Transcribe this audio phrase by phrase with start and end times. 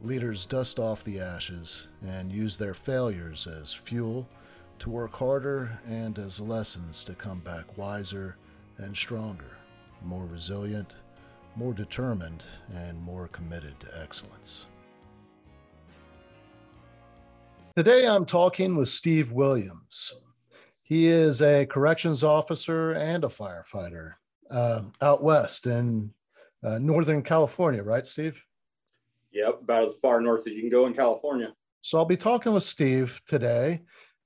[0.00, 4.28] Leaders dust off the ashes and use their failures as fuel
[4.78, 8.36] to work harder and as lessons to come back wiser
[8.78, 9.56] and stronger,
[10.04, 10.94] more resilient,
[11.54, 12.42] more determined,
[12.74, 14.66] and more committed to excellence.
[17.76, 20.12] Today I'm talking with Steve Williams.
[20.82, 24.14] He is a corrections officer and a firefighter
[24.50, 26.12] uh, out west in
[26.62, 28.42] uh, Northern California, right, Steve?
[29.32, 31.54] Yep, about as far north as you can go in California.
[31.80, 33.82] So I'll be talking with Steve today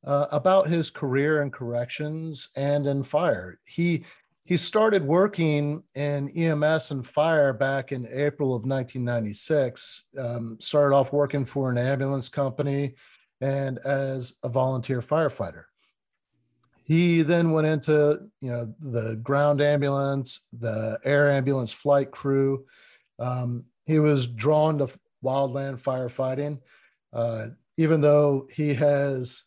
[0.07, 3.59] uh, about his career in corrections and in fire.
[3.67, 4.05] He
[4.45, 10.05] he started working in EMS and fire back in April of 1996.
[10.17, 12.95] Um, started off working for an ambulance company
[13.41, 15.65] and as a volunteer firefighter.
[16.85, 22.67] He then went into you know the ground ambulance, the air ambulance flight crew.
[23.19, 24.89] Um, he was drawn to
[25.25, 26.61] wildland firefighting,
[27.13, 29.45] uh, even though he has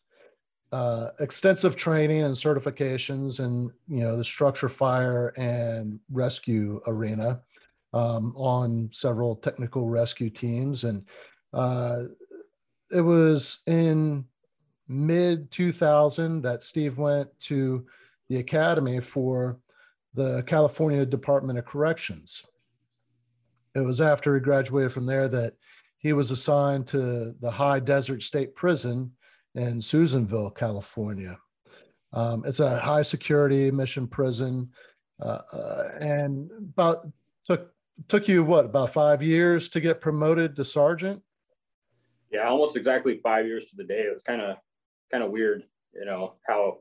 [0.72, 7.42] uh, extensive training and certifications in you know the structure fire and rescue arena
[7.94, 10.84] um, on several technical rescue teams.
[10.84, 11.06] And
[11.54, 12.04] uh,
[12.92, 14.26] it was in
[14.88, 17.86] mid 2000 that steve went to
[18.28, 19.60] the academy for
[20.16, 22.42] the california department of corrections
[23.76, 25.54] it was after he graduated from there that
[26.00, 29.12] he was assigned to the high desert state prison
[29.56, 31.38] in Susanville, California.
[32.14, 34.70] Um, it's a high security mission prison,
[35.22, 37.08] uh, uh, and about
[37.46, 37.72] took
[38.08, 41.22] took you what about five years to get promoted to sergeant?
[42.32, 44.02] Yeah, almost exactly five years to the day.
[44.02, 44.58] It was kind of
[45.12, 45.64] kind of weird,
[45.94, 46.80] you know how,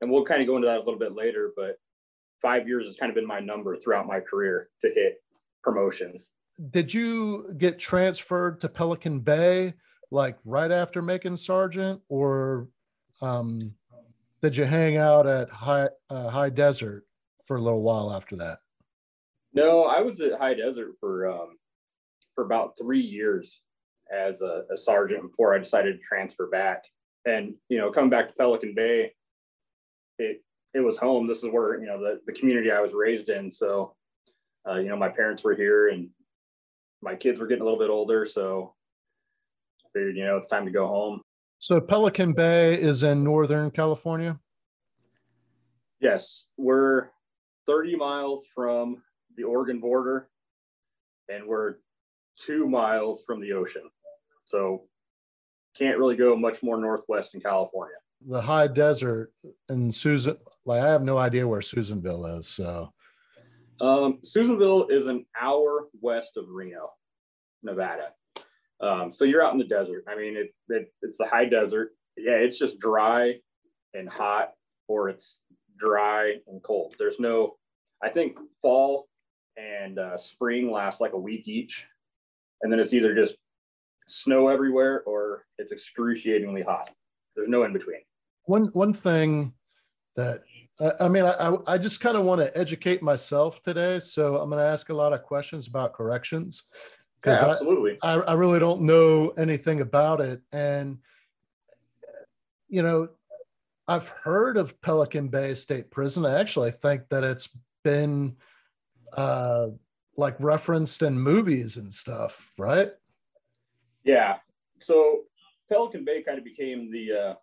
[0.00, 1.52] and we'll kind of go into that a little bit later.
[1.56, 1.78] But
[2.42, 5.20] five years has kind of been my number throughout my career to hit
[5.66, 6.30] promotions.
[6.70, 9.74] Did you get transferred to Pelican Bay?
[10.10, 12.68] like right after making sergeant, or
[13.20, 13.72] um,
[14.42, 17.04] did you hang out at High uh, High Desert
[17.46, 18.58] for a little while after that?
[19.52, 21.56] No, I was at High Desert for um,
[22.34, 23.60] for about three years
[24.12, 26.84] as a, a, sergeant before I decided to transfer back.
[27.24, 29.12] And you know, coming back to Pelican Bay,
[30.18, 30.42] it
[30.74, 31.26] it was home.
[31.26, 33.50] This is where you know the the community I was raised in.
[33.50, 33.95] So,
[34.68, 36.08] uh, you know, my parents were here, and
[37.02, 38.74] my kids were getting a little bit older, so
[39.96, 41.20] figured, you know, it's time to go home.
[41.58, 44.38] So Pelican Bay is in Northern California?
[46.00, 47.08] Yes, we're
[47.66, 49.02] 30 miles from
[49.36, 50.28] the Oregon border
[51.28, 51.76] and we're
[52.38, 53.88] two miles from the ocean.
[54.44, 54.82] So
[55.76, 57.96] can't really go much more northwest in California.
[58.28, 59.32] The high desert
[59.68, 62.46] in Susan, like I have no idea where Susanville is.
[62.46, 62.92] So
[63.80, 66.90] um, Susanville is an hour west of Reno,
[67.62, 68.12] Nevada.
[68.80, 70.04] Um, so you're out in the desert.
[70.08, 71.92] I mean, it, it, it's the high desert.
[72.16, 73.36] Yeah, it's just dry
[73.94, 74.52] and hot,
[74.88, 75.38] or it's
[75.76, 76.94] dry and cold.
[76.98, 77.56] There's no,
[78.02, 79.08] I think fall
[79.56, 81.86] and uh, spring last like a week each,
[82.62, 83.36] and then it's either just
[84.06, 86.90] snow everywhere or it's excruciatingly hot.
[87.34, 88.00] There's no in between.
[88.44, 89.52] One one thing
[90.14, 90.42] that
[91.00, 94.60] I mean, I I just kind of want to educate myself today, so I'm going
[94.60, 96.64] to ask a lot of questions about corrections
[97.20, 97.98] because yeah, absolutely.
[98.02, 100.42] I, I really don't know anything about it.
[100.52, 100.98] And
[102.68, 103.08] you know
[103.88, 106.26] i've heard of pelican bay state prison.
[106.26, 107.48] I actually think that it's
[107.84, 108.36] been
[109.16, 109.68] uh
[110.16, 112.90] like referenced in movies and stuff right?
[114.04, 114.36] Yeah.
[114.78, 115.22] So
[115.68, 117.34] pelican bay kind of became the uh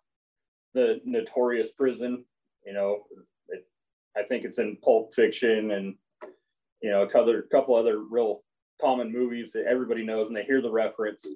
[0.74, 2.24] the notorious prison
[2.66, 3.04] you know
[4.16, 5.94] i think it's in pulp fiction and
[6.82, 8.42] you know a couple, couple other real
[8.80, 11.26] common movies that everybody knows and they hear the reference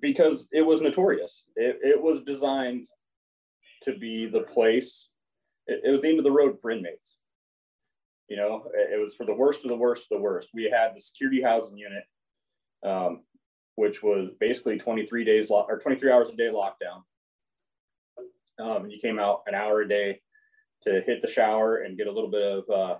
[0.00, 1.44] because it was notorious.
[1.56, 2.86] It, it was designed
[3.82, 5.10] to be the place,
[5.66, 7.16] it, it was the end of the road for inmates.
[8.28, 10.48] You know, it, it, was for the worst of the worst of the worst.
[10.54, 12.04] We had the security housing unit,
[12.84, 13.22] um,
[13.74, 17.02] which was basically 23 days lo- or 23 hours a day lockdown.
[18.58, 20.20] Um, you came out an hour a day
[20.82, 22.96] to hit the shower and get a little bit of uh,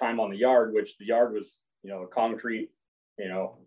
[0.00, 2.70] time on the yard, which the yard was, you know, a concrete
[3.18, 3.58] you know,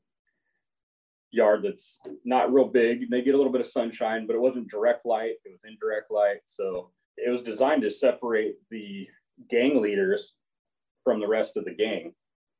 [1.31, 3.09] yard that's not real big.
[3.09, 6.11] They get a little bit of sunshine, but it wasn't direct light, it was indirect
[6.11, 6.37] light.
[6.45, 9.07] So it was designed to separate the
[9.49, 10.33] gang leaders
[11.03, 12.13] from the rest of the gang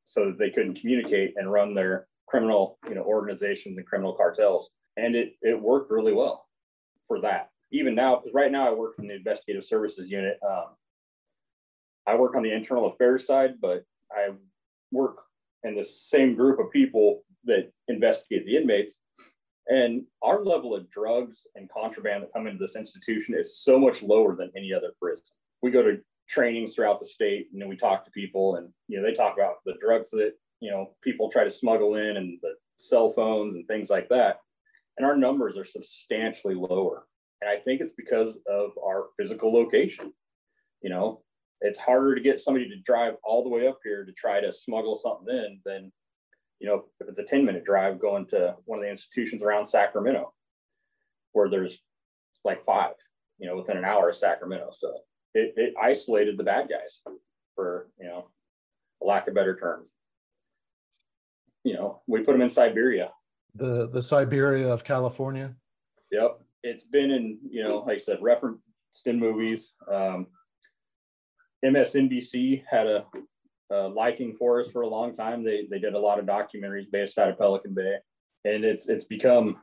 [0.05, 4.69] so that they couldn't communicate and run their criminal you know organizations and criminal cartels
[4.97, 6.45] and it it worked really well
[7.07, 10.65] for that even now because right now i work in the investigative services unit um,
[12.05, 14.29] i work on the internal affairs side but i
[14.91, 15.21] work
[15.63, 18.99] in the same group of people that investigate the inmates.
[19.67, 24.01] And our level of drugs and contraband that come into this institution is so much
[24.01, 25.25] lower than any other prison.
[25.61, 25.99] We go to
[26.29, 29.33] trainings throughout the state and then we talk to people and you know they talk
[29.35, 33.55] about the drugs that you know people try to smuggle in and the cell phones
[33.55, 34.39] and things like that.
[34.97, 37.06] And our numbers are substantially lower
[37.41, 40.13] and i think it's because of our physical location.
[40.81, 41.21] You know
[41.61, 44.53] it's harder to get somebody to drive all the way up here to try to
[44.53, 45.91] smuggle something in than
[46.59, 49.65] you know if it's a 10 minute drive going to one of the institutions around
[49.65, 50.31] sacramento
[51.33, 51.81] where there's
[52.43, 52.93] like five
[53.37, 54.69] you know within an hour of sacramento.
[54.71, 54.93] So
[55.33, 57.01] it, it isolated the bad guys
[57.55, 58.29] for you know
[59.01, 59.87] a lack of better terms.
[61.63, 63.11] You know we put them in siberia.
[63.55, 65.53] The the siberia of california?
[66.11, 68.61] Yep it's been in you know like i said referenced
[69.05, 70.27] in movies um,
[71.65, 73.05] msnbc had a,
[73.71, 76.91] a liking for us for a long time they they did a lot of documentaries
[76.91, 77.97] based out of pelican bay
[78.45, 79.57] and it's it's become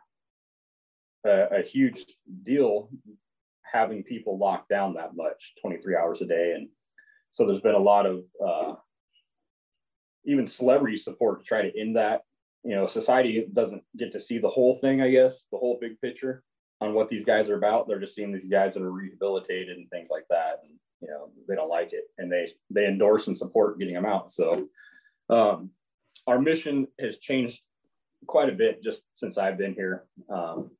[1.24, 2.04] a, a huge
[2.42, 2.88] deal
[3.74, 6.52] having people locked down that much 23 hours a day.
[6.54, 6.68] And
[7.32, 8.74] so there's been a lot of uh,
[10.24, 12.22] even celebrity support to try to end that.
[12.62, 16.00] You know, society doesn't get to see the whole thing, I guess, the whole big
[16.00, 16.42] picture
[16.80, 17.86] on what these guys are about.
[17.86, 20.60] They're just seeing these guys that are rehabilitated and things like that.
[20.62, 24.06] And, you know, they don't like it and they, they endorse and support getting them
[24.06, 24.30] out.
[24.30, 24.68] So
[25.30, 25.70] um,
[26.26, 27.60] our mission has changed
[28.26, 30.04] quite a bit just since I've been here.
[30.28, 30.70] Um,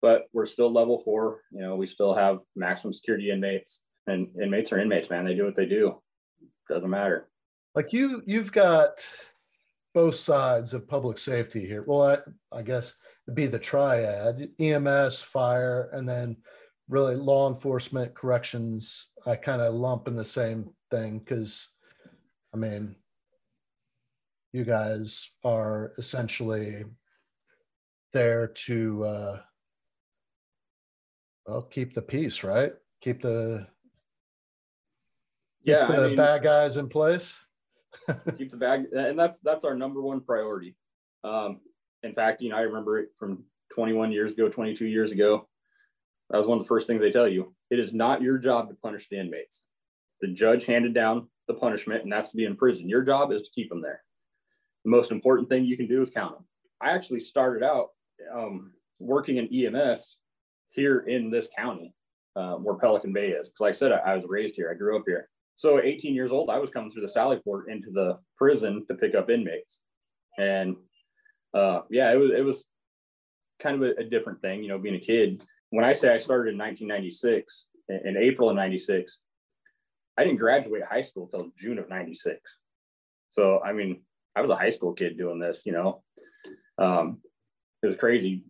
[0.00, 1.40] but we're still level four.
[1.50, 5.24] You know, we still have maximum security inmates, and inmates are inmates, man.
[5.24, 6.00] They do what they do.
[6.70, 7.28] Doesn't matter.
[7.74, 8.90] Like you, you've got
[9.94, 11.82] both sides of public safety here.
[11.86, 12.02] Well,
[12.52, 12.94] I, I guess
[13.34, 16.36] be the triad: EMS, fire, and then
[16.88, 19.08] really law enforcement, corrections.
[19.26, 21.68] I kind of lump in the same thing because,
[22.54, 22.96] I mean,
[24.52, 26.84] you guys are essentially
[28.12, 29.38] there to uh,
[31.46, 32.72] well, keep the peace, right?
[33.00, 33.66] Keep the
[35.62, 37.34] yeah keep the I mean, bad guys in place.
[38.36, 40.76] keep the bag, and that's that's our number one priority.
[41.24, 41.60] Um,
[42.02, 45.48] in fact, you know, I remember it from 21 years ago, 22 years ago.
[46.30, 47.54] That was one of the first things they tell you.
[47.70, 49.62] It is not your job to punish the inmates.
[50.20, 52.88] The judge handed down the punishment, and that's to be in prison.
[52.88, 54.02] Your job is to keep them there.
[54.84, 56.44] The most important thing you can do is count them.
[56.80, 57.88] I actually started out
[58.34, 60.18] um, working in EMS
[60.70, 61.94] here in this county
[62.36, 63.48] uh, where Pelican Bay is.
[63.48, 64.70] Because like I said, I, I, was raised here.
[64.70, 65.28] I grew up here.
[65.56, 68.94] So 18 years old, I was coming through the Sally Port into the prison to
[68.94, 69.80] pick up inmates.
[70.38, 70.76] And
[71.54, 72.66] uh, yeah, it was it was
[73.60, 75.42] kind of a, a, different thing, you know, being a kid.
[75.70, 79.18] When I say I started in 1996, in, in April of 96,
[80.16, 82.58] I didn't graduate high school until June of 96.
[83.30, 84.02] So, I mean,
[84.36, 86.02] I was a high school kid doing this, you know.
[86.78, 87.18] Um,
[87.82, 88.44] it was crazy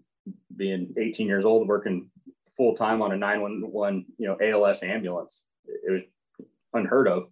[0.55, 2.11] being 18 years old, working
[2.57, 5.43] full time on a 911, you know, ALS ambulance.
[5.67, 7.29] It was unheard of.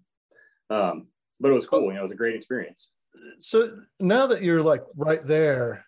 [0.70, 1.08] Um,
[1.40, 1.82] but it was cool.
[1.85, 2.90] You know, it was a great experience.
[3.40, 5.85] So now that you're like right there,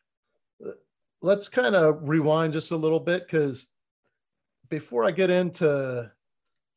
[1.23, 3.67] let's kind of rewind just a little bit because
[4.69, 6.11] before I get into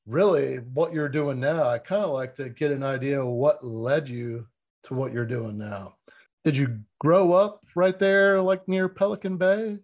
[0.06, 3.66] really what you're doing now, I kind of like to get an idea of what
[3.66, 4.48] led you
[4.84, 5.96] to what you're doing now.
[6.44, 9.78] Did you grow up right there, like near Pelican Bay?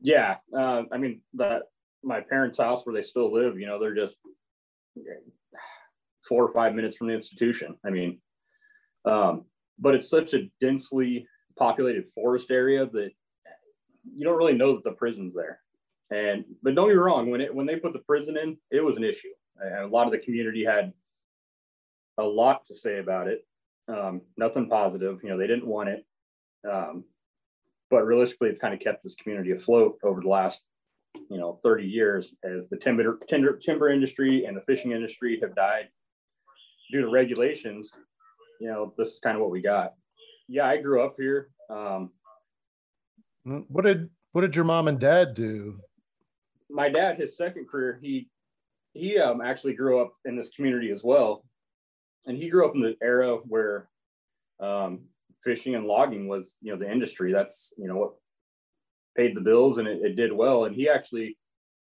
[0.00, 1.64] yeah, uh, I mean that
[2.02, 4.16] my parents' house where they still live, you know, they're just
[6.28, 7.76] four or five minutes from the institution.
[7.84, 8.20] I mean,
[9.04, 9.44] um,
[9.78, 11.26] but it's such a densely
[11.56, 13.10] populated forest area that
[14.04, 15.60] you don't really know that the prison's there.
[16.10, 18.82] And but don't get me wrong, when it when they put the prison in, it
[18.82, 19.28] was an issue.
[19.60, 20.92] And a lot of the community had
[22.16, 23.46] a lot to say about it.
[23.88, 25.20] Um, nothing positive.
[25.22, 26.06] You know, they didn't want it.
[26.70, 27.04] Um,
[27.90, 30.60] but realistically, it's kind of kept this community afloat over the last,
[31.30, 35.54] you know, 30 years as the timber, timber, timber industry and the fishing industry have
[35.54, 35.88] died
[36.90, 37.90] due to regulations.
[38.60, 39.94] You know, this is kind of what we got.
[40.48, 41.50] Yeah, I grew up here.
[41.70, 42.10] Um,
[43.44, 45.78] what did what did your mom and dad do?
[46.70, 48.28] My dad, his second career, he
[48.92, 51.44] he um, actually grew up in this community as well,
[52.26, 53.88] and he grew up in the era where
[54.60, 55.00] um,
[55.44, 57.32] fishing and logging was, you know, the industry.
[57.32, 58.12] That's, you know, what
[59.16, 60.64] paid the bills and it, it did well.
[60.64, 61.36] And he actually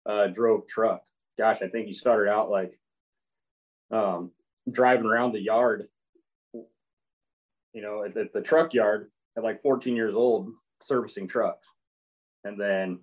[0.06, 1.02] uh, drove truck.
[1.38, 2.78] Gosh, I think he started out like
[3.90, 4.30] um,
[4.70, 5.88] driving around the yard,
[7.74, 10.50] you know, at, at the truck yard at like 14 years old,
[10.80, 11.68] servicing trucks.
[12.44, 13.00] And then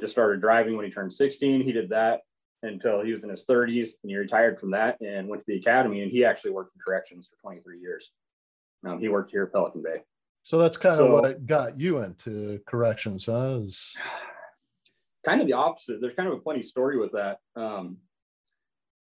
[0.00, 1.62] just started driving when he turned 16.
[1.62, 2.20] He did that
[2.62, 5.58] until he was in his 30s and he retired from that and went to the
[5.58, 8.10] academy and he actually worked in corrections for 23 years.
[8.86, 10.02] Um, he worked here at Pelican Bay.
[10.42, 13.60] So that's kind so, of what got you into corrections, huh?
[13.62, 13.82] Is...
[15.24, 16.02] Kind of the opposite.
[16.02, 17.38] There's kind of a funny story with that.
[17.56, 17.96] Um,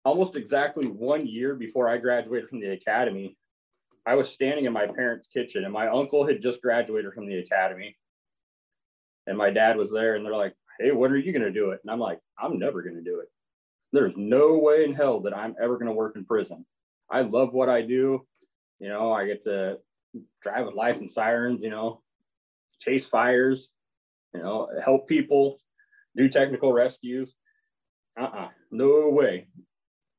[0.05, 3.37] almost exactly one year before I graduated from the academy,
[4.05, 7.39] I was standing in my parents' kitchen and my uncle had just graduated from the
[7.39, 7.97] academy.
[9.27, 11.71] And my dad was there and they're like, Hey, when are you going to do
[11.71, 11.81] it?
[11.83, 13.27] And I'm like, I'm never going to do it.
[13.91, 16.65] There's no way in hell that I'm ever going to work in prison.
[17.09, 18.25] I love what I do.
[18.79, 19.77] You know, I get to
[20.41, 22.01] drive with lights and sirens, you know,
[22.79, 23.69] chase fires,
[24.33, 25.59] you know, help people,
[26.15, 27.35] do technical rescues.
[28.19, 29.47] Uh-uh, no way.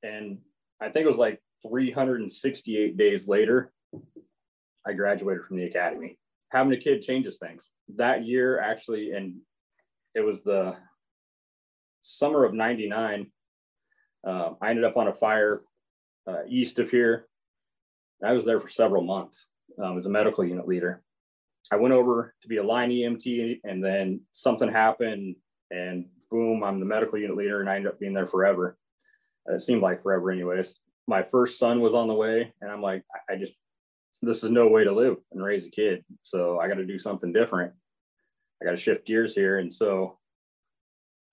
[0.02, 0.38] And
[0.80, 3.72] I think it was like 368 days later,
[4.86, 6.18] I graduated from the academy.
[6.50, 7.68] Having a kid changes things.
[7.96, 9.36] That year, actually, and
[10.14, 10.76] it was the
[12.00, 13.30] summer of 99,
[14.26, 15.60] uh, I ended up on a fire
[16.26, 17.26] uh, east of here.
[18.24, 19.48] I was there for several months
[19.82, 21.02] um, as a medical unit leader.
[21.70, 25.36] I went over to be a line EMT, and then something happened,
[25.70, 28.76] and boom, I'm the medical unit leader, and I ended up being there forever.
[29.46, 30.74] It seemed like forever, anyways.
[31.08, 33.54] My first son was on the way, and I'm like, I just,
[34.22, 36.04] this is no way to live and raise a kid.
[36.22, 37.72] So I got to do something different.
[38.60, 39.58] I got to shift gears here.
[39.58, 40.18] And so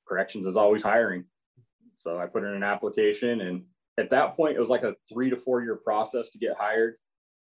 [0.07, 1.25] corrections is always hiring.
[1.97, 3.63] So I put in an application, and
[3.97, 6.95] at that point, it was like a three to four year process to get hired.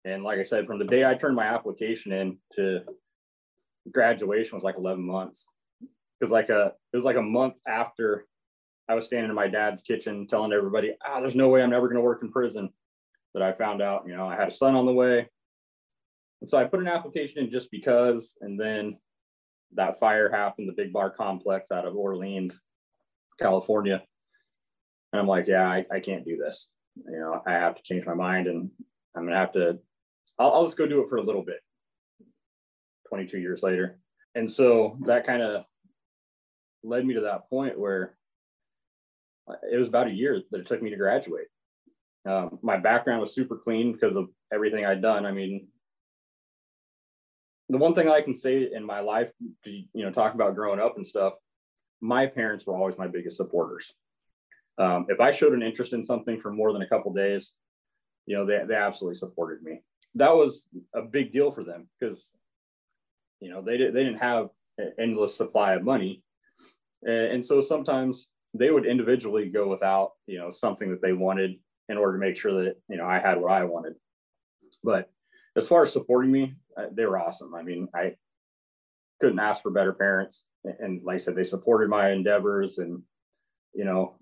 [0.04, 2.82] And like I said, from the day I turned my application in to
[3.92, 5.46] graduation was like 11 months.
[6.18, 8.26] Because like a it was like a month after
[8.88, 11.88] I was standing in my dad's kitchen telling everybody, ah, there's no way I'm never
[11.88, 12.70] going to work in prison.
[13.34, 15.28] That I found out, you know, I had a son on the way.
[16.40, 18.96] And so I put an application in just because, and then
[19.74, 22.60] that fire happened, the big bar complex out of Orleans,
[23.38, 24.02] California.
[25.12, 26.70] And I'm like, yeah, I, I can't do this.
[26.96, 28.70] You know, I have to change my mind and
[29.14, 29.78] I'm gonna have to
[30.38, 31.60] I'll, I'll just go do it for a little bit
[33.08, 33.98] 22 years later.
[34.34, 35.64] And so that kind of
[36.84, 38.16] led me to that point where
[39.70, 41.46] it was about a year that it took me to graduate.
[42.26, 45.24] Um, my background was super clean because of everything I'd done.
[45.24, 45.68] I mean,
[47.68, 49.30] the one thing I can say in my life,
[49.64, 51.34] you know, talk about growing up and stuff,
[52.00, 53.92] my parents were always my biggest supporters.
[54.78, 57.52] Um, if I showed an interest in something for more than a couple days,
[58.26, 59.80] you know, they, they absolutely supported me
[60.14, 62.32] that was a big deal for them because
[63.40, 66.22] you know they, they didn't have an endless supply of money
[67.04, 71.56] and, and so sometimes they would individually go without you know something that they wanted
[71.88, 73.94] in order to make sure that you know i had what i wanted.
[74.82, 75.10] But
[75.56, 77.54] as far as supporting me uh, they were awesome.
[77.54, 78.14] I mean i
[79.20, 80.44] couldn't ask for better parents.
[80.64, 83.02] And like i said they supported my endeavors and
[83.74, 84.16] you know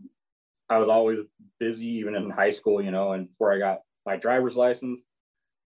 [0.69, 1.21] i was always
[1.61, 5.05] busy even in high school you know and before i got my driver's license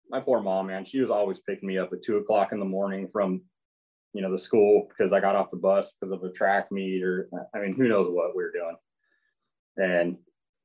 [0.10, 2.66] my poor mom, man, she was always picking me up at two o'clock in the
[2.66, 3.42] morning from,
[4.14, 7.04] you know, the school because I got off the bus because of a track meet
[7.04, 8.76] or, I mean, who knows what we are doing.
[9.78, 10.18] And,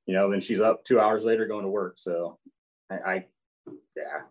[0.06, 1.94] you know, then she's up two hours later going to work.
[1.98, 2.38] So
[2.90, 3.26] I, I
[3.94, 4.22] yeah,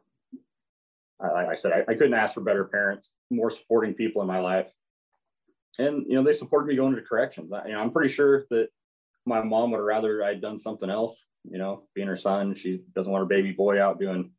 [1.22, 4.28] I, like I said, I, I couldn't ask for better parents, more supporting people in
[4.28, 4.68] my life.
[5.78, 7.54] And, you know, they supported me going to corrections.
[7.54, 8.70] I, you know, I'm pretty sure that
[9.26, 12.56] my mom would have rather I'd done something else, you know, being her son.
[12.56, 14.32] She doesn't want her baby boy out doing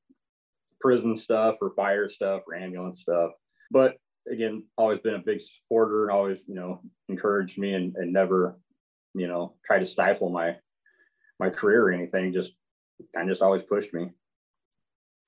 [0.81, 3.31] prison stuff or fire stuff or ambulance stuff.
[3.71, 3.97] But
[4.31, 8.59] again, always been a big supporter and always, you know, encouraged me and, and never,
[9.15, 10.57] you know, try to stifle my
[11.39, 12.33] my career or anything.
[12.33, 12.53] Just
[13.15, 14.11] kind of just always pushed me.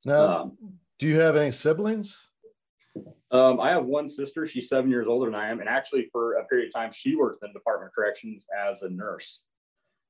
[0.04, 0.58] Now, um,
[0.98, 2.16] do you have any siblings?
[3.30, 4.46] Um, I have one sister.
[4.46, 7.16] She's seven years older than I am, and actually, for a period of time, she
[7.16, 9.40] worked in the Department of Corrections as a nurse.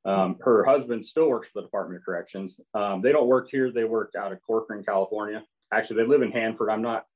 [0.04, 2.60] Um, her husband still works for the Department of Corrections.
[2.74, 3.72] Um, they don't work here.
[3.72, 5.42] They work out of Corcoran, California.
[5.72, 6.68] Actually, they live in Hanford.
[6.68, 7.06] I'm not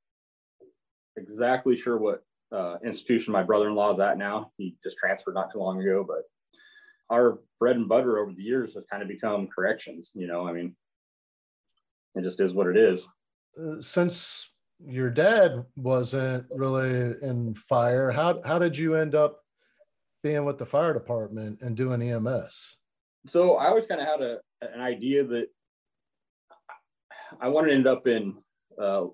[1.18, 2.22] exactly sure what
[2.52, 4.52] uh, institution my brother-in-law is at now.
[4.56, 6.22] He just transferred not too long ago, but
[7.10, 10.12] our bread and butter over the years has kind of become corrections.
[10.14, 10.74] You know, I mean,
[12.14, 13.06] it just is what it is.
[13.60, 14.48] Uh, since
[14.84, 19.40] your dad wasn't really in fire, how how did you end up
[20.22, 22.76] being with the fire department and doing EMS?
[23.26, 25.48] So I always kind of had a an idea that
[27.40, 28.36] I wanted to end up in
[28.80, 29.06] uh,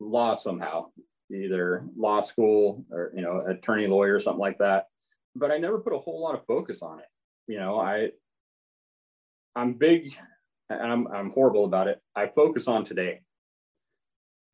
[0.00, 0.86] law somehow,
[1.30, 4.86] either law school or you know attorney lawyer or something like that.
[5.34, 7.06] But I never put a whole lot of focus on it.
[7.46, 8.10] You know, I
[9.54, 10.14] I'm big
[10.70, 12.00] and I'm I'm horrible about it.
[12.14, 13.20] I focus on today.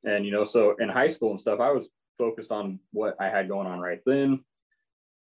[0.05, 1.87] And you know, so in high school and stuff, I was
[2.19, 4.45] focused on what I had going on right then.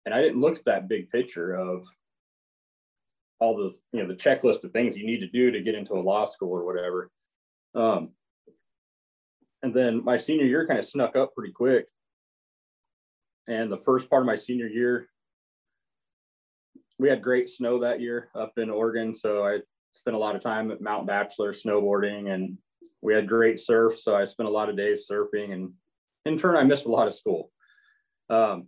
[0.05, 1.85] And I didn't look at that big picture of
[3.39, 5.93] all the you know the checklist of things you need to do to get into
[5.93, 7.09] a law school or whatever.
[7.73, 8.09] Um,
[9.63, 11.87] and then my senior year kind of snuck up pretty quick.
[13.47, 15.07] And the first part of my senior year,
[16.97, 19.13] we had great snow that year up in Oregon.
[19.13, 19.59] So I
[19.93, 22.57] spent a lot of time at Mount Bachelor snowboarding and
[23.01, 23.99] we had great surf.
[23.99, 25.71] So I spent a lot of days surfing and
[26.25, 27.51] in turn, I missed a lot of school.
[28.29, 28.67] Um,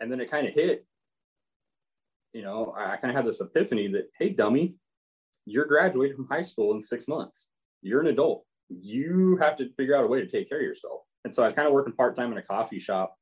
[0.00, 0.86] and then it kind of hit,
[2.32, 4.74] you know, I, I kind of had this epiphany that, hey, dummy,
[5.46, 7.46] you're graduating from high school in six months.
[7.82, 8.44] You're an adult.
[8.68, 11.02] You have to figure out a way to take care of yourself.
[11.24, 13.16] And so I was kind of working part time in a coffee shop.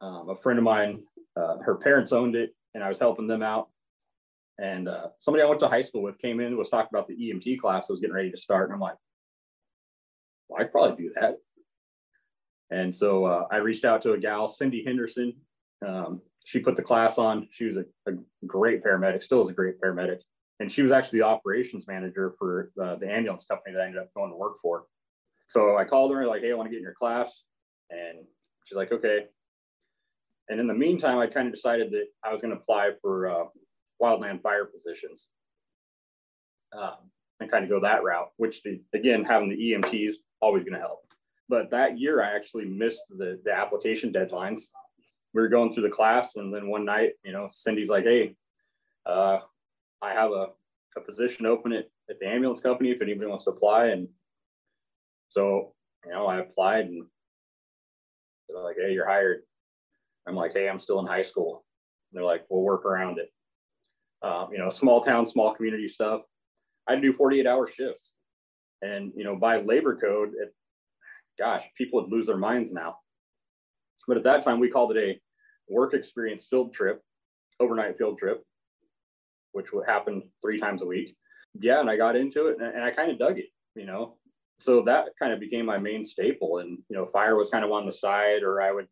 [0.00, 1.02] Um, a friend of mine,
[1.36, 3.68] uh, her parents owned it, and I was helping them out.
[4.58, 7.14] And uh, somebody I went to high school with came in was talking about the
[7.14, 8.68] EMT class that was getting ready to start.
[8.68, 8.96] And I'm like,
[10.48, 11.38] well, I probably do that.
[12.70, 15.34] And so uh, I reached out to a gal, Cindy Henderson.
[15.86, 17.48] Um, she put the class on.
[17.50, 18.14] She was a, a,
[18.46, 20.20] great paramedic, still is a great paramedic.
[20.62, 24.00] And she was actually the operations manager for uh, the ambulance company that I ended
[24.00, 24.84] up going to work for.
[25.48, 27.42] So I called her, like, hey, I want to get in your class.
[27.90, 28.24] And
[28.64, 29.26] she's like, okay.
[30.48, 33.28] And in the meantime, I kind of decided that I was going to apply for
[33.28, 33.44] uh,
[34.00, 35.26] wildland fire positions
[36.78, 40.74] um, and kind of go that route, which, the, again, having the EMTs always going
[40.74, 41.00] to help.
[41.48, 44.66] But that year, I actually missed the, the application deadlines.
[45.34, 48.36] We were going through the class, and then one night, you know, Cindy's like, "Hey,
[49.06, 49.40] uh,
[50.02, 50.48] I have a,
[50.96, 54.08] a position open at, at the ambulance company if anybody wants to apply." And
[55.28, 57.06] so, you know, I applied, and
[58.48, 59.42] they're like, "Hey, you're hired."
[60.26, 61.64] I'm like, "Hey, I'm still in high school."
[62.10, 63.32] And they're like, "We'll work around it."
[64.22, 66.22] Um, you know, small town, small community stuff.
[66.86, 68.12] I do 48 hour shifts.
[68.82, 70.54] And, you know, by labor code, it,
[71.38, 72.98] gosh, people would lose their minds now.
[74.06, 75.20] But at that time, we called it a
[75.72, 77.00] work experience field trip,
[77.60, 78.44] overnight field trip,
[79.52, 81.16] which would happen three times a week.
[81.60, 84.16] Yeah, and I got into it and, and I kind of dug it, you know.
[84.58, 86.58] So that kind of became my main staple.
[86.58, 88.86] And, you know, fire was kind of on the side, or I would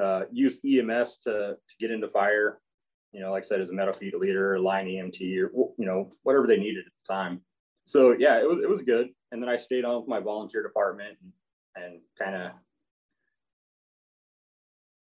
[0.00, 2.60] uh, use EMS to, to get into fire,
[3.12, 6.12] you know, like I said, as a medical feed leader, line EMT, or, you know,
[6.22, 7.40] whatever they needed at the time.
[7.86, 10.62] So yeah, it was, it was good and then I stayed on with my volunteer
[10.62, 12.52] department and, and kind of,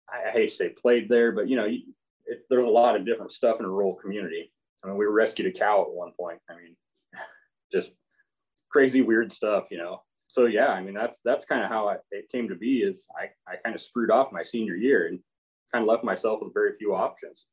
[0.10, 1.82] I, I, hate to say played there, but you know, you,
[2.26, 4.52] it, there's a lot of different stuff in a rural community.
[4.84, 6.40] I mean, we rescued a cow at one point.
[6.50, 6.76] I mean,
[7.72, 7.94] just
[8.72, 10.02] crazy, weird stuff, you know.
[10.28, 12.80] So yeah, I mean, that's that's kind of how I, it came to be.
[12.80, 15.20] Is I I kind of screwed off my senior year and
[15.72, 17.46] kind of left myself with very few options,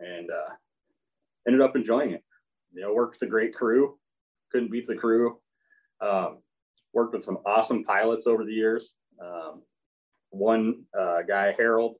[0.00, 0.54] and uh,
[1.46, 2.24] ended up enjoying it.
[2.72, 3.98] You know, worked with a great crew.
[4.50, 5.38] Couldn't beat the crew.
[6.00, 6.38] Um,
[6.92, 8.92] worked with some awesome pilots over the years.
[9.22, 9.62] Um,
[10.30, 11.96] one uh, guy, Harold,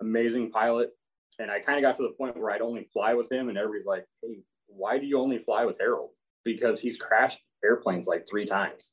[0.00, 0.90] amazing pilot.
[1.38, 3.56] And I kind of got to the point where I'd only fly with him, and
[3.56, 6.10] everybody's like, hey, why do you only fly with Harold?
[6.44, 8.92] Because he's crashed airplanes like three times.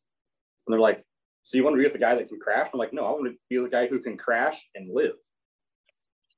[0.65, 1.03] And they're like,
[1.43, 2.69] so you want to be with the guy that can crash?
[2.73, 5.13] I'm like, no, I want to be the guy who can crash and live.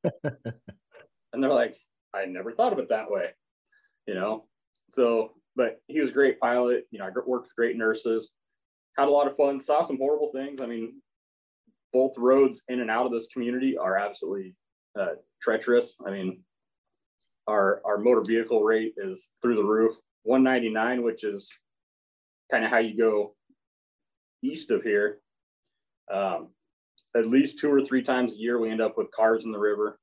[0.23, 1.77] and they're like,
[2.13, 3.29] I never thought of it that way,
[4.05, 4.45] you know?
[4.91, 6.85] So but he was a great pilot.
[6.91, 8.29] You know, I worked with great nurses,
[8.97, 10.61] had a lot of fun, saw some horrible things.
[10.61, 11.01] I mean,
[11.91, 14.55] both roads in and out of this community are absolutely
[14.97, 15.95] uh, treacherous.
[16.05, 16.41] I mean,
[17.47, 19.95] our our motor vehicle rate is through the roof.
[20.23, 21.49] 199, which is
[22.51, 23.33] kind of how you go
[24.43, 25.19] east of here.
[26.11, 26.49] Um,
[27.15, 29.59] at least two or three times a year, we end up with cars in the
[29.59, 29.99] river.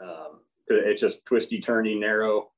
[0.00, 2.50] Um, it's just twisty, turny, narrow.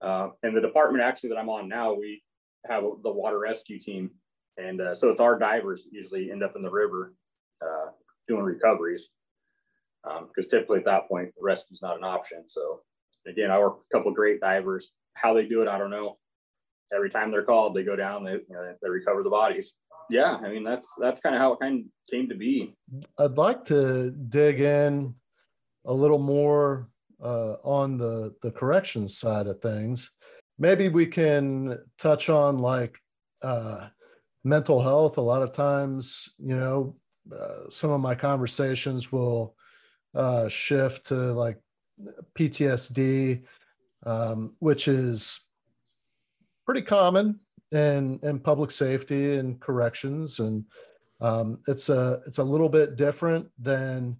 [0.00, 2.22] Uh, and the department actually that I'm on now, we
[2.66, 4.10] have the water rescue team.
[4.56, 7.14] And uh, so it's our divers usually end up in the river
[7.62, 7.90] uh,
[8.26, 9.10] doing recoveries.
[10.04, 12.44] Because um, typically at that point, the rescue is not an option.
[12.46, 12.80] So
[13.26, 14.90] again, I work with a couple of great divers.
[15.14, 16.18] How they do it, I don't know.
[16.94, 19.74] Every time they're called, they go down, they, you know, they recover the bodies.
[20.10, 22.74] Yeah, I mean that's that's kind of how it kind of came to be.
[23.18, 25.14] I'd like to dig in
[25.84, 26.88] a little more
[27.22, 30.10] uh, on the the corrections side of things.
[30.58, 32.96] Maybe we can touch on like
[33.42, 33.88] uh,
[34.44, 35.18] mental health.
[35.18, 36.96] A lot of times, you know,
[37.30, 39.54] uh, some of my conversations will
[40.14, 41.58] uh, shift to like
[42.38, 43.42] PTSD,
[44.06, 45.40] um, which is
[46.64, 47.40] pretty common
[47.72, 50.40] in in public safety and corrections.
[50.40, 50.64] And
[51.20, 54.16] Um, it's a it's a little bit different than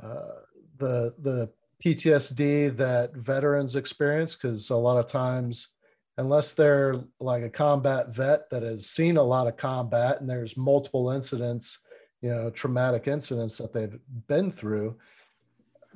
[0.00, 0.38] uh,
[0.78, 1.50] the the
[1.84, 5.68] PTSD that veterans experience because a lot of times,
[6.16, 10.56] unless they're like a combat vet that has seen a lot of combat and there's
[10.56, 11.78] multiple incidents,
[12.24, 14.96] you know, traumatic incidents that they've been through,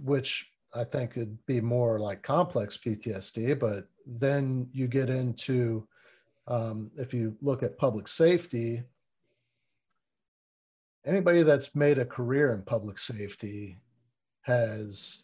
[0.04, 3.58] which I think could be more like complex PTSD.
[3.58, 5.88] But then you get into
[6.46, 8.82] um, if you look at public safety,
[11.06, 13.78] anybody that's made a career in public safety
[14.42, 15.22] has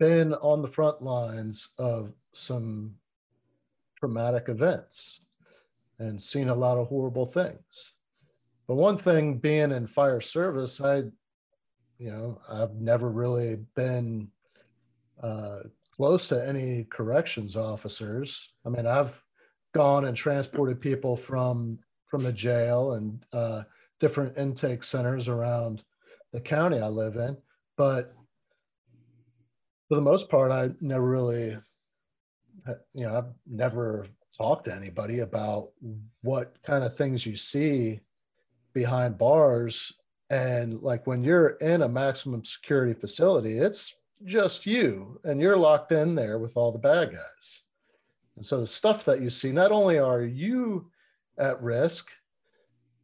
[0.00, 2.96] been on the front lines of some
[4.00, 5.20] traumatic events
[6.00, 7.92] and seen a lot of horrible things.
[8.70, 10.98] But one thing being in fire service, I,
[11.98, 14.28] you know, I've never really been
[15.20, 15.62] uh,
[15.96, 18.52] close to any corrections officers.
[18.64, 19.20] I mean, I've
[19.74, 23.64] gone and transported people from from the jail and uh,
[23.98, 25.82] different intake centers around
[26.32, 27.36] the county I live in,
[27.76, 28.14] but
[29.88, 31.58] for the most part, I never really,
[32.94, 34.06] you know, I've never
[34.38, 35.70] talked to anybody about
[36.22, 37.98] what kind of things you see
[38.72, 39.92] behind bars.
[40.30, 45.92] And like when you're in a maximum security facility, it's just you and you're locked
[45.92, 47.62] in there with all the bad guys.
[48.36, 50.90] And so the stuff that you see, not only are you
[51.38, 52.10] at risk,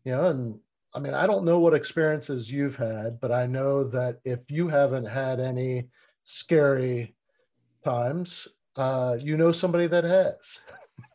[0.05, 0.59] you know, and
[0.95, 4.69] I mean, I don't know what experiences you've had, but I know that if you
[4.69, 5.89] haven't had any
[6.25, 7.15] scary
[7.85, 10.61] times, uh, you know somebody that has.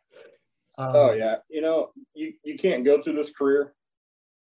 [0.77, 3.73] um, oh yeah, you know, you you can't go through this career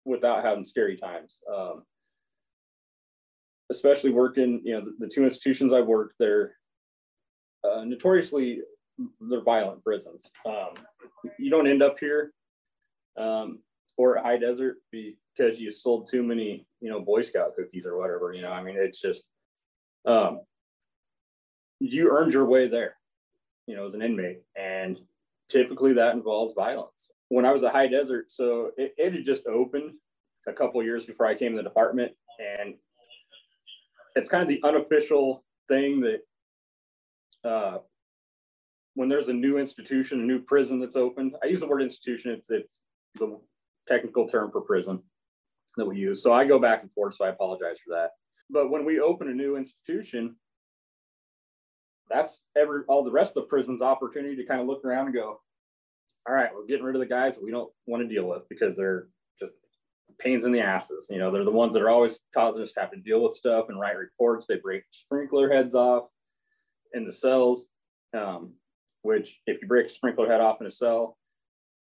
[0.06, 1.40] without having scary times.
[1.54, 1.84] Um,
[3.72, 6.54] especially working, you know, the, the two institutions I've worked, they're
[7.64, 8.62] uh, notoriously
[9.30, 10.30] they're violent prisons.
[10.46, 10.74] Um,
[11.38, 12.32] you don't end up here
[13.18, 13.60] um,
[13.98, 18.34] or high desert because you sold too many, you know, Boy Scout cookies or whatever.
[18.34, 19.24] You know, I mean, it's just
[20.06, 20.42] um,
[21.80, 22.96] you earned your way there,
[23.68, 25.00] you know, as an inmate, and
[25.50, 27.12] typically that involves violence.
[27.30, 29.94] When I was a high desert, so it, it had just opened
[30.48, 32.76] a couple years before I came to the department, and
[34.16, 37.80] it's kind of the unofficial thing that uh,
[38.94, 42.32] when there's a new institution, a new prison that's opened, I use the word institution.
[42.32, 42.80] It's it's
[43.16, 43.40] the
[43.88, 45.02] technical term for prison
[45.78, 46.24] that we use.
[46.24, 47.16] So I go back and forth.
[47.16, 48.12] So I apologize for that.
[48.50, 50.36] But when we open a new institution,
[52.10, 55.16] that's every all the rest of the prison's opportunity to kind of look around and
[55.16, 55.42] go,
[56.28, 58.48] all right, we're getting rid of the guys that we don't want to deal with
[58.50, 59.08] because they're
[59.40, 59.54] just
[60.20, 61.08] pains in the asses.
[61.10, 63.36] You know, they're the ones that are always causing us to have to deal with
[63.36, 64.46] stuff and write reports.
[64.48, 66.06] They break sprinkler heads off
[66.94, 67.68] in the cells,
[68.18, 68.54] um,
[69.04, 71.18] which if you break a sprinkler head off in a cell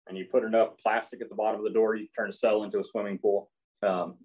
[0.07, 2.63] and you put enough plastic at the bottom of the door, you turn a cell
[2.63, 3.49] into a swimming pool.
[3.81, 4.15] Um,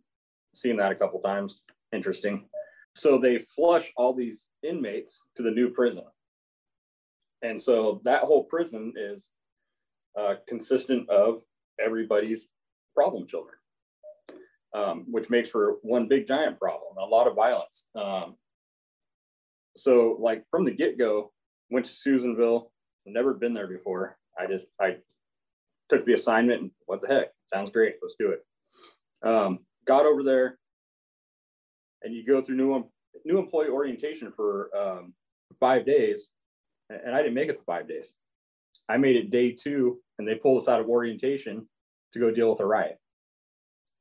[0.54, 1.62] seen that a couple times.
[1.92, 2.48] Interesting.
[2.96, 6.04] So they flush all these inmates to the new prison.
[7.42, 9.30] And so that whole prison is
[10.18, 11.42] uh, consistent of
[11.78, 12.46] everybody's
[12.94, 13.54] problem children
[14.74, 17.86] um, which makes for one big giant problem, a lot of violence.
[17.94, 18.36] Um,
[19.76, 21.32] so, like from the get go,
[21.70, 22.72] went to Susanville,
[23.06, 24.18] never been there before.
[24.38, 24.96] I just I
[25.88, 28.44] took the assignment and what the heck, sounds great, let's do it.
[29.26, 30.58] Um, got over there,
[32.02, 32.90] and you go through new
[33.24, 35.14] new employee orientation for um,
[35.58, 36.28] five days,
[36.90, 38.14] and I didn't make it to five days.
[38.88, 41.66] I made it day two, and they pulled us out of orientation
[42.12, 42.98] to go deal with a riot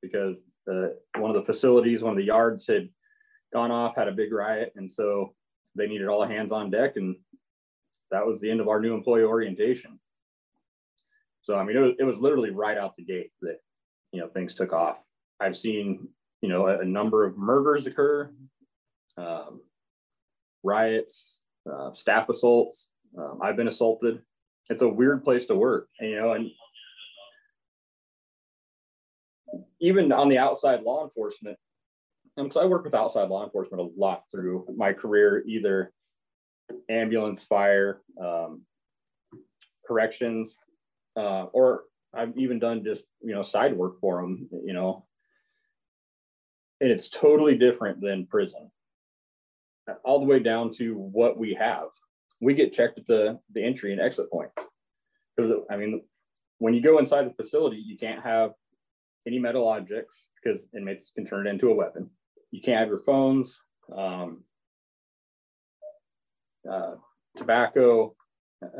[0.01, 2.89] because the one of the facilities, one of the yards had
[3.53, 5.33] gone off, had a big riot, and so
[5.75, 7.15] they needed all hands on deck, and
[8.11, 9.99] that was the end of our new employee orientation.
[11.41, 13.59] So I mean, it was, it was literally right out the gate that
[14.11, 14.97] you know things took off.
[15.39, 16.07] I've seen
[16.41, 18.31] you know a, a number of murders occur,
[19.17, 19.61] um,
[20.63, 22.89] riots, uh, staff assaults.
[23.17, 24.21] Um, I've been assaulted.
[24.69, 26.51] It's a weird place to work, you know, and
[29.79, 31.57] even on the outside law enforcement,
[32.35, 35.93] because I work with outside law enforcement a lot through my career, either
[36.89, 38.61] ambulance, fire, um,
[39.85, 40.57] corrections,
[41.15, 44.49] uh, or I've even done just you know side work for them.
[44.65, 45.05] You know,
[46.81, 48.69] and it's totally different than prison.
[50.03, 51.87] All the way down to what we have.
[52.39, 54.63] We get checked at the the entry and exit points.
[55.35, 56.01] Because I mean,
[56.59, 58.51] when you go inside the facility, you can't have
[59.25, 62.09] any metal objects because inmates can turn it into a weapon.
[62.51, 63.59] You can't have your phones,
[63.95, 64.43] um,
[66.69, 66.95] uh,
[67.35, 68.15] tobacco.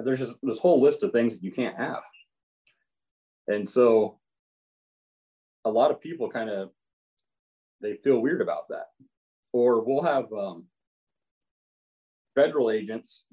[0.04, 2.02] There's just this whole list of things that you can't have.
[3.48, 4.20] And so
[5.66, 6.70] a lot of people kind of
[7.82, 8.88] they feel weird about that.
[9.54, 10.66] Or we'll have um,
[12.38, 13.24] federal agents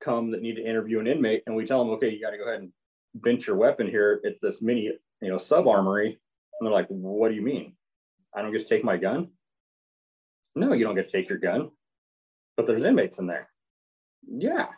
[0.00, 2.38] come that need to interview an inmate, and we tell them, okay, you got to
[2.38, 2.72] go ahead and
[3.14, 6.18] bench your weapon here at this mini, you know, sub armory.
[6.60, 7.74] And they're like, what do you mean?
[8.34, 9.28] I don't get to take my gun?
[10.54, 11.70] No, you don't get to take your gun,
[12.56, 13.50] but there's inmates in there.
[14.26, 14.68] Yeah.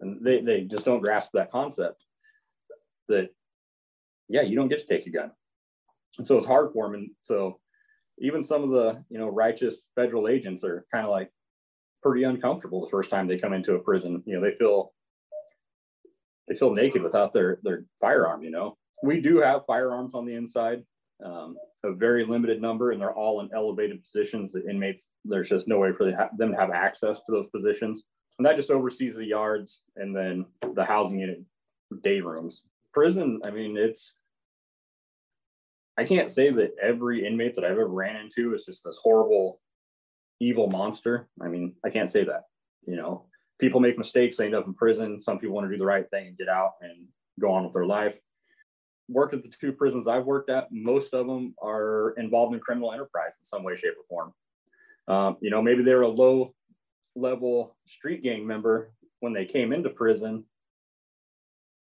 [0.00, 2.02] And they, they just don't grasp that concept
[3.08, 3.28] that,
[4.28, 5.30] yeah, you don't get to take a gun.
[6.18, 6.94] And so it's hard for them.
[6.94, 7.60] And so
[8.18, 11.30] even some of the, you know, righteous federal agents are kind of like
[12.04, 14.22] pretty uncomfortable the first time they come into a prison.
[14.26, 14.92] You know, they feel
[16.48, 18.42] they feel naked without their their firearm.
[18.42, 20.82] You know, we do have firearms on the inside,
[21.24, 24.52] um, a very limited number, and they're all in elevated positions.
[24.52, 26.04] The inmates, there's just no way for
[26.36, 28.02] them to have access to those positions,
[28.38, 31.42] and that just oversees the yards and then the housing unit
[32.02, 32.64] day rooms.
[32.92, 34.14] Prison, I mean, it's
[35.96, 39.60] I can't say that every inmate that I've ever ran into is just this horrible,
[40.44, 41.28] evil monster.
[41.42, 42.44] I mean, I can't say that.
[42.86, 43.24] You know,
[43.58, 45.18] people make mistakes, they end up in prison.
[45.18, 47.06] Some people want to do the right thing and get out and
[47.40, 48.14] go on with their life.
[49.08, 52.92] Worked at the two prisons I've worked at, most of them are involved in criminal
[52.92, 54.32] enterprise in some way, shape, or form.
[55.06, 56.54] Um, you know, maybe they're a low
[57.14, 60.44] level street gang member when they came into prison,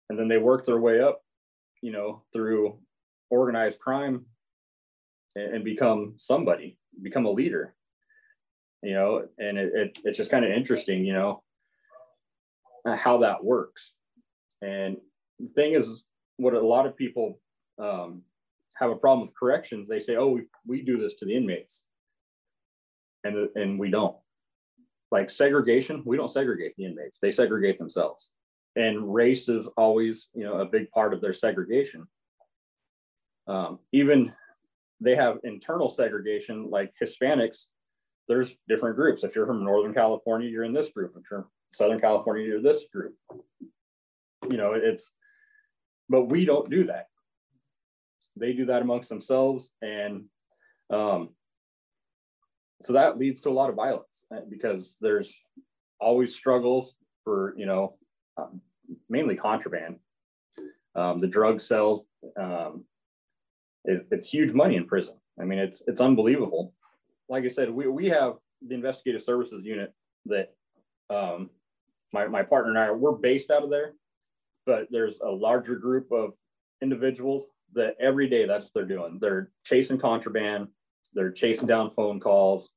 [0.09, 1.23] and then they worked their way up,
[1.81, 2.79] you know, through
[3.29, 4.25] organized crime
[5.35, 7.75] and, and become somebody, become a leader.
[8.83, 11.43] You know, and it, it it's just kind of interesting, you know,
[12.85, 13.93] how that works.
[14.61, 14.97] And
[15.39, 16.05] the thing is,
[16.37, 17.39] what a lot of people
[17.79, 18.23] um,
[18.73, 21.83] have a problem with corrections, they say, "Oh, we, we do this to the inmates,"
[23.23, 24.15] and and we don't.
[25.11, 28.31] Like segregation, we don't segregate the inmates; they segregate themselves.
[28.75, 32.07] And race is always, you know, a big part of their segregation.
[33.47, 34.33] Um, even
[35.01, 37.65] they have internal segregation, like Hispanics.
[38.27, 39.23] There's different groups.
[39.23, 41.13] If you're from Northern California, you're in this group.
[41.17, 43.15] If you're Southern California, you're this group.
[44.49, 45.11] You know, it's,
[46.09, 47.07] but we don't do that.
[48.37, 50.25] They do that amongst themselves, and
[50.89, 51.29] um,
[52.81, 55.33] so that leads to a lot of violence uh, because there's
[55.99, 57.97] always struggles for you know
[58.37, 58.61] um,
[59.09, 59.97] mainly contraband.
[60.95, 62.03] Um, the drug sales
[62.39, 62.85] um,
[63.85, 65.15] is it's huge money in prison.
[65.39, 66.73] I mean, it's it's unbelievable.
[67.31, 69.93] Like I said, we, we have the investigative services unit
[70.25, 70.53] that
[71.09, 71.49] um,
[72.11, 73.93] my, my partner and I we're based out of there,
[74.65, 76.33] but there's a larger group of
[76.81, 79.17] individuals that every day that's what they're doing.
[79.21, 80.67] They're chasing contraband,
[81.13, 82.69] they're chasing down phone calls,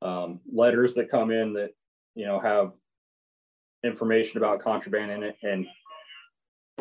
[0.00, 1.72] um, letters that come in that
[2.14, 2.72] you know have
[3.84, 5.66] information about contraband in it, and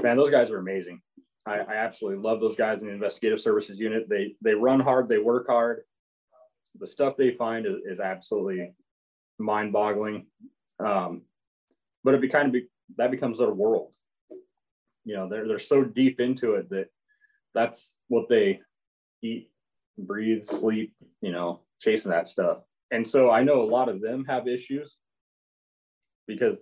[0.01, 1.01] man, those guys are amazing.
[1.45, 4.08] I, I absolutely love those guys in the investigative services unit.
[4.08, 5.82] They they run hard, they work hard.
[6.77, 8.73] The stuff they find is, is absolutely
[9.38, 10.27] mind-boggling.
[10.84, 11.23] Um,
[12.03, 13.93] but it be kind of be, that becomes their world.
[15.05, 16.88] You know, they're they're so deep into it that
[17.55, 18.62] that's what they
[19.23, 19.49] eat,
[19.97, 20.93] breathe, sleep.
[21.21, 22.60] You know, chasing that stuff.
[22.91, 24.97] And so I know a lot of them have issues
[26.27, 26.60] because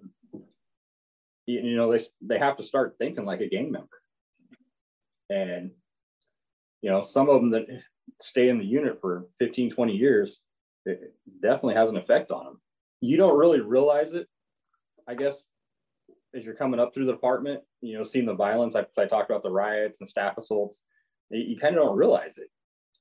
[1.46, 3.98] you know they they have to start thinking like a gang member
[5.30, 5.72] and,
[6.82, 7.65] you know, some of them that
[8.22, 10.41] stay in the unit for 15, 20 years,
[10.86, 12.62] it definitely has an effect on them.
[13.02, 14.28] You don't really realize it,
[15.08, 15.46] I guess,
[16.36, 18.76] as you're coming up through the department, you know, seeing the violence.
[18.76, 20.82] I, I talked about the riots and staff assaults.
[21.30, 22.50] You, kind of don't realize it.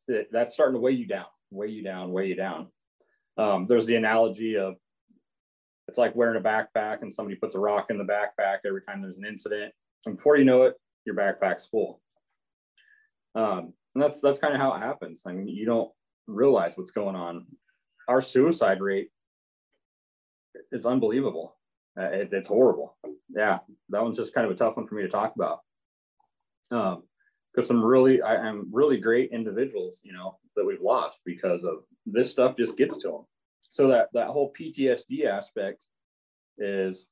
[0.08, 2.68] That that's starting to weigh you down, weigh you down, weigh you down.
[3.38, 4.76] Um, there's the analogy of
[5.88, 9.02] it's like wearing a backpack and somebody puts a rock in the backpack every time
[9.02, 9.72] there's an incident.
[10.04, 12.00] And before you know it, your backpack's full.
[13.34, 15.22] Um, and that's that's kind of how it happens.
[15.26, 15.90] I mean, you don't
[16.26, 17.46] realize what's going on.
[18.08, 19.08] Our suicide rate
[20.70, 21.56] is unbelievable.
[21.98, 22.98] Uh, it, it's horrible.
[23.30, 25.60] Yeah, that one's just kind of a tough one for me to talk about.
[26.70, 27.04] Um,
[27.54, 31.76] because some really, I am really great individuals, you know, that we've lost because of
[32.04, 33.24] this stuff just gets to them.
[33.70, 35.82] So that that whole PTSD aspect
[36.58, 37.06] is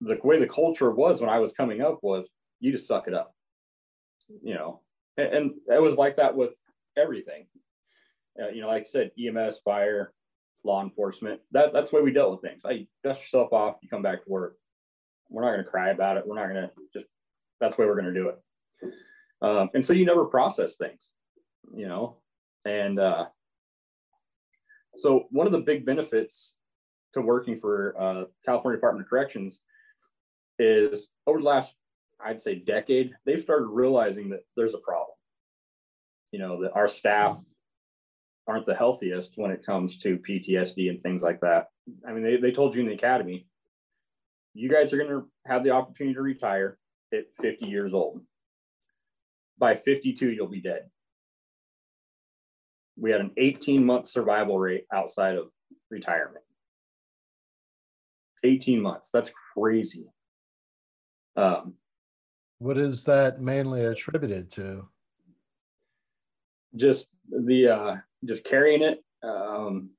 [0.00, 3.14] the way the culture was when I was coming up was you just suck it
[3.14, 3.34] up.
[4.40, 4.83] You know,
[5.16, 6.50] and, and it was like that with
[6.96, 7.46] everything.
[8.40, 10.12] Uh, you know, like I said, EMS, fire,
[10.64, 11.40] law enforcement.
[11.52, 12.62] That that's the way we dealt with things.
[12.64, 14.56] I dust yourself off, you come back to work.
[15.30, 16.26] We're not going to cry about it.
[16.26, 17.06] We're not going to just.
[17.60, 18.92] That's the way we're going to do it.
[19.40, 21.10] Um, and so you never process things,
[21.72, 22.16] you know,
[22.64, 23.26] and uh,
[24.96, 26.54] so one of the big benefits
[27.12, 29.60] to working for uh, California Department of Corrections
[30.58, 31.74] is over the last
[32.22, 35.16] I'd say decade, they've started realizing that there's a problem.
[36.32, 37.38] you know, that our staff
[38.46, 41.68] aren't the healthiest when it comes to PTSD and things like that.
[42.06, 43.46] I mean, they, they told you in the academy,
[44.52, 46.78] you guys are going to have the opportunity to retire
[47.12, 48.20] at 50 years old.
[49.58, 50.90] By 52, you'll be dead.
[52.96, 55.48] We had an 18 month survival rate outside of
[55.90, 56.44] retirement.
[58.42, 59.10] 18 months.
[59.12, 60.06] That's crazy.
[61.36, 61.74] Um,
[62.58, 64.88] what is that mainly attributed to?
[66.76, 69.04] Just the uh, just carrying it.
[69.22, 69.90] Um,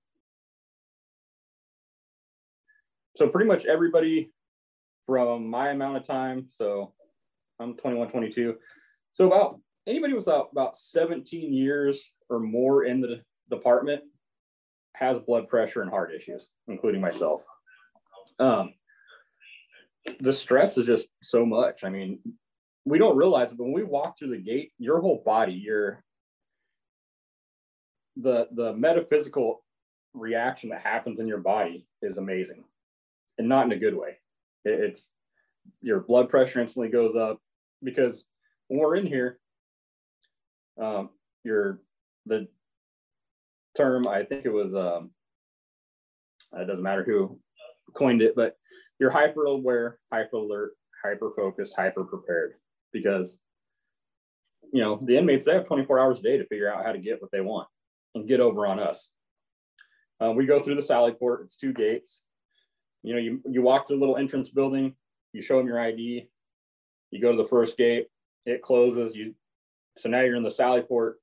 [3.16, 4.32] so pretty much everybody
[5.06, 6.48] from my amount of time.
[6.50, 6.94] So
[7.60, 8.56] I'm 21, 22.
[9.14, 14.02] So about anybody with about, about 17 years or more in the department
[14.96, 17.42] has blood pressure and heart issues, including myself.
[18.40, 18.74] Um,
[20.20, 21.84] the stress is just so much.
[21.84, 22.20] I mean,
[22.86, 26.04] we don't realize it, but when we walk through the gate, your whole body, your
[28.18, 29.64] the the metaphysical
[30.14, 32.64] reaction that happens in your body is amazing,
[33.38, 34.18] and not in a good way.
[34.64, 35.10] It, it's
[35.82, 37.40] your blood pressure instantly goes up
[37.84, 38.24] because
[38.68, 39.40] when we're in here,
[40.80, 41.10] um,
[41.44, 41.80] your
[42.28, 42.48] the
[43.76, 45.10] term I think it was um,
[46.54, 47.40] it doesn't matter who
[47.96, 48.56] coined it, but
[49.00, 52.54] you're hyper aware, hyper alert, hyper focused, hyper prepared
[52.96, 53.38] because
[54.72, 56.98] you know the inmates they have 24 hours a day to figure out how to
[56.98, 57.68] get what they want
[58.16, 59.12] and get over on us.
[60.24, 61.42] Uh, we go through the Sally Port.
[61.44, 62.24] It's two gates.
[63.04, 64.96] You know, you, you walk to the little entrance building,
[65.34, 66.28] you show them your ID,
[67.12, 68.08] you go to the first gate,
[68.46, 69.14] it closes.
[69.14, 69.36] You
[69.98, 71.20] so now you're in the Sally Port,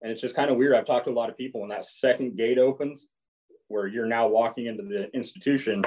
[0.00, 0.74] and it's just kind of weird.
[0.74, 3.08] I've talked to a lot of people when that second gate opens,
[3.68, 5.84] where you're now walking into the institution.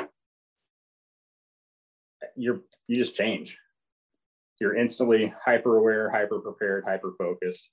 [2.36, 3.58] You're you just change.
[4.60, 7.70] You're instantly hyper aware, hyper prepared, hyper focused.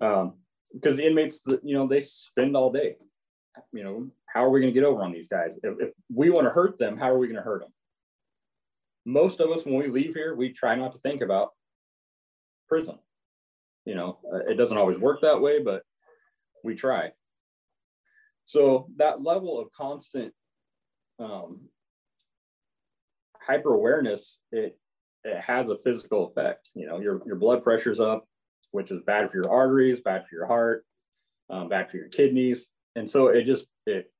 [0.00, 0.34] Um,
[0.72, 2.96] because the inmates, you know, they spend all day.
[3.72, 5.58] You know, how are we going to get over on these guys?
[5.62, 7.72] If, if we want to hurt them, how are we going to hurt them?
[9.04, 11.50] Most of us, when we leave here, we try not to think about
[12.68, 12.98] prison.
[13.84, 15.82] You know, uh, it doesn't always work that way, but
[16.62, 17.10] we try.
[18.44, 20.32] So that level of constant
[21.18, 21.62] um,
[23.40, 24.78] hyper awareness, it
[25.24, 26.70] it has a physical effect.
[26.74, 28.26] You know, your your blood pressure's up,
[28.70, 30.84] which is bad for your arteries, bad for your heart,
[31.48, 34.12] um, bad for your kidneys, and so it just it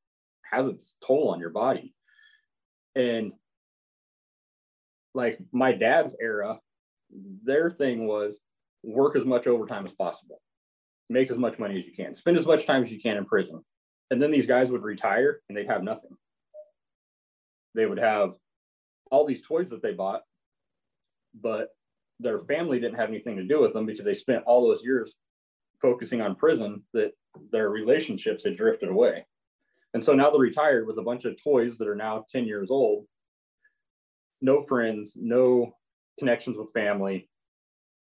[0.50, 1.94] has its toll on your body.
[2.94, 3.32] And
[5.14, 6.58] like my dad's era,
[7.44, 8.38] their thing was
[8.82, 10.40] work as much overtime as possible,
[11.08, 13.24] make as much money as you can, spend as much time as you can in
[13.24, 13.62] prison.
[14.10, 16.10] And then these guys would retire and they'd have nothing.
[17.74, 18.34] They would have
[19.10, 20.22] all these toys that they bought,
[21.34, 21.68] but
[22.18, 25.14] their family didn't have anything to do with them because they spent all those years
[25.80, 27.12] focusing on prison that
[27.52, 29.24] their relationships had drifted away.
[29.94, 32.70] And so now they're retired with a bunch of toys that are now 10 years
[32.70, 33.06] old,
[34.40, 35.72] no friends, no
[36.18, 37.28] connections with family.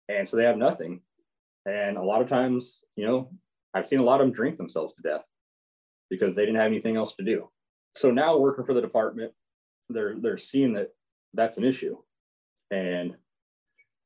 [0.09, 1.01] And so they have nothing.
[1.65, 3.29] And a lot of times, you know,
[3.73, 5.25] I've seen a lot of them drink themselves to death
[6.09, 7.49] because they didn't have anything else to do.
[7.93, 9.33] So now working for the department,
[9.89, 10.89] they're they're seeing that
[11.33, 11.97] that's an issue.
[12.71, 13.15] And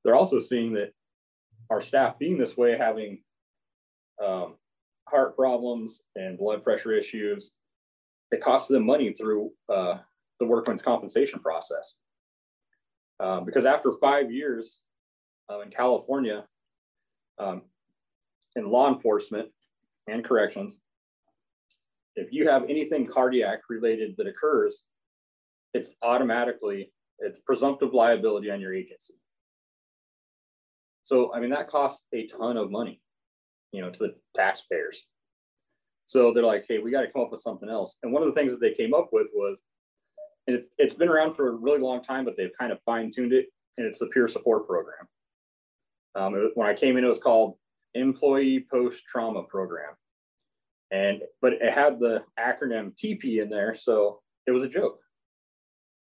[0.04, 0.94] they're also seeing that
[1.70, 3.22] our staff being this way, having
[4.24, 4.56] um,
[5.08, 7.52] heart problems and blood pressure issues,
[8.32, 9.98] it costs them money through uh,
[10.40, 11.96] the workman's compensation process.
[13.20, 14.80] Um, because after five years
[15.50, 16.46] uh, in California,
[17.38, 17.64] um,
[18.56, 19.50] in law enforcement
[20.08, 20.78] and corrections,
[22.16, 24.84] if you have anything cardiac related that occurs,
[25.74, 29.14] it's automatically, it's presumptive liability on your agency.
[31.04, 33.02] So, I mean, that costs a ton of money,
[33.72, 35.06] you know, to the taxpayers.
[36.06, 37.96] So they're like, hey, we got to come up with something else.
[38.04, 39.62] And one of the things that they came up with was,
[40.48, 43.12] and it, it's been around for a really long time, but they've kind of fine
[43.12, 45.08] tuned it, and it's the peer support program.
[46.16, 47.56] Um, when I came in, it was called
[47.94, 49.94] Employee Post Trauma Program.
[50.92, 53.76] And, but it had the acronym TP in there.
[53.76, 55.00] So it was a joke.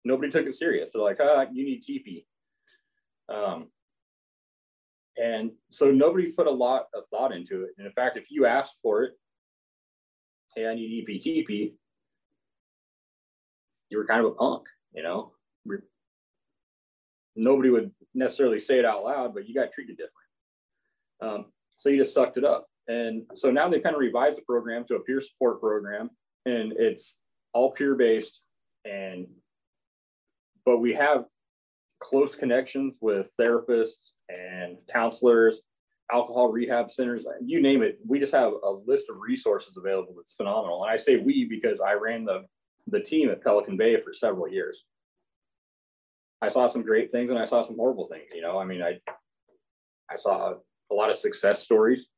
[0.06, 0.90] Nobody took it serious.
[0.92, 2.24] They're like, ah, you need TP.
[3.28, 3.68] Um,
[5.16, 7.70] and so nobody put a lot of thought into it.
[7.78, 9.14] And in fact, if you asked for it,
[10.54, 11.72] hey, I need EPTP,
[13.90, 15.32] you were kind of a punk, you know?
[17.34, 20.12] Nobody would necessarily say it out loud, but you got treated different.
[21.20, 22.66] Um, so you just sucked it up.
[22.88, 26.10] And so now they kind of revised the program to a peer support program,
[26.46, 27.16] and it's
[27.52, 28.40] all peer based.
[28.84, 29.26] And
[30.66, 31.24] but we have
[32.00, 35.62] close connections with therapists and counselors
[36.12, 37.98] alcohol rehab centers, you name it.
[38.06, 40.84] We just have a list of resources available that's phenomenal.
[40.84, 42.44] And I say we because I ran the
[42.88, 44.84] the team at Pelican Bay for several years.
[46.40, 48.26] I saw some great things and I saw some horrible things.
[48.32, 49.00] You know, I mean, I
[50.10, 50.54] I saw
[50.90, 52.08] a lot of success stories.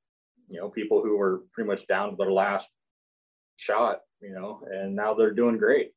[0.50, 2.70] You know, people who were pretty much down to their last
[3.56, 4.00] shot.
[4.20, 5.92] You know, and now they're doing great.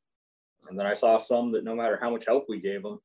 [0.69, 2.99] And then I saw some that no matter how much help we gave them,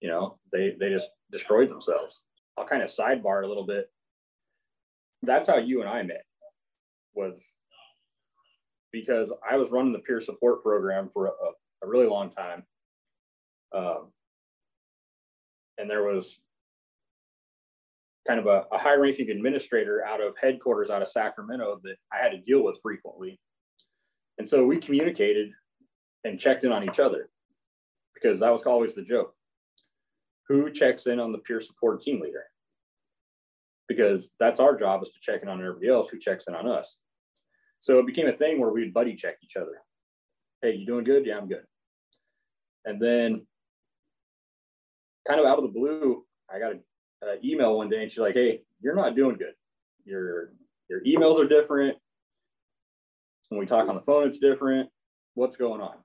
[0.00, 2.24] you know, they they just destroyed themselves.
[2.56, 3.90] I'll kind of sidebar a little bit.
[5.22, 6.24] That's how you and I met.
[7.14, 7.54] Was
[8.92, 11.30] because I was running the peer support program for a,
[11.82, 12.62] a really long time.
[13.74, 14.12] Um,
[15.76, 16.40] and there was
[18.26, 22.22] kind of a, a high ranking administrator out of headquarters out of Sacramento that I
[22.22, 23.38] had to deal with frequently.
[24.38, 25.50] And so we communicated
[26.24, 27.30] and checked in on each other
[28.14, 29.34] because that was always the joke.
[30.48, 32.44] Who checks in on the peer support team leader?
[33.86, 36.66] Because that's our job is to check in on everybody else who checks in on
[36.66, 36.96] us.
[37.80, 39.82] So it became a thing where we'd buddy check each other.
[40.62, 41.24] Hey, you doing good?
[41.24, 41.64] Yeah, I'm good.
[42.84, 43.46] And then
[45.26, 46.80] kind of out of the blue, I got an
[47.22, 49.54] uh, email one day and she's like, hey, you're not doing good.
[50.04, 50.52] Your,
[50.88, 51.96] your emails are different.
[53.50, 54.88] When we talk on the phone, it's different.
[55.34, 55.96] What's going on?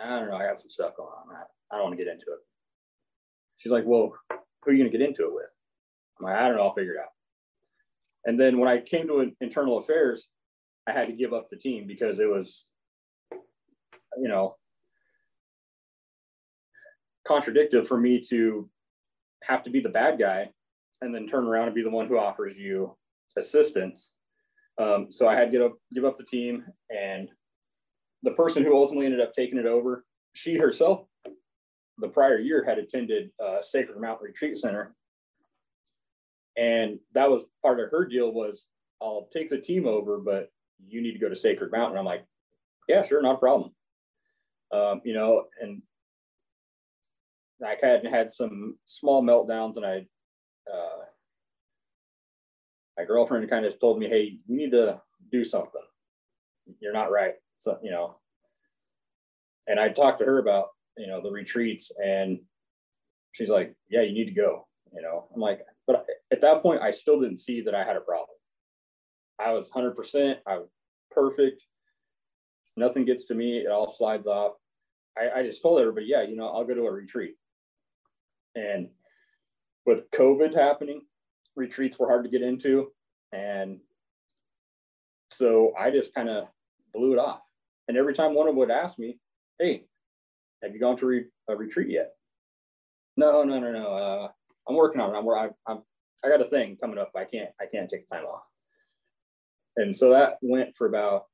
[0.00, 0.36] I don't know.
[0.36, 1.36] I got some stuff going on.
[1.70, 2.38] I don't want to get into it.
[3.58, 5.46] She's like, well, who are you going to get into it with?
[6.18, 6.64] I'm like, I don't know.
[6.64, 7.12] I'll figure it out.
[8.24, 10.26] And then when I came to internal affairs,
[10.86, 12.66] I had to give up the team because it was,
[13.32, 14.56] you know,
[17.26, 18.68] contradictive for me to
[19.44, 20.50] have to be the bad guy
[21.00, 22.96] and then turn around and be the one who offers you
[23.36, 24.12] assistance.
[24.78, 26.64] Um, so I had to up, give up the team.
[26.90, 27.28] And
[28.22, 30.04] the person who ultimately ended up taking it over,
[30.34, 31.06] she herself,
[31.98, 34.94] the prior year, had attended uh, Sacred Mountain Retreat Center.
[36.56, 38.66] And that was part of her deal was
[39.00, 40.50] I'll take the team over, but
[40.86, 41.98] you need to go to Sacred Mountain.
[41.98, 42.24] I'm like,
[42.88, 43.70] yeah, sure, not a problem.
[44.72, 45.82] Um, you know, and
[47.64, 50.06] I had had some small meltdowns, and I,
[50.72, 51.04] uh,
[52.96, 55.00] my girlfriend kind of told me, "Hey, you need to
[55.30, 55.82] do something.
[56.80, 58.16] You're not right." So you know,
[59.68, 62.40] and I talked to her about you know the retreats, and
[63.32, 66.82] she's like, "Yeah, you need to go." You know, I'm like, but at that point,
[66.82, 68.36] I still didn't see that I had a problem.
[69.38, 70.36] I was 100%.
[70.46, 70.68] I was
[71.10, 71.64] perfect.
[72.76, 73.58] Nothing gets to me.
[73.58, 74.52] It all slides off.
[75.16, 77.36] I, I just told everybody, yeah, you know, I'll go to a retreat.
[78.54, 78.88] And
[79.86, 81.02] with COVID happening,
[81.56, 82.92] retreats were hard to get into.
[83.32, 83.80] And
[85.30, 86.48] so I just kind of
[86.94, 87.40] blew it off.
[87.88, 89.18] And every time one of them would ask me,
[89.58, 89.84] hey,
[90.62, 92.12] have you gone to re- a retreat yet?
[93.16, 93.86] No, no, no, no.
[93.86, 94.28] Uh,
[94.68, 95.18] I'm working on it.
[95.18, 95.82] I'm, I'm, I'm,
[96.24, 97.10] I got a thing coming up.
[97.16, 98.44] I can't, I can't take time off.
[99.76, 101.24] And so that went for about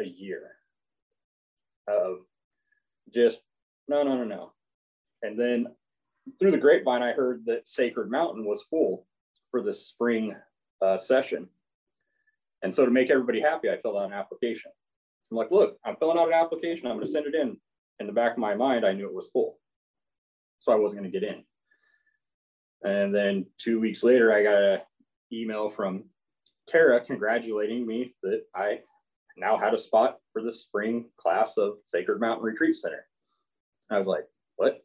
[0.00, 0.50] a year
[1.88, 2.18] of
[3.12, 3.40] just
[3.88, 4.52] no, no, no, no.
[5.22, 5.68] And then
[6.38, 9.06] through the grapevine, I heard that Sacred Mountain was full
[9.50, 10.36] for the spring
[10.82, 11.48] uh, session.
[12.62, 14.70] And so to make everybody happy, I filled out an application.
[15.30, 16.86] I'm like, look, I'm filling out an application.
[16.86, 17.56] I'm going to send it in.
[18.00, 19.58] In the back of my mind, I knew it was full.
[20.60, 21.44] So I wasn't going to get in.
[22.84, 24.80] And then two weeks later, I got an
[25.32, 26.04] email from
[26.68, 28.80] Tara congratulating me that I
[29.36, 33.04] now had a spot for the spring class of Sacred Mountain Retreat Center.
[33.90, 34.24] I was like,
[34.56, 34.84] what?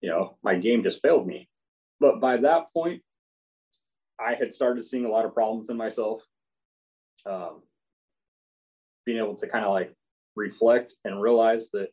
[0.00, 1.48] You know, my game just failed me.
[2.00, 3.02] But by that point,
[4.20, 6.22] I had started seeing a lot of problems in myself.
[7.26, 7.62] Um,
[9.06, 9.94] being able to kind of like
[10.36, 11.88] reflect and realize that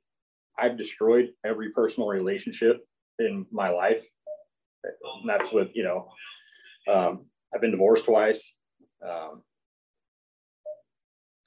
[0.57, 2.85] I've destroyed every personal relationship
[3.19, 4.03] in my life.
[4.83, 6.09] And that's with, you know,
[6.91, 8.55] um, I've been divorced twice
[9.07, 9.43] um,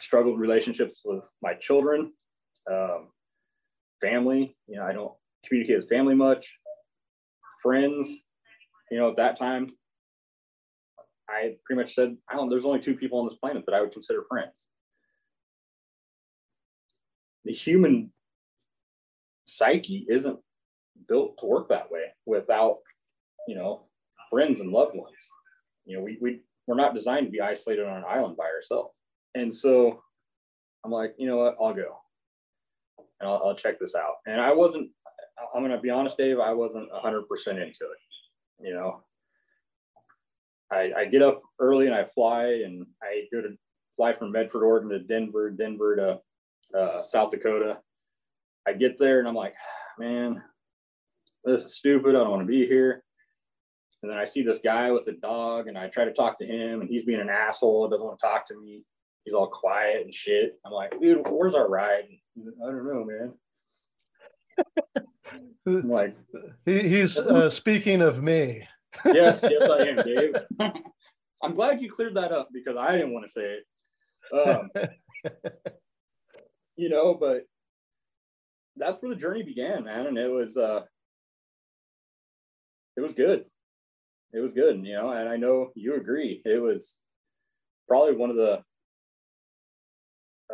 [0.01, 2.13] struggled relationships with my children,
[2.71, 3.09] um,
[4.01, 4.57] family.
[4.67, 5.13] You know, I don't
[5.47, 6.53] communicate with family much.
[7.63, 8.15] Friends,
[8.91, 9.71] you know, at that time,
[11.29, 12.49] I pretty much said, I don't.
[12.49, 14.67] There's only two people on this planet that I would consider friends.
[17.45, 18.13] The human
[19.45, 20.39] psyche isn't
[21.09, 22.79] built to work that way without,
[23.47, 23.87] you know,
[24.31, 25.17] friends and loved ones.
[25.85, 28.95] You know, we we we're not designed to be isolated on an island by ourselves.
[29.35, 30.03] And so
[30.85, 31.99] I'm like, you know what, I'll go
[33.21, 34.15] and I'll, I'll check this out.
[34.27, 34.91] And I wasn't,
[35.55, 37.77] I'm going to be honest, Dave, I wasn't 100% into it.
[38.61, 39.03] You know,
[40.71, 43.57] I, I get up early and I fly and I go to
[43.97, 46.21] fly from Medford, Oregon to Denver, Denver to
[46.77, 47.79] uh, South Dakota.
[48.67, 49.55] I get there and I'm like,
[49.99, 50.43] man,
[51.45, 52.15] this is stupid.
[52.15, 53.05] I don't want to be here.
[54.03, 56.47] And then I see this guy with a dog and I try to talk to
[56.47, 58.85] him and he's being an asshole, doesn't want to talk to me.
[59.25, 60.59] He's all quiet and shit.
[60.65, 62.05] I'm like, dude, where's our ride?
[62.39, 63.33] I don't know, man.
[65.67, 66.17] I'm like,
[66.67, 68.67] he, he's uh, speaking of me.
[69.07, 70.35] yes, yes, I am, Dave.
[71.43, 73.65] I'm glad you cleared that up because I didn't want to say it.
[74.49, 74.71] Um,
[76.77, 77.45] you know, but
[78.77, 80.07] that's where the journey began, man.
[80.07, 80.83] And it was, uh,
[82.97, 83.45] it was good.
[84.33, 86.43] It was good, you know, and I know you agree.
[86.45, 86.97] It was
[87.89, 88.63] probably one of the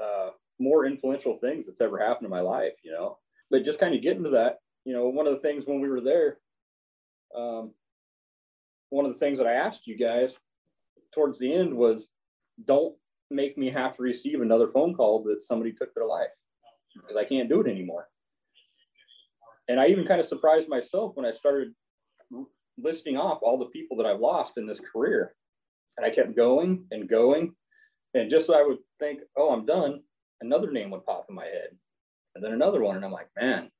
[0.00, 3.18] uh, more influential things that's ever happened in my life, you know.
[3.50, 5.88] But just kind of getting to that, you know, one of the things when we
[5.88, 6.38] were there,
[7.34, 7.72] um,
[8.90, 10.38] one of the things that I asked you guys
[11.14, 12.08] towards the end was
[12.64, 12.94] don't
[13.30, 16.28] make me have to receive another phone call that somebody took their life
[16.94, 18.08] because I can't do it anymore.
[19.68, 21.72] And I even kind of surprised myself when I started
[22.76, 25.34] listing off all the people that I've lost in this career.
[25.96, 27.54] And I kept going and going.
[28.14, 30.00] And just so I would think, oh, I'm done,
[30.40, 31.68] another name would pop in my head.
[32.34, 32.96] And then another one.
[32.96, 33.70] And I'm like, man,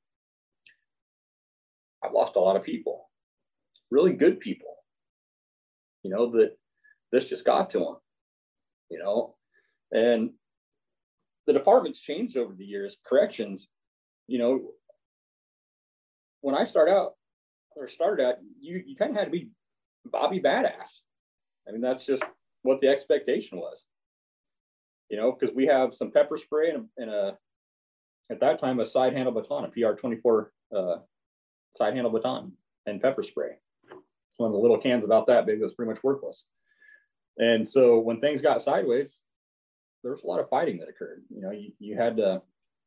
[2.03, 3.09] I've lost a lot of people,
[3.89, 4.77] really good people,
[6.03, 6.57] you know, that
[7.11, 7.95] this just got to them,
[8.89, 9.35] you know.
[9.91, 10.31] And
[11.47, 12.97] the department's changed over the years.
[13.05, 13.67] Corrections,
[14.27, 14.71] you know,
[16.41, 17.13] when I start out
[17.75, 19.49] or started out, you you kind of had to be
[20.05, 21.01] Bobby Badass.
[21.67, 22.23] I mean, that's just
[22.63, 23.85] what the expectation was.
[25.09, 27.37] You know, because we have some pepper spray and a, and a,
[28.31, 30.97] at that time a side handle baton, a PR twenty four uh,
[31.75, 32.53] side handle baton
[32.85, 33.51] and pepper spray.
[34.37, 36.45] One of the little cans about that big was pretty much worthless.
[37.37, 39.19] And so when things got sideways,
[40.03, 41.23] there was a lot of fighting that occurred.
[41.29, 42.41] You know, you, you had to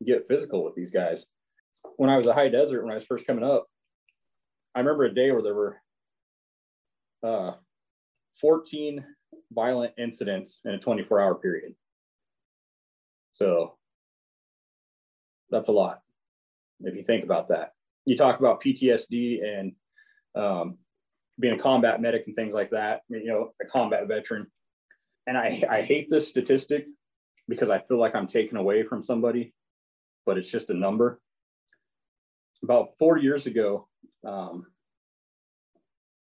[0.05, 1.27] get physical with these guys.
[1.97, 3.67] When I was a High Desert, when I was first coming up,
[4.75, 5.77] I remember a day where there were
[7.23, 7.53] uh,
[8.41, 9.05] 14
[9.53, 11.75] violent incidents in a 24 hour period.
[13.35, 13.77] So
[15.51, 16.01] that's a lot
[16.81, 17.73] if you think about that.
[18.05, 19.73] You talk about PTSD and
[20.35, 20.79] um,
[21.39, 24.47] being a combat medic and things like that, you know, a combat veteran.
[25.27, 26.87] And I, I hate this statistic
[27.49, 29.53] because I feel like I'm taken away from somebody,
[30.27, 31.21] but it's just a number.
[32.63, 33.89] About four years ago,
[34.27, 34.67] um,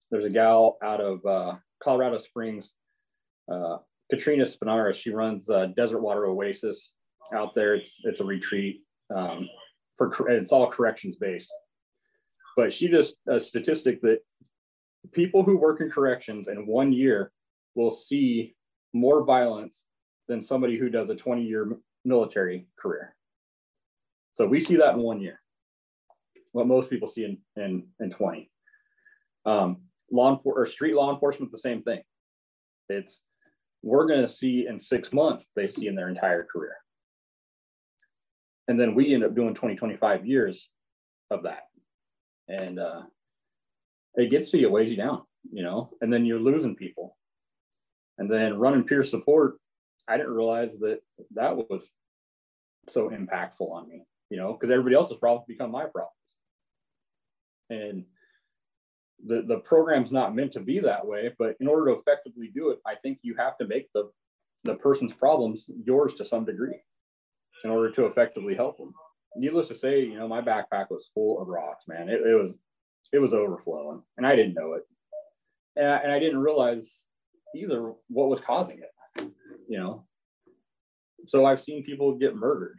[0.09, 2.72] there's a gal out of uh, Colorado Springs,
[3.51, 3.78] uh,
[4.09, 4.95] Katrina Spinaris.
[4.95, 6.91] She runs uh, Desert Water Oasis
[7.34, 7.76] out there.
[7.76, 8.82] It's it's a retreat
[9.16, 9.47] um,
[9.97, 11.51] for it's all corrections based.
[12.55, 14.20] But she just a statistic that
[15.11, 17.32] people who work in corrections in one year
[17.76, 18.55] will see
[18.93, 19.84] more violence
[20.28, 23.15] than somebody who does a 20 year military career.
[24.34, 25.39] So we see that in one year,
[26.51, 28.49] what most people see in, in, in 20.
[29.45, 29.78] Um,
[30.11, 32.01] law or street law enforcement, the same thing.
[32.89, 33.21] It's
[33.82, 36.78] we're going to see in six months they see in their entire career.
[38.67, 40.69] And then we end up doing 20, 25 years
[41.30, 41.63] of that.
[42.47, 43.01] And uh,
[44.15, 47.17] it gets to you, weighs you down, you know, and then you're losing people.
[48.17, 49.57] And then running peer support,
[50.07, 50.99] I didn't realize that
[51.35, 51.91] that was
[52.89, 56.11] so impactful on me, you know, because everybody else's problems become my problems.
[57.69, 58.05] And
[59.25, 62.69] the, the program's not meant to be that way, but in order to effectively do
[62.71, 64.11] it, I think you have to make the,
[64.63, 66.81] the person's problems yours to some degree
[67.63, 68.93] in order to effectively help them.
[69.35, 72.09] Needless to say, you know, my backpack was full of rocks, man.
[72.09, 72.57] It, it was,
[73.13, 74.83] it was overflowing and I didn't know it.
[75.75, 77.05] And I, and I didn't realize
[77.55, 78.91] either what was causing it,
[79.74, 80.05] you know?
[81.26, 82.78] So I've seen people get murdered.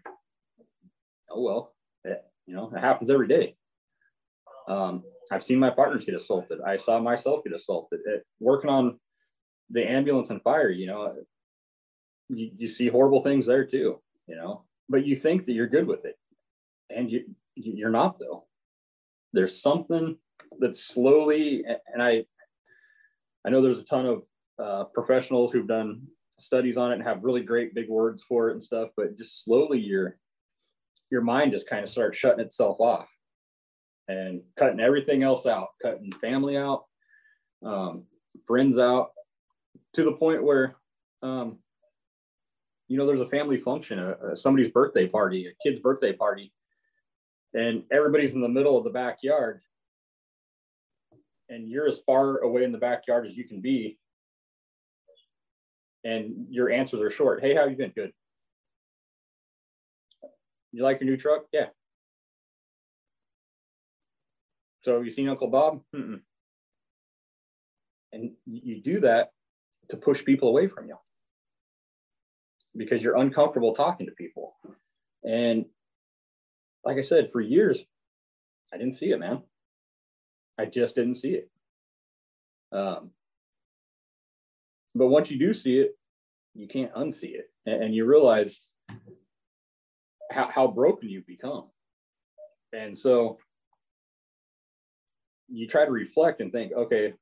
[1.29, 1.75] Oh, well,
[2.05, 3.57] it, you know, it happens every day.
[4.69, 6.61] Um, I've seen my partners get assaulted.
[6.65, 7.99] I saw myself get assaulted.
[8.07, 9.01] It, working on
[9.71, 11.17] the ambulance and fire, you know,
[12.29, 15.89] you, you see horrible things there too, you know, but you think that you're good
[15.89, 16.17] with it
[16.91, 17.25] and you,
[17.57, 18.47] you're not though.
[19.33, 20.17] There's something
[20.61, 22.25] that's slowly, and I,
[23.45, 24.23] I know there's a ton of
[24.61, 26.03] uh, professionals who've done
[26.39, 29.45] studies on it and have really great big words for it and stuff, but just
[29.45, 30.17] slowly your,
[31.11, 33.09] your mind just kind of starts shutting itself off
[34.09, 36.85] and cutting everything else out, cutting family out,
[37.65, 38.05] um,
[38.47, 39.11] friends out,
[39.95, 40.77] to the point where,
[41.23, 41.59] um,
[42.89, 46.53] you know, there's a family function, a, a, somebody's birthday party, a kid's birthday party,
[47.55, 49.61] and everybody's in the middle of the backyard,
[51.49, 53.99] and you're as far away in the backyard as you can be,
[56.05, 57.41] and your answers are short.
[57.41, 57.93] Hey, how you been?
[57.95, 58.13] Good.
[60.73, 61.45] You like your new truck?
[61.53, 61.67] Yeah.
[64.83, 65.81] So you seen Uncle Bob?
[65.95, 66.21] Mm-mm.
[68.13, 69.31] And you do that
[69.89, 70.97] to push people away from you
[72.77, 74.55] because you're uncomfortable talking to people.
[75.25, 75.65] And
[76.85, 77.85] like I said, for years,
[78.73, 79.43] I didn't see it, man.
[80.59, 81.51] I just didn't see it.
[82.73, 83.11] Um,
[84.95, 85.97] but once you do see it,
[86.55, 87.51] you can't unsee it.
[87.67, 88.61] And, you realize
[90.31, 91.71] how, how broken you've become.
[92.73, 93.39] And so
[95.49, 97.15] you try to reflect and think, okay,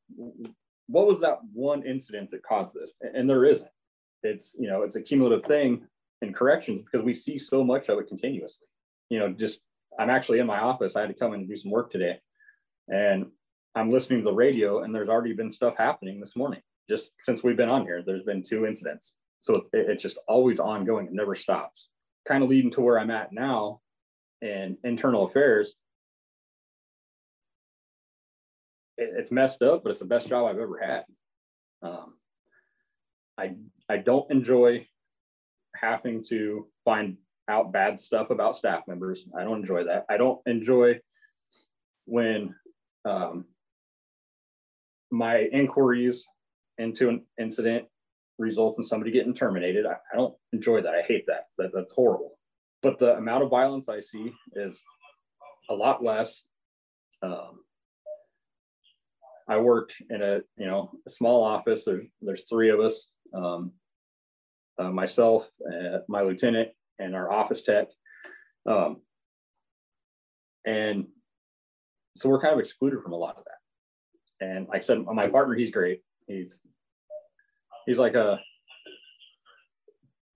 [0.87, 2.95] what was that one incident that caused this?
[3.01, 3.69] And there isn't.
[4.23, 5.87] It's, you know, it's a cumulative thing
[6.21, 8.67] in corrections because we see so much of it continuously.
[9.11, 9.61] You know, just
[9.99, 10.97] I'm actually in my office.
[10.97, 12.19] I had to come and do some work today.
[12.89, 13.27] And
[13.75, 16.61] I'm listening to the radio, and there's already been stuff happening this morning.
[16.93, 19.15] Just since we've been on here, there's been two incidents.
[19.41, 21.07] So it, it's just always ongoing.
[21.07, 21.89] It never stops.
[22.29, 23.81] Kind of leading to where I'm at now
[24.43, 25.73] in internal affairs.
[28.99, 31.05] It, it's messed up, but it's the best job I've ever had.
[31.83, 32.13] Um,
[33.39, 33.55] I
[33.89, 34.87] I don't enjoy
[35.75, 37.17] having to find
[37.49, 39.27] out bad stuff about staff members.
[39.35, 40.05] I don't enjoy that.
[40.11, 41.01] I don't enjoy
[42.05, 42.55] when
[43.07, 43.47] um,
[45.11, 46.27] my inquiries
[46.79, 47.87] into an incident
[48.39, 49.87] result in somebody getting terminated.
[49.87, 50.95] I, I don't enjoy that.
[50.95, 51.47] I hate that.
[51.59, 51.71] that.
[51.75, 52.39] That's horrible.
[52.83, 54.83] But the amount of violence I see is
[55.71, 56.43] a lot less.
[57.23, 57.61] Um,
[59.49, 61.85] I work in a you know a small office.
[61.85, 63.09] There's there's three of us.
[63.35, 63.73] Um,
[64.79, 67.89] uh, myself, uh, my lieutenant, and our office tech.
[68.67, 69.03] Um,
[70.65, 71.07] and
[72.17, 74.47] so we're kind of excluded from a lot of that.
[74.47, 76.03] And like I said, my partner, he's great.
[76.27, 76.61] He's
[77.87, 78.41] he's like a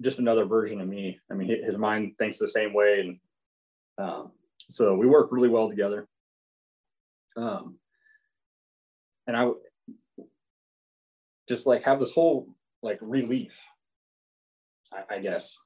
[0.03, 1.19] just another version of me.
[1.31, 3.19] I mean, his mind thinks the same way, and
[3.99, 4.33] um,
[4.71, 6.07] so we work really well together.
[7.37, 7.79] Um,
[9.27, 9.51] and I
[11.49, 12.49] just like have this whole
[12.83, 13.53] like relief,
[14.93, 15.59] I, I guess,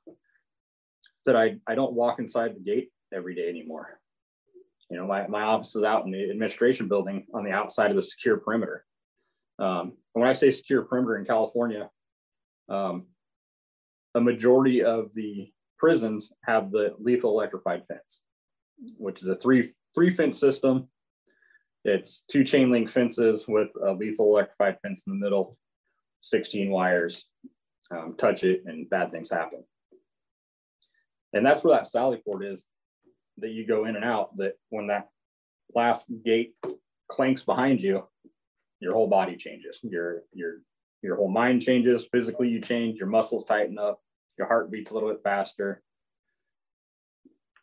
[1.26, 4.00] that I, I don't walk inside the gate every day anymore.
[4.90, 7.96] You know, my, my office is out in the administration building on the outside of
[7.96, 8.84] the secure perimeter.
[9.60, 11.90] Um, and when I say secure perimeter in California,
[12.68, 13.06] um,
[14.14, 18.20] a majority of the prisons have the lethal electrified fence,
[18.96, 20.88] which is a three three fence system.
[21.84, 25.56] It's two chain link fences with a lethal electrified fence in the middle,
[26.22, 27.26] 16 wires.
[27.90, 29.64] Um, touch it and bad things happen.
[31.32, 32.64] And that's where that sally port is
[33.38, 34.36] that you go in and out.
[34.36, 35.08] That when that
[35.74, 36.54] last gate
[37.08, 38.04] clanks behind you,
[38.80, 39.78] your whole body changes.
[39.82, 40.62] Your your
[41.02, 42.06] your whole mind changes.
[42.12, 42.98] Physically, you change.
[42.98, 44.00] Your muscles tighten up.
[44.38, 45.82] Your heart beats a little bit faster.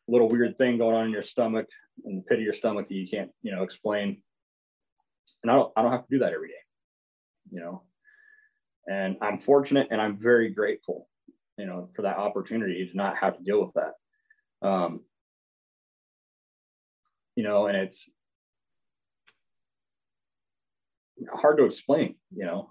[0.08, 1.68] Little weird thing going on in your stomach,
[2.06, 4.22] in the pit of your stomach that you can't, you know, explain.
[5.44, 6.54] And I don't, I don't have to do that every day,
[7.52, 7.84] you know.
[8.90, 11.10] And I'm fortunate, and I'm very grateful
[11.58, 14.68] you know, for that opportunity to not have to deal with that.
[14.68, 15.02] Um,
[17.36, 18.10] you know, and it's
[21.32, 22.70] hard to explain, you know,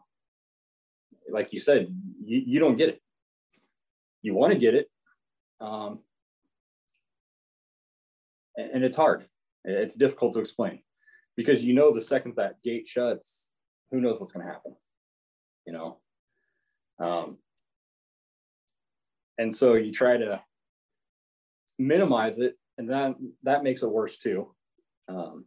[1.30, 1.88] like you said,
[2.24, 3.02] you, you don't get it.
[4.22, 4.90] You want to get it.
[5.60, 6.00] Um,
[8.56, 9.26] and, and it's hard.
[9.64, 10.80] It's difficult to explain
[11.36, 13.48] because you know the second that gate shuts,
[13.90, 14.76] who knows what's going to happen,
[15.66, 15.98] you know.
[16.98, 17.38] Um,
[19.38, 20.40] and so you try to
[21.78, 24.54] minimize it and that that makes it worse too
[25.08, 25.44] um,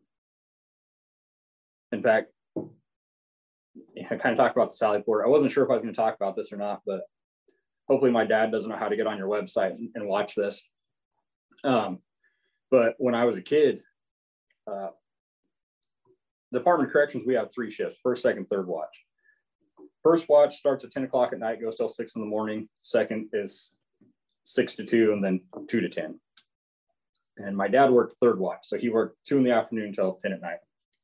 [1.92, 2.32] in fact
[4.10, 5.94] i kind of talked about the sally port i wasn't sure if i was going
[5.94, 7.02] to talk about this or not but
[7.88, 10.64] hopefully my dad doesn't know how to get on your website and, watch this
[11.64, 12.00] um,
[12.72, 13.82] but when i was a kid
[14.72, 14.90] uh,
[16.54, 19.06] department of corrections we have three shifts first second third watch
[20.04, 23.30] first watch starts at 10 o'clock at night goes till 6 in the morning second
[23.34, 23.72] is
[24.50, 26.20] six to two and then two to 10.
[27.38, 28.62] And my dad worked third watch.
[28.64, 30.60] So he worked two in the afternoon until 10 at night.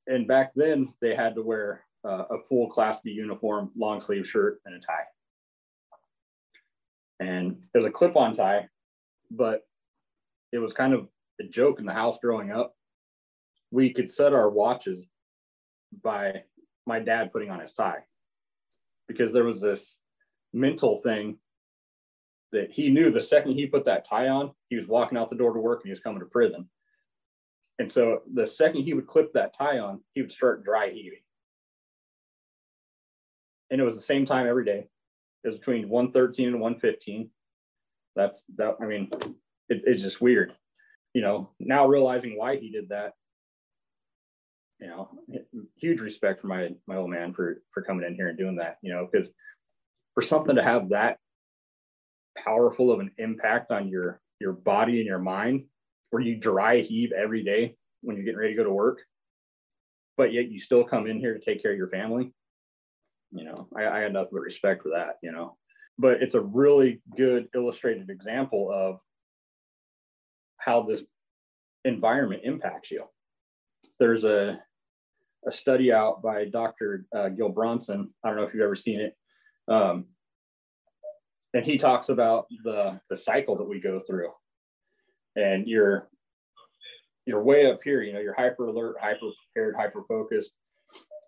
[0.07, 4.27] And back then they had to wear uh, a full class B uniform, long sleeve
[4.27, 5.05] shirt and a tie.
[7.19, 8.67] And it was a clip on tie,
[9.31, 9.61] but
[10.51, 11.07] it was kind of
[11.39, 12.75] a joke in the house growing up.
[13.71, 15.05] We could set our watches
[16.03, 16.43] by
[16.85, 18.03] my dad putting on his tie
[19.07, 19.97] because there was this
[20.53, 21.37] mental thing
[22.51, 25.35] that he knew the second he put that tie on, he was walking out the
[25.35, 26.69] door to work and he was coming to prison.
[27.79, 31.19] And so the second he would clip that tie on, he would start dry heaving.
[33.71, 34.87] And it was the same time every day.
[35.43, 37.29] It was between 113 and 115.
[38.15, 39.09] That's that, I mean,
[39.69, 40.53] it, it's just weird.
[41.13, 43.13] You know, now realizing why he did that,
[44.79, 45.09] you know,
[45.77, 48.77] huge respect for my my old man for for coming in here and doing that.
[48.81, 49.29] You know, because
[50.13, 51.17] for something to have that
[52.37, 55.65] powerful of an impact on your your body and your mind,
[56.09, 58.99] where you dry heave every day when you're getting ready to go to work,
[60.17, 62.33] but yet you still come in here to take care of your family.
[63.35, 65.17] You know, I, I had nothing but respect for that.
[65.21, 65.57] You know,
[65.97, 68.99] but it's a really good illustrated example of
[70.57, 71.03] how this
[71.83, 73.05] environment impacts you.
[73.99, 74.59] There's a,
[75.47, 77.05] a study out by Dr.
[77.15, 78.09] Uh, Gil Bronson.
[78.23, 79.15] I don't know if you've ever seen it.
[79.67, 80.05] Um,
[81.53, 84.31] and he talks about the, the cycle that we go through.
[85.35, 86.09] And you're
[87.25, 90.51] you're way up here, you know, you're hyper alert, hyper prepared, hyper focused.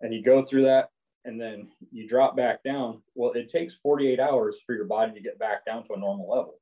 [0.01, 0.89] And you go through that
[1.25, 3.01] and then you drop back down.
[3.15, 6.29] Well, it takes 48 hours for your body to get back down to a normal
[6.29, 6.59] level.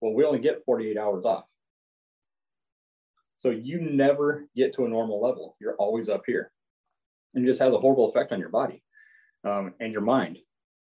[0.00, 1.44] Well, we only get 48 hours off.
[3.36, 5.56] So you never get to a normal level.
[5.60, 6.52] You're always up here.
[7.34, 8.82] And it just has a horrible effect on your body
[9.44, 10.38] um, and your mind.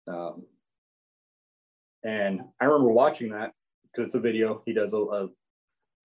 [0.10, 0.44] Um,
[2.04, 5.30] and I remember watching that because it's a video he does a, a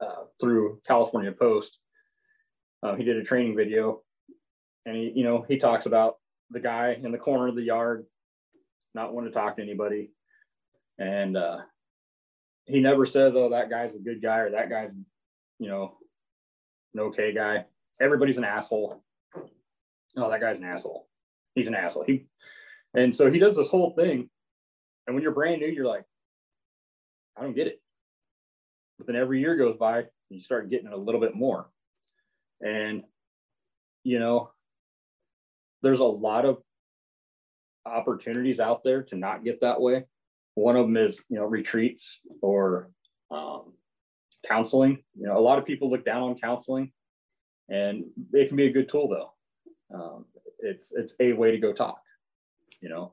[0.00, 1.78] uh, through California POST.
[2.82, 4.02] Uh, he did a training video,
[4.84, 6.16] and he, you know, he talks about
[6.52, 8.06] the guy in the corner of the yard,
[8.94, 10.10] not wanting to talk to anybody,
[10.98, 11.58] and uh,
[12.66, 14.92] he never says, "Oh, that guy's a good guy" or "That guy's,
[15.58, 15.96] you know,
[16.94, 17.66] an okay guy.
[18.00, 19.02] Everybody's an asshole.
[20.16, 21.08] Oh, that guy's an asshole.
[21.54, 22.04] He's an asshole.
[22.04, 22.26] He,
[22.94, 24.28] and so he does this whole thing.
[25.06, 26.04] And when you're brand new, you're like,
[27.36, 27.80] I don't get it.
[28.98, 31.70] But then every year goes by, you start getting a little bit more.
[32.60, 33.02] And,
[34.04, 34.50] you know,
[35.82, 36.58] there's a lot of
[37.84, 40.04] opportunities out there to not get that way.
[40.54, 42.90] One of them is, you know, retreats or
[43.30, 43.72] um,
[44.46, 45.02] counseling.
[45.18, 46.92] You know, a lot of people look down on counseling,
[47.68, 49.32] and it can be a good tool though.
[49.94, 50.26] Um,
[50.58, 52.00] it's it's a way to go talk.
[52.80, 53.12] You know,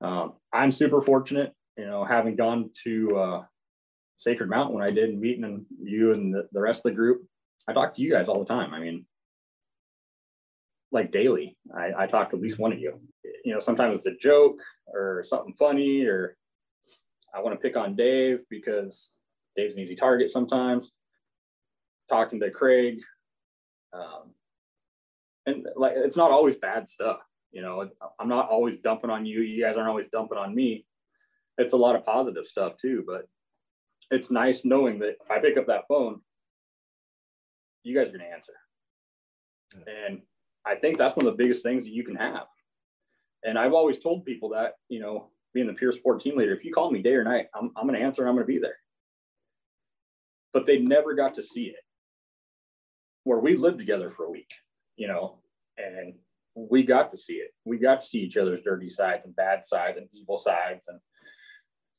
[0.00, 1.52] um, I'm super fortunate.
[1.76, 3.44] You know, having gone to uh,
[4.16, 7.22] Sacred Mountain when I did, and meeting you and the, the rest of the group,
[7.66, 8.74] I talk to you guys all the time.
[8.74, 9.06] I mean,
[10.92, 13.00] like daily, I, I talk to at least one of you.
[13.44, 16.36] You know, sometimes it's a joke or something funny, or
[17.34, 19.12] I want to pick on Dave because
[19.56, 20.92] Dave's an easy target sometimes.
[22.08, 22.98] Talking to Craig,
[23.92, 24.34] um,
[25.46, 27.18] and like it's not always bad stuff.
[27.52, 27.88] You know,
[28.18, 29.42] I'm not always dumping on you.
[29.42, 30.86] You guys aren't always dumping on me.
[31.58, 33.04] It's a lot of positive stuff too.
[33.06, 33.26] But
[34.10, 36.20] it's nice knowing that if I pick up that phone,
[37.84, 38.52] you guys are going to answer.
[39.86, 40.22] And
[40.66, 42.44] I think that's one of the biggest things that you can have.
[43.42, 46.64] And I've always told people that, you know, being the peer support team leader, if
[46.64, 48.52] you call me day or night, I'm, I'm going to answer and I'm going to
[48.52, 48.76] be there
[50.52, 51.84] but they never got to see it.
[53.24, 54.50] Where we lived together for a week,
[54.96, 55.38] you know,
[55.76, 56.14] and
[56.54, 57.50] we got to see it.
[57.64, 60.98] We got to see each other's dirty sides and bad sides and evil sides and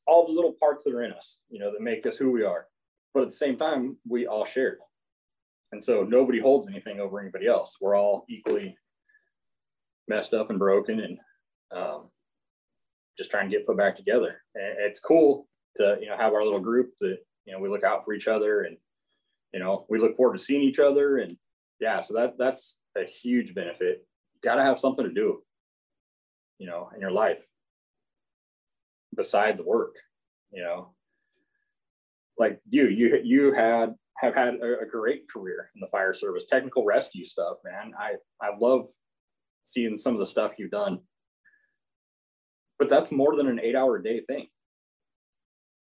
[0.06, 2.42] all the little parts that are in us, you know, that make us who we
[2.42, 2.66] are.
[3.14, 4.78] But at the same time, we all shared.
[5.72, 7.76] And so nobody holds anything over anybody else.
[7.80, 8.76] We're all equally
[10.06, 11.18] messed up and broken and
[11.74, 12.10] um,
[13.18, 14.42] just trying to get put back together.
[14.54, 17.84] And it's cool to, you know, have our little group that you know we look
[17.84, 18.76] out for each other and
[19.52, 21.36] you know we look forward to seeing each other and
[21.80, 25.42] yeah so that that's a huge benefit You got to have something to do
[26.58, 27.40] you know in your life
[29.14, 29.96] besides work
[30.52, 30.92] you know
[32.38, 36.44] like you you you had have had a, a great career in the fire service
[36.48, 38.86] technical rescue stuff man i i love
[39.64, 40.98] seeing some of the stuff you've done
[42.78, 44.46] but that's more than an eight hour day thing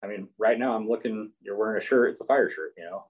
[0.02, 2.84] I mean, right now I'm looking, you're wearing a shirt, it's a fire shirt, you
[2.84, 3.04] know.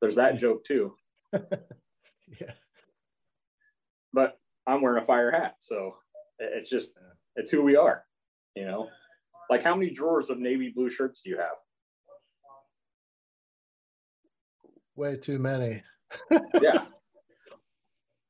[0.00, 0.94] There's that joke too.
[1.32, 2.52] yeah.
[4.12, 5.56] But I'm wearing a fire hat.
[5.60, 5.96] So
[6.38, 6.90] it's just,
[7.36, 8.04] it's who we are,
[8.56, 8.88] you know.
[9.48, 11.56] Like, how many drawers of navy blue shirts do you have?
[15.00, 15.82] Way too many.
[16.60, 16.84] yeah.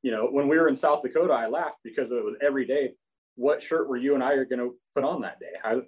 [0.02, 2.92] You know, when we were in South Dakota, I laughed because it was every day.
[3.34, 5.50] What shirt were you and I are going to put on that day?
[5.60, 5.82] How,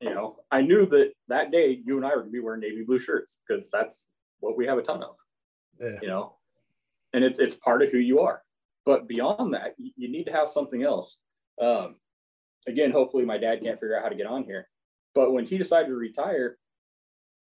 [0.00, 2.60] you know, I knew that that day you and I were going to be wearing
[2.60, 4.04] navy blue shirts because that's
[4.40, 5.14] what we have a ton of.
[5.80, 5.98] Yeah.
[6.02, 6.36] You know,
[7.14, 8.42] and it's it's part of who you are.
[8.84, 11.16] But beyond that, you, you need to have something else.
[11.58, 11.96] Um,
[12.66, 14.68] again, hopefully my dad can't figure out how to get on here.
[15.14, 16.58] But when he decided to retire,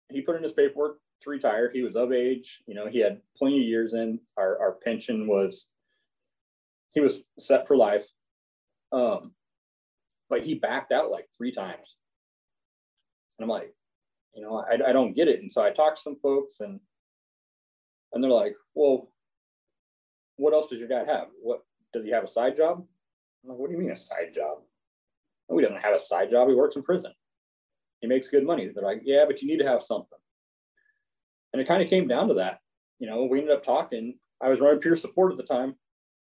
[0.10, 1.70] he put in his paperwork to retire.
[1.72, 2.60] He was of age.
[2.68, 4.20] You know, he had plenty of years in.
[4.38, 5.68] Our our pension was
[6.94, 8.06] he was set for life.
[8.92, 9.34] Um,
[10.30, 11.98] but he backed out like three times
[13.38, 13.74] and I'm like,
[14.34, 15.42] you know, I, I don't get it.
[15.42, 16.80] And so I talked to some folks and
[18.14, 19.12] and they're like, well,
[20.38, 21.28] what else does your dad have?
[21.42, 21.64] What
[21.94, 22.84] does he have a side job?
[23.44, 24.60] I'm like, what do you mean a side job?
[25.50, 26.48] No, he doesn't have a side job.
[26.48, 27.12] He works in prison.
[28.02, 28.70] He makes good money.
[28.74, 30.18] They're like, yeah, but you need to have something.
[31.54, 32.60] And it kind of came down to that.
[33.00, 34.18] You know, we ended up talking.
[34.42, 35.76] I was running peer support at the time,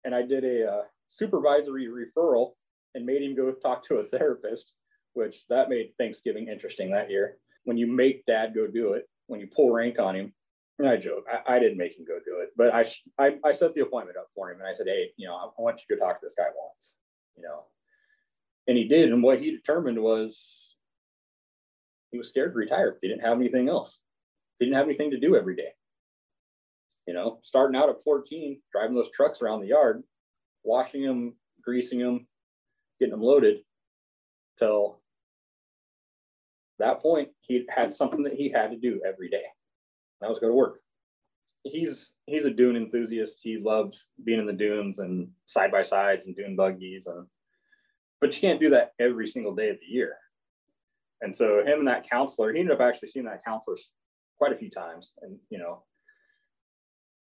[0.04, 2.52] and I did a uh, supervisory referral
[2.94, 4.72] and made him go talk to a therapist,
[5.14, 7.38] which that made Thanksgiving interesting that year.
[7.64, 10.32] When you make dad go do it, when you pull rank on him,
[10.78, 11.24] and I joke.
[11.30, 12.84] I, I, didn't make him go do it, but I,
[13.18, 15.44] I, I set the appointment up for him, and I said, "Hey, you know, I,
[15.46, 16.94] I want you to go talk to this guy once."
[17.36, 17.64] You know,
[18.68, 19.10] and he did.
[19.10, 20.76] And what he determined was
[22.10, 24.00] he was scared to retire because he didn't have anything else.
[24.60, 25.70] Didn't have anything to do every day.
[27.06, 30.02] You know, starting out at 14, driving those trucks around the yard,
[30.64, 32.26] washing them, greasing them,
[32.98, 33.60] getting them loaded,
[34.58, 35.00] till
[36.78, 39.44] that point, he had something that he had to do every day.
[40.20, 40.80] That was go to work.
[41.64, 43.40] He's he's a dune enthusiast.
[43.42, 47.26] He loves being in the dunes and side by sides and dune buggies and
[48.20, 50.16] but you can't do that every single day of the year.
[51.20, 53.76] And so him and that counselor, he ended up actually seeing that counselor
[54.38, 55.12] quite a few times.
[55.22, 55.82] And, you know,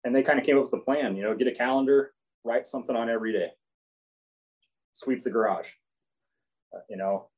[0.04, 2.68] and they kind of came up with a plan, you know, get a calendar, write
[2.68, 3.50] something on every day,
[4.94, 5.70] sweep the garage,
[6.76, 7.30] uh, you know,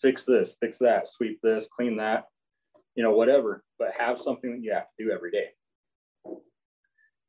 [0.00, 2.24] fix this, fix that, sweep this, clean that,
[2.94, 5.48] you know, whatever, but have something that you have to do every day.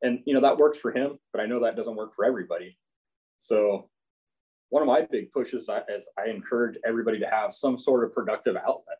[0.02, 2.78] And, you know, that works for him, but I know that doesn't work for everybody.
[3.40, 3.90] So
[4.70, 8.56] one of my big pushes is I encourage everybody to have some sort of productive
[8.56, 8.98] outlet.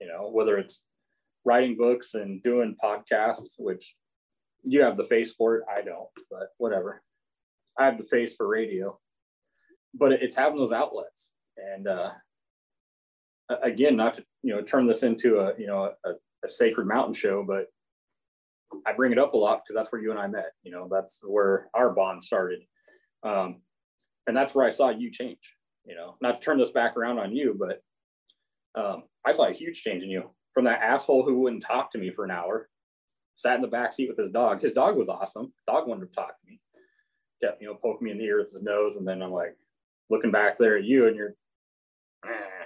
[0.00, 0.82] You know, whether it's
[1.44, 3.94] writing books and doing podcasts, which
[4.62, 7.02] you have the face for it, I don't, but whatever.
[7.78, 8.98] I have the face for radio,
[9.94, 11.30] but it's having those outlets.
[11.56, 12.10] And uh,
[13.62, 16.10] again, not to you know turn this into a you know a,
[16.44, 17.66] a sacred mountain show, but
[18.86, 20.52] I bring it up a lot because that's where you and I met.
[20.62, 22.60] You know, that's where our bond started.
[23.22, 23.62] Um,
[24.26, 25.38] and that's where I saw you change.
[25.84, 27.82] You know, not to turn this back around on you, but
[28.80, 31.98] um, I saw a huge change in you from that asshole who wouldn't talk to
[31.98, 32.68] me for an hour,
[33.36, 34.60] sat in the back seat with his dog.
[34.60, 35.52] His dog was awesome.
[35.66, 36.60] Dog wanted to talk to me,
[37.42, 39.56] kept you know poking me in the ear with his nose, and then I'm like
[40.10, 41.34] looking back there at you, and you're
[42.26, 42.64] eh,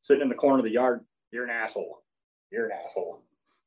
[0.00, 1.04] sitting in the corner of the yard.
[1.32, 2.02] You're an asshole.
[2.50, 3.22] You're an asshole.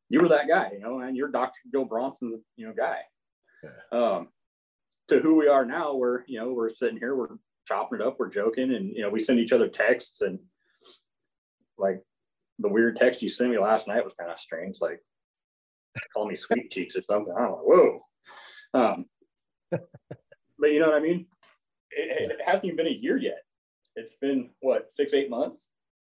[0.10, 1.60] You were that guy, you know, and you're Dr.
[1.72, 3.02] Joe Bronson's, you know, guy.
[3.62, 4.00] Yeah.
[4.00, 4.30] Um,
[5.10, 8.18] to who we are now where you know we're sitting here we're chopping it up
[8.20, 10.40] we're joking and you know we send each other texts and
[11.78, 12.02] like
[12.60, 15.02] the weird text you sent me last night was kind of strange like
[16.14, 17.34] call me sweet cheeks or something.
[17.36, 18.00] I'm like, whoa.
[18.74, 19.06] Um,
[19.72, 21.26] but you know what i mean?
[21.92, 23.44] It, it, hasn't even been a year yet.
[23.96, 25.70] It's been what six eight months?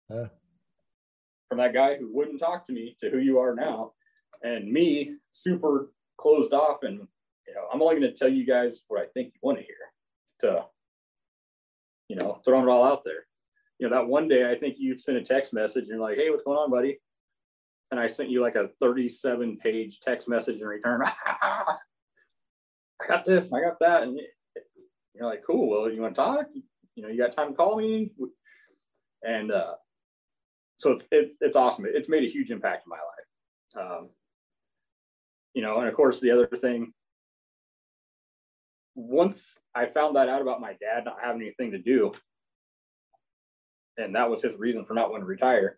[0.10, 3.94] From that guy who wouldn't talk to me to who you are now
[4.44, 7.08] and me super closed off and
[7.48, 9.64] you know, I'm only going to tell you guys what I think you want to
[9.64, 9.76] hear
[10.42, 10.66] to,
[12.08, 13.26] you know, throwing it all out there.
[13.80, 16.18] You know, that one day I think you sent a text message and you're like,
[16.18, 17.00] hey, what's going on, buddy?
[17.92, 21.02] And I sent you like a 37 page text message in return.
[21.26, 21.78] I
[23.08, 24.04] got this I got that.
[24.04, 24.20] And
[25.16, 25.70] you're like, cool.
[25.70, 26.48] Well, you want to talk?
[26.96, 28.12] You know, you got time to call me?
[29.24, 29.76] And uh,
[30.78, 31.86] so it's, it's awesome.
[31.88, 33.88] It's made a huge impact in my life.
[33.88, 34.10] Um,
[35.54, 36.94] you know, and of course, the other thing
[38.96, 42.12] once I found that out about my dad not having anything to do,
[44.00, 45.78] and that was his reason for not wanting to retire,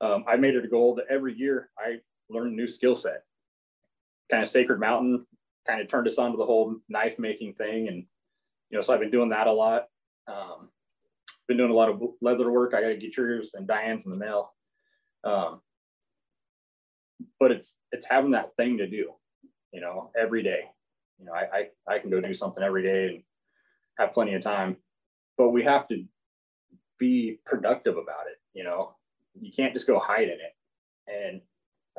[0.00, 1.98] um, I made it a goal that every year I
[2.28, 3.22] learn a new skill set.
[4.30, 5.26] Kind of Sacred Mountain
[5.66, 7.88] kind of turned us on to the whole knife making thing.
[7.88, 8.04] And,
[8.70, 9.86] you know, so I've been doing that a lot.
[10.26, 10.70] Um,
[11.48, 12.74] been doing a lot of leather work.
[12.74, 14.52] I got to get yours and Diane's in the mail.
[15.24, 15.60] Um,
[17.38, 19.12] but it's, it's having that thing to do,
[19.72, 20.64] you know, every day
[21.22, 23.22] you know, I, I, I can go do something every day and
[23.98, 24.76] have plenty of time,
[25.38, 26.04] but we have to
[27.02, 28.38] be productive about it.
[28.54, 28.94] You know,
[29.40, 30.54] you can't just go hide in it.
[31.08, 31.40] And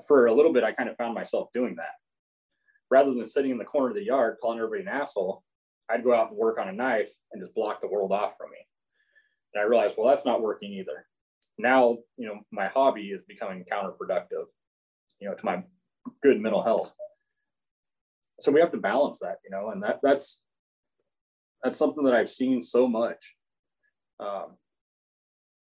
[0.07, 1.95] for a little bit, I kind of found myself doing that.
[2.89, 5.43] Rather than sitting in the corner of the yard calling everybody an asshole,
[5.89, 8.51] I'd go out and work on a knife and just block the world off from
[8.51, 8.57] me.
[9.53, 11.05] And I realized, well, that's not working either.
[11.57, 14.45] Now, you know, my hobby is becoming counterproductive,
[15.19, 15.63] you know, to my
[16.21, 16.91] good mental health
[18.39, 20.39] so we have to balance that, you know, and that that's
[21.63, 23.35] that's something that I've seen so much
[24.19, 24.57] um,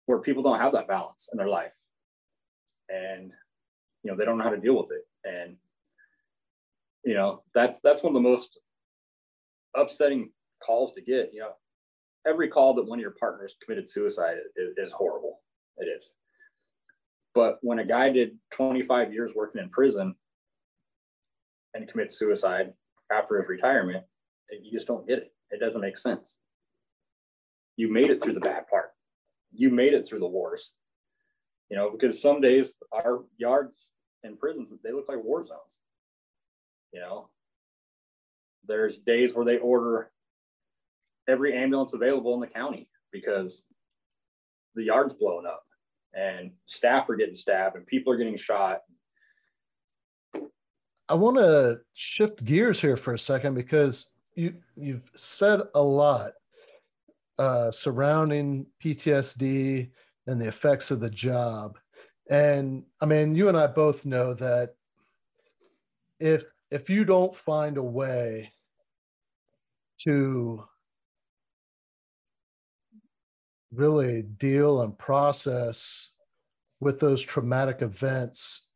[0.09, 1.73] where people don't have that balance in their life,
[2.89, 3.31] and
[4.03, 5.57] you know they don't know how to deal with it, and
[7.05, 8.59] you know that that's one of the most
[9.77, 10.31] upsetting
[10.65, 11.31] calls to get.
[11.35, 11.51] You know,
[12.27, 15.41] every call that one of your partners committed suicide is, is horrible.
[15.77, 16.11] It is.
[17.35, 20.15] But when a guy did 25 years working in prison
[21.75, 22.73] and commits suicide,
[23.13, 24.05] after his retirement,
[24.51, 25.33] you just don't get it.
[25.51, 26.37] It doesn't make sense.
[27.77, 28.88] You made it through the bad part.
[29.59, 30.73] You made it through the wars.
[31.69, 33.91] You know, because some days our yards
[34.23, 35.79] and prisons, they look like war zones.
[36.93, 37.29] You know,
[38.67, 40.11] there's days where they order
[41.29, 43.65] every ambulance available in the county because
[44.75, 45.65] the yard's blown up
[46.15, 48.81] and staff are getting stabbed and people are getting shot.
[51.09, 56.33] I want to shift gears here for a second because you you've said a lot
[57.39, 59.91] uh, surrounding PTSD
[60.27, 61.79] and the effects of the job,
[62.31, 64.75] and I mean you and I both know that
[66.21, 68.53] if if you don't find a way
[70.05, 70.65] to
[73.73, 76.11] really deal and process
[76.81, 78.69] with those traumatic events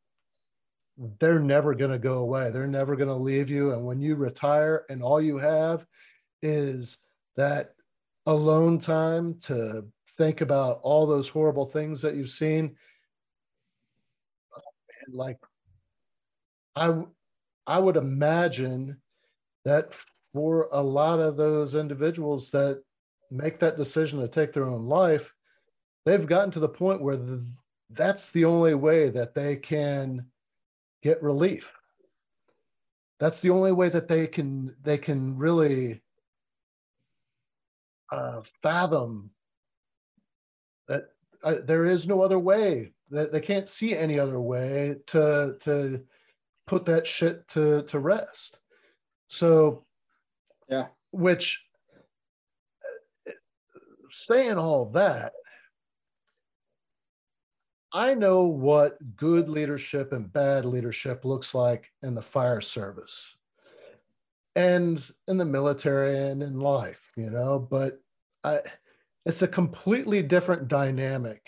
[1.19, 2.51] they're never going to go away.
[2.51, 3.73] They're never going to leave you.
[3.73, 5.87] And when you retire and all you have
[6.43, 6.99] is
[7.37, 7.75] that
[8.27, 9.85] alone time to
[10.17, 12.77] think about all those horrible things that you've seen
[15.11, 15.39] like
[16.77, 16.95] i
[17.67, 18.97] i would imagine
[19.65, 19.93] that
[20.33, 22.83] for a lot of those individuals that
[23.31, 25.33] make that decision to take their own life,
[26.05, 27.45] they've gotten to the point where the,
[27.91, 30.27] that's the only way that they can
[31.03, 31.71] get relief.
[33.21, 36.03] That's the only way that they can they can really
[38.13, 39.31] uh, fathom
[40.87, 41.07] that
[41.43, 42.93] uh, there is no other way.
[43.11, 46.03] That they can't see any other way to to
[46.67, 48.59] put that shit to to rest.
[49.29, 49.85] So,
[50.69, 51.65] yeah, which
[54.11, 55.33] saying all that,
[57.93, 63.35] I know what good leadership and bad leadership looks like in the fire service
[64.55, 68.02] and in the military and in life, you know, but
[69.25, 71.47] It's a completely different dynamic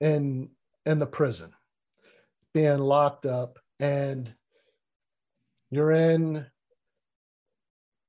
[0.00, 0.50] in
[0.86, 1.52] in the prison
[2.54, 4.32] being locked up and
[5.70, 6.46] you're in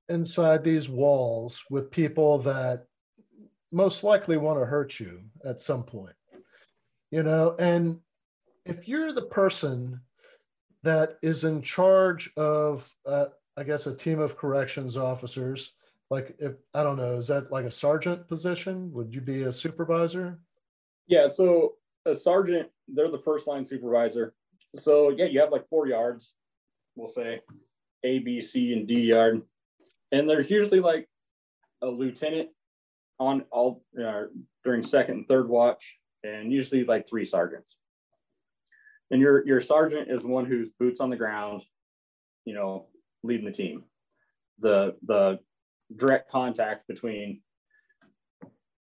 [0.10, 2.86] inside these walls with people that
[3.72, 6.16] most likely want to hurt you at some point
[7.12, 7.56] you know?
[7.60, 8.00] And
[8.66, 10.02] if you're the person
[10.84, 13.26] that is in charge of uh,
[13.56, 15.74] i guess a team of corrections officers
[16.12, 19.52] like if i don't know is that like a sergeant position would you be a
[19.52, 20.40] supervisor
[21.08, 21.74] yeah so
[22.06, 24.36] a sergeant they're the first line supervisor
[24.78, 26.34] so yeah you have like four yards
[26.96, 27.40] we'll say
[28.04, 29.42] a b c and d yard
[30.12, 31.08] and there's usually like
[31.82, 32.50] a lieutenant
[33.20, 34.24] on all uh,
[34.64, 37.76] during second and third watch, and usually like three sergeants.
[39.12, 41.64] And your your sergeant is one who's boots on the ground,
[42.46, 42.88] you know,
[43.24, 43.84] leading the team.
[44.60, 45.40] The the
[45.98, 47.42] direct contact between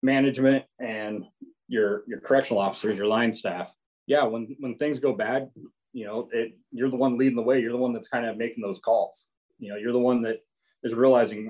[0.02, 1.26] management and
[1.68, 3.72] your your correctional officers, your line staff.
[4.08, 5.50] Yeah, when when things go bad,
[5.94, 7.60] you know, it you're the one leading the way.
[7.60, 9.28] You're the one that's kind of making those calls.
[9.60, 10.38] You know, you're the one that
[10.84, 11.50] is realizing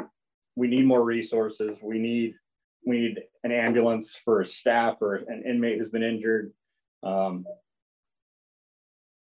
[0.55, 1.79] we need more resources.
[1.81, 2.35] We need
[2.85, 6.51] we need an ambulance for staff or an inmate who's been injured.
[7.03, 7.45] Um,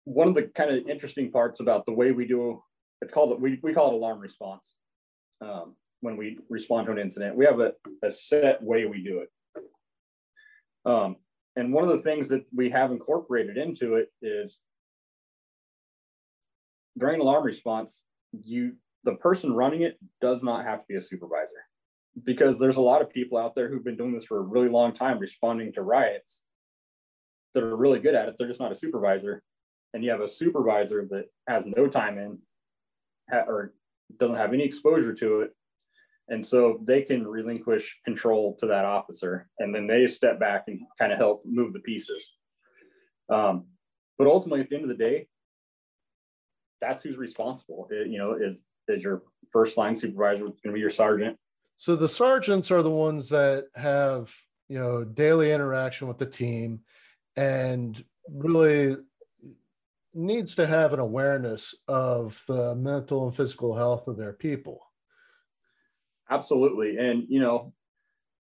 [0.05, 2.61] one of the kind of interesting parts about the way we do
[3.01, 4.74] it's called we, we call it alarm response
[5.41, 5.76] um,
[6.06, 7.36] when we respond to an incident.
[7.36, 9.30] We have a, a set way we do it.
[10.86, 11.16] Um,
[11.56, 14.60] and one of the things that we have incorporated into it is
[16.97, 21.62] during alarm response you the person running it does not have to be a supervisor
[22.24, 24.70] because there's a lot of people out there who've been doing this for a really
[24.70, 26.43] long time responding to riots
[27.53, 28.36] that are really good at it.
[28.38, 29.41] They're just not a supervisor.
[29.93, 32.38] And you have a supervisor that has no time in
[33.32, 33.74] or
[34.20, 35.51] doesn't have any exposure to it
[36.30, 40.80] and so they can relinquish control to that officer and then they step back and
[41.00, 42.32] kind of help move the pieces.
[43.30, 43.66] Um,
[44.18, 45.28] but ultimately at the end of the day
[46.82, 47.88] that's who's responsible.
[47.90, 51.38] It, you know is is your first line supervisor going to be your sergeant?
[51.78, 54.32] So the sergeants are the ones that have,
[54.70, 56.82] you know, daily interaction with the team
[57.36, 58.02] and
[58.32, 58.96] really
[60.14, 64.85] needs to have an awareness of the mental and physical health of their people.
[66.30, 66.98] Absolutely.
[66.98, 67.74] And, you know,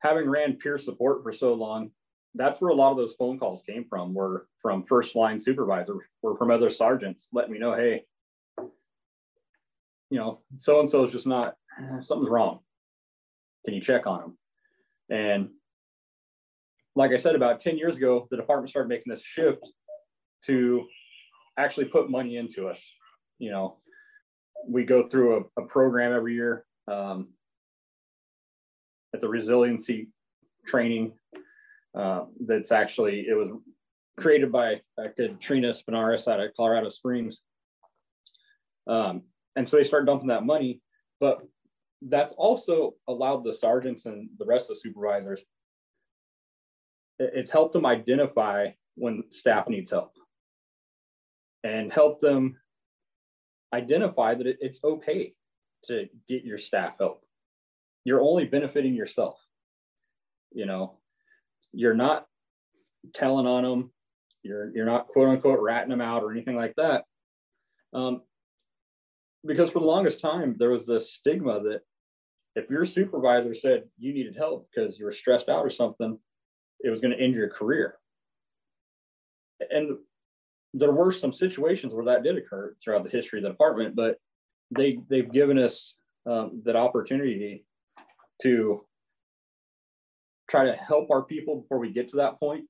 [0.01, 1.91] having ran peer support for so long,
[2.35, 6.03] that's where a lot of those phone calls came from, were from first line supervisors,
[6.23, 8.05] were from other sergeants letting me know, hey,
[10.11, 11.57] you know, so and so is just not,
[12.01, 12.61] something's wrong.
[13.65, 14.39] Can you check on them?
[15.11, 15.49] And
[16.95, 19.69] like I said, about 10 years ago, the department started making this shift
[20.47, 20.87] to
[21.57, 22.93] actually put money into us.
[23.39, 23.79] You know,
[24.67, 26.65] we go through a, a program every year.
[26.89, 27.29] Um,
[29.13, 30.09] it's a resiliency
[30.67, 31.13] training
[31.95, 33.51] uh, that's actually it was
[34.19, 34.81] created by
[35.17, 37.41] Katrina Spinaris out of Colorado Springs.
[38.87, 39.23] Um,
[39.57, 40.81] and so they start dumping that money,
[41.21, 41.43] but
[42.03, 45.43] that's also allowed the sergeants and the rest of the supervisors.
[47.19, 50.13] It's helped them identify when staff needs help
[51.65, 52.57] and help them
[53.73, 55.35] identify that it's okay
[55.87, 57.25] to get your staff help.
[58.05, 59.39] You're only benefiting yourself.
[60.53, 60.99] You know,
[61.73, 62.27] you're not
[63.15, 63.93] telling on them.
[64.43, 67.05] You're you're not quote unquote ratting them out or anything like that.
[67.93, 68.23] Um,
[69.45, 71.81] because for the longest time there was this stigma that
[72.55, 76.19] if your supervisor said you needed help because you were stressed out or something,
[76.81, 77.97] it was going to end your career.
[79.71, 79.97] And
[80.75, 84.17] there were some situations where that did occur throughout the history of the department, but
[84.71, 85.95] they they've given us
[86.27, 87.65] um, that opportunity
[88.43, 88.85] to
[90.49, 92.65] try to help our people before we get to that point.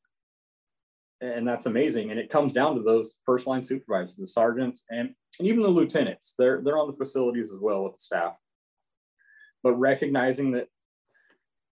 [1.21, 2.11] And that's amazing.
[2.11, 5.69] And it comes down to those first line supervisors the sergeants and, and even the
[5.69, 6.35] lieutenants.
[6.39, 8.35] They're they're on the facilities as well with the staff.
[9.63, 10.69] But recognizing that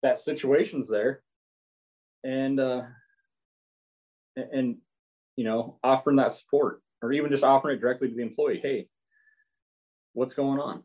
[0.01, 1.21] that situation's there
[2.23, 2.83] and uh
[4.35, 4.77] and
[5.35, 8.59] you know offering that support or even just offering it directly to the employee.
[8.61, 8.87] Hey
[10.13, 10.83] what's going on?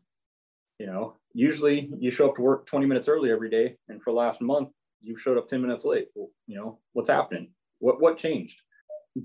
[0.77, 4.11] You know usually you show up to work 20 minutes early every day and for
[4.11, 4.69] last month
[5.01, 6.07] you showed up 10 minutes late.
[6.15, 7.51] Well, you know what's happening?
[7.79, 8.61] What what changed?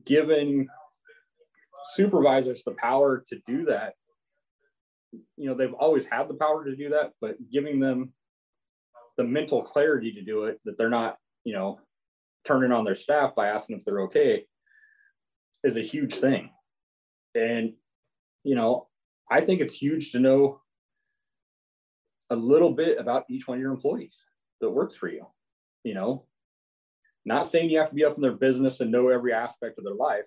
[0.04, 0.68] Giving
[1.94, 3.94] supervisors the power to do that
[5.36, 8.12] you know they've always had the power to do that but giving them
[9.16, 11.78] the mental clarity to do it that they're not you know
[12.44, 14.44] turning on their staff by asking if they're okay
[15.64, 16.50] is a huge thing.
[17.34, 17.72] And
[18.44, 18.86] you know
[19.30, 20.60] i think it's huge to know
[22.30, 24.24] a little bit about each one of your employees
[24.60, 25.26] that works for you
[25.84, 26.24] you know
[27.24, 29.84] not saying you have to be up in their business and know every aspect of
[29.84, 30.24] their life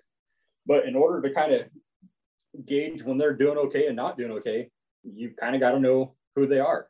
[0.66, 1.62] but in order to kind of
[2.66, 4.70] gauge when they're doing okay and not doing okay
[5.04, 6.86] you kind of got to know who they are.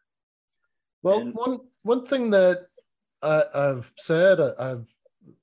[1.03, 2.67] Well, and, one one thing that
[3.23, 4.87] I, I've said, I've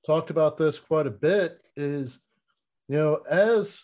[0.05, 2.19] talked about this quite a bit, is
[2.87, 3.83] you know, as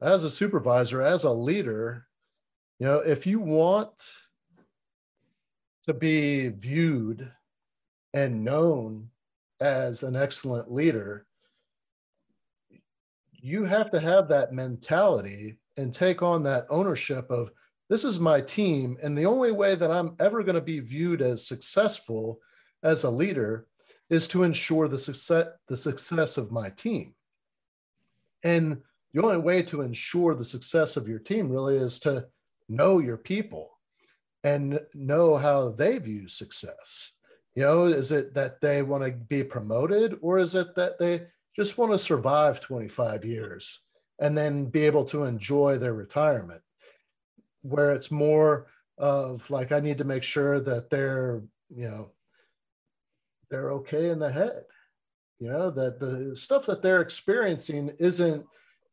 [0.00, 2.06] as a supervisor, as a leader,
[2.78, 3.92] you know, if you want
[5.86, 7.30] to be viewed
[8.12, 9.08] and known
[9.60, 11.26] as an excellent leader,
[13.32, 17.50] you have to have that mentality and take on that ownership of
[17.88, 18.98] this is my team.
[19.00, 22.40] And the only way that I'm ever going to be viewed as successful
[22.82, 23.66] as a leader
[24.10, 27.14] is to ensure the success, the success of my team.
[28.42, 28.82] And
[29.12, 32.26] the only way to ensure the success of your team really is to
[32.68, 33.75] know your people
[34.46, 37.12] and know how they view success.
[37.54, 41.26] You know, is it that they want to be promoted or is it that they
[41.56, 43.80] just want to survive 25 years
[44.20, 46.62] and then be able to enjoy their retirement?
[47.68, 48.66] where it's more
[48.98, 51.42] of like I need to make sure that they're
[51.74, 52.10] you know
[53.50, 54.62] they're okay in the head
[55.38, 58.44] you know that the stuff that they're experiencing isn't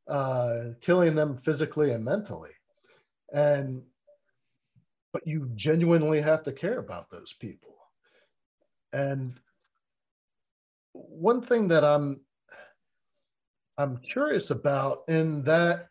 [0.09, 2.51] uh, killing them physically and mentally
[3.31, 3.81] and
[5.13, 7.75] but you genuinely have to care about those people.
[8.91, 9.39] And
[10.93, 12.19] one thing that i'm
[13.79, 15.87] i'm curious about in that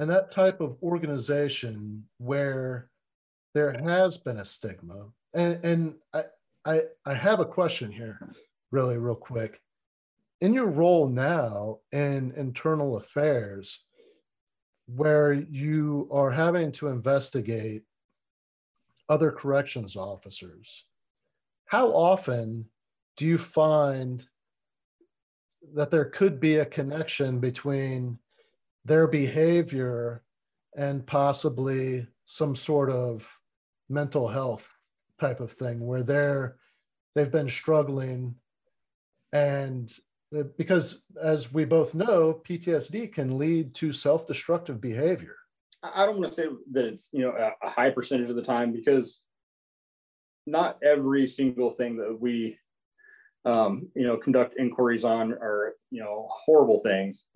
[0.00, 2.90] in that type of organization where
[3.54, 6.24] there has been a stigma and, and I,
[6.64, 8.18] I i have a question here
[8.70, 9.60] really real quick.
[10.40, 13.80] In your role now in internal affairs
[14.94, 17.82] where you are having to investigate
[19.08, 20.84] other corrections officers
[21.66, 22.64] how often
[23.16, 24.24] do you find
[25.74, 28.18] that there could be a connection between
[28.84, 30.22] their behavior
[30.76, 33.26] and possibly some sort of
[33.88, 34.66] mental health
[35.20, 36.56] type of thing where they're
[37.14, 38.34] they've been struggling
[39.32, 39.92] and
[40.56, 45.36] because as we both know ptsd can lead to self-destructive behavior.
[45.82, 48.72] I don't want to say that it's you know a, high percentage of the time
[48.72, 49.22] because
[50.46, 52.58] not every single thing that we
[53.44, 57.26] um, you know conduct inquiries on are you know horrible things.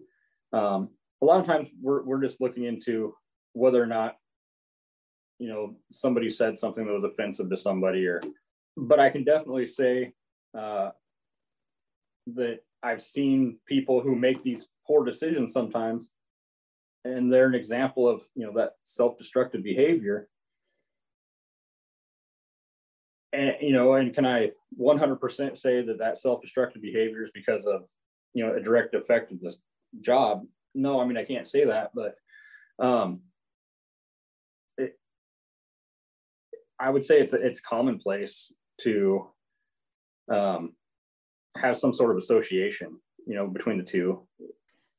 [0.53, 0.91] Um,
[1.23, 3.15] a lot of times we're, we're just looking into
[3.53, 4.17] whether or not
[5.39, 8.21] you know somebody said something that was offensive to somebody or
[8.77, 10.13] but i can definitely say
[10.57, 10.91] uh,
[12.29, 16.11] that i've seen people who make these poor decisions sometimes
[17.05, 20.29] and they're an example of you know that self-destructive behavior.
[23.33, 27.85] And you know and can i 100% say that that self-destructive behavior is because of
[28.35, 29.59] you know a direct effect of this
[30.01, 30.45] job?
[30.75, 32.15] No i mean i can't say that but
[32.79, 33.21] um
[34.79, 34.99] it,
[36.79, 39.27] i would say it's it's commonplace to
[40.33, 40.73] um
[41.57, 44.27] have some sort of association you know between the two.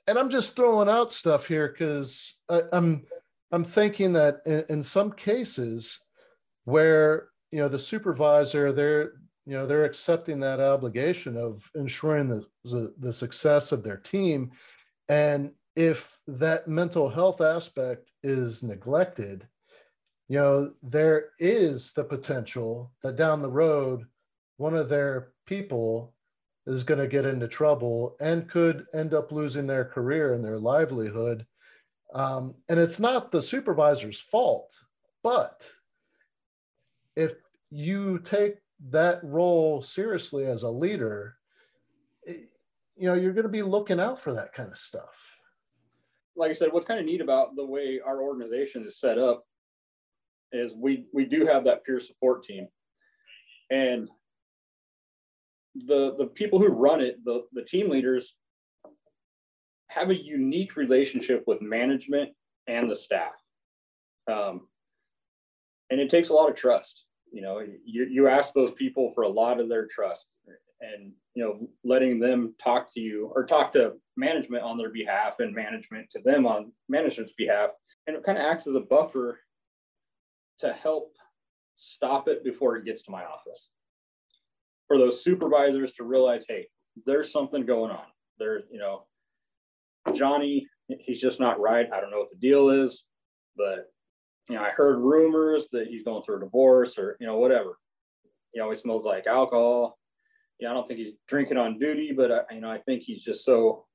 [0.08, 3.06] And i'm just throwing out stuff here because i'm
[3.52, 6.00] i'm thinking that in, in some cases
[6.66, 9.14] where you know the supervisor they're
[9.46, 14.52] you know they're accepting that obligation of ensuring the, the, the success of their team.
[15.10, 19.46] And if that mental health aspect is neglected
[20.30, 24.06] you know there is the potential that down the road
[24.58, 26.12] one of their people
[26.65, 30.60] is going to get into trouble and could end up losing their career and their
[30.60, 31.45] livelihood
[32.14, 34.73] um, and it's not the supervisor's fault
[35.23, 35.61] but
[37.15, 37.34] if
[37.69, 38.56] you take
[38.90, 41.38] that role seriously as a leader,
[42.23, 42.49] it,
[42.95, 45.15] you know, you're going to be looking out for that kind of stuff.
[46.35, 49.45] Like I said, what's kind of neat about the way our organization is set up
[50.52, 52.68] is we we do have that peer support team,
[53.72, 54.10] and
[55.76, 58.36] the the people who run it, the the team leaders,
[59.88, 62.32] have a unique relationship with management
[62.68, 63.34] and the staff,
[64.32, 64.68] um,
[65.90, 67.06] and it takes a lot of trust.
[67.32, 70.36] You know you, you ask those people for a lot of their trust
[70.82, 75.40] and you know letting them talk to you or talk to management on their behalf
[75.40, 77.72] and management to them on management's behalf.
[78.06, 79.40] And it kind of acts as a buffer
[80.60, 81.16] to help
[81.76, 83.70] stop it before it gets to my office
[84.94, 86.68] for those supervisors to realize hey
[87.06, 88.06] there's something going on
[88.40, 89.06] there you know
[90.14, 90.68] johnny
[90.99, 93.06] he's just not right i don't know what the deal is
[93.56, 93.88] but
[94.49, 97.78] you know, I heard rumors that he's going through a divorce or, you know, whatever.
[98.52, 99.98] He always smells like alcohol.
[100.60, 103.24] Yeah, I don't think he's drinking on duty, but I, you know, I think he's
[103.24, 103.86] just so,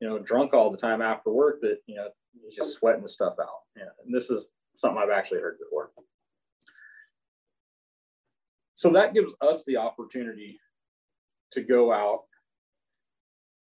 [0.00, 3.08] you know, drunk all the time after work that, you know, he's just sweating the
[3.08, 3.60] stuff out.
[3.76, 3.84] Yeah.
[4.04, 5.90] And this is something I've actually heard before.
[8.78, 10.60] So that gives us the opportunity
[11.50, 12.26] to go out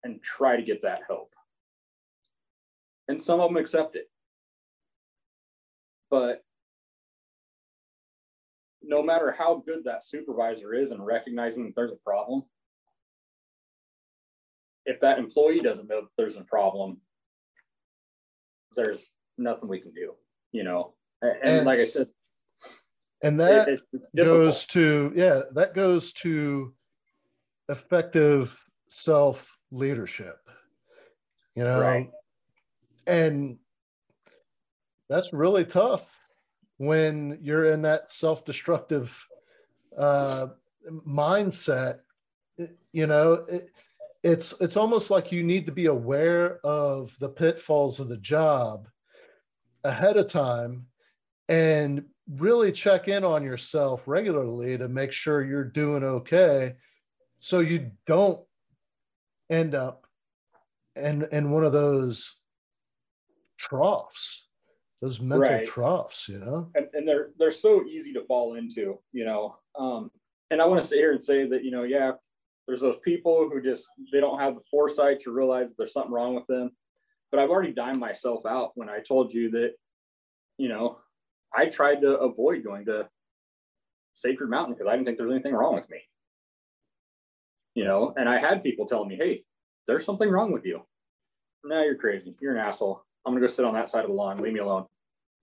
[0.04, 1.34] and try to get that help.
[3.08, 4.08] And some of them accept it.
[6.10, 6.42] But
[8.82, 12.44] no matter how good that supervisor is in recognizing that there's a problem,
[14.86, 17.02] if that employee doesn't know that there's a problem,
[18.74, 20.14] there's nothing we can do,
[20.52, 20.94] you know.
[21.20, 22.08] And, and like I said,
[23.22, 23.80] and that it,
[24.16, 26.74] goes to yeah, that goes to
[27.68, 28.56] effective
[28.88, 30.38] self leadership,
[31.54, 31.80] you know.
[31.80, 32.10] Right.
[33.06, 33.58] And
[35.08, 36.08] that's really tough
[36.78, 39.16] when you're in that self-destructive
[39.96, 40.46] uh,
[41.06, 41.98] mindset
[42.92, 43.70] you know it,
[44.22, 48.88] it's it's almost like you need to be aware of the pitfalls of the job
[49.84, 50.86] ahead of time
[51.48, 56.74] and really check in on yourself regularly to make sure you're doing okay
[57.40, 58.40] so you don't
[59.50, 60.06] end up
[60.94, 62.36] in in one of those
[63.58, 64.46] troughs
[65.02, 65.66] those mental right.
[65.66, 66.70] troughs, you know.
[66.76, 69.56] And, and, they're they're so easy to fall into, you know.
[69.76, 70.12] Um,
[70.52, 72.12] and I want to sit here and say that, you know, yeah,
[72.68, 76.36] there's those people who just they don't have the foresight to realize there's something wrong
[76.36, 76.70] with them.
[77.32, 79.72] But I've already dined myself out when I told you that,
[80.56, 80.98] you know,
[81.54, 83.08] I tried to avoid going to
[84.14, 85.98] Sacred Mountain because I didn't think there was anything wrong with me.
[87.74, 89.44] You know, and I had people telling me, hey,
[89.86, 90.82] there's something wrong with you.
[91.64, 92.34] No, you're crazy.
[92.40, 93.02] You're an asshole.
[93.24, 94.38] I'm gonna go sit on that side of the lawn.
[94.38, 94.86] Leave me alone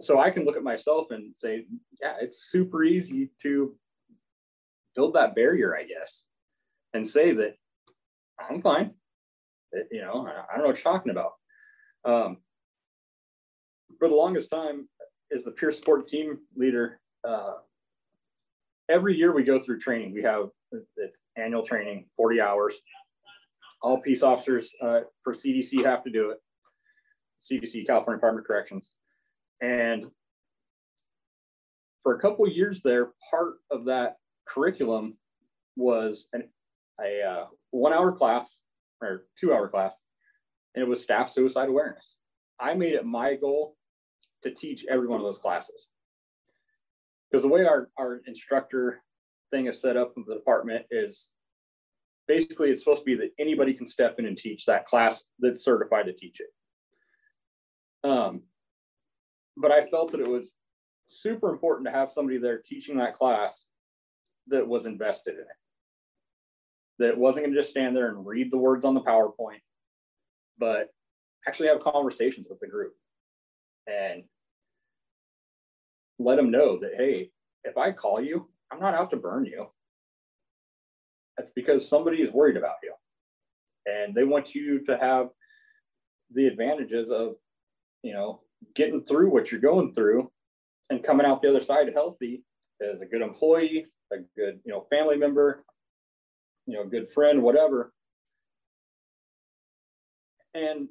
[0.02, 1.66] so I can look at myself and say,
[2.02, 3.76] yeah, it's super easy to
[4.96, 6.24] build that barrier, I guess,
[6.94, 7.56] and say that
[8.40, 8.92] I'm fine.
[9.74, 11.34] That, you know, I, don't know what you're talking about.
[12.06, 12.38] Um,
[14.00, 14.88] for the longest time,
[15.34, 17.54] as the peer support team leader, uh,
[18.90, 20.14] every year we go through training.
[20.14, 20.50] We have
[20.98, 22.76] it's annual training, 40 hours.
[23.82, 26.38] All peace officers uh, for CDC have to do it.
[27.44, 28.92] CDC, California Department of Corrections.
[29.62, 30.08] And
[32.04, 35.18] for a couple years there, part of that curriculum
[35.76, 36.50] was an,
[37.02, 38.62] a uh, one hour class
[39.02, 39.98] or two hour class,
[40.76, 42.16] and it was staff suicide awareness.
[42.60, 43.78] I made it my goal
[44.44, 45.88] to teach every one of those classes.
[47.30, 49.02] Because the way our, our instructor
[49.52, 51.30] thing is set up in the department is
[52.28, 55.64] basically it's supposed to be that anybody can step in and teach that class that's
[55.64, 58.44] certified to teach it Um,
[59.58, 60.54] but I felt that it was
[61.08, 63.66] super important to have somebody there teaching that class
[64.48, 65.48] that was invested in it.
[67.00, 69.62] That wasn't going to just stand there and read the words on the PowerPoint,
[70.58, 70.90] but
[71.48, 72.94] actually have conversations with the group
[73.90, 74.24] and
[76.20, 77.32] let them know that, hey,
[77.64, 79.68] if I call you, I'm not out to burn you.
[81.38, 82.94] That's because somebody is worried about you
[83.86, 85.30] and they want you to have
[86.34, 87.36] the advantages of,
[88.04, 88.42] you know,
[88.76, 90.30] getting through what you're going through
[90.90, 92.44] and coming out the other side healthy
[92.82, 95.64] as a good employee, a good, you know, family member,
[96.66, 97.94] you know, good friend, whatever.
[100.54, 100.90] And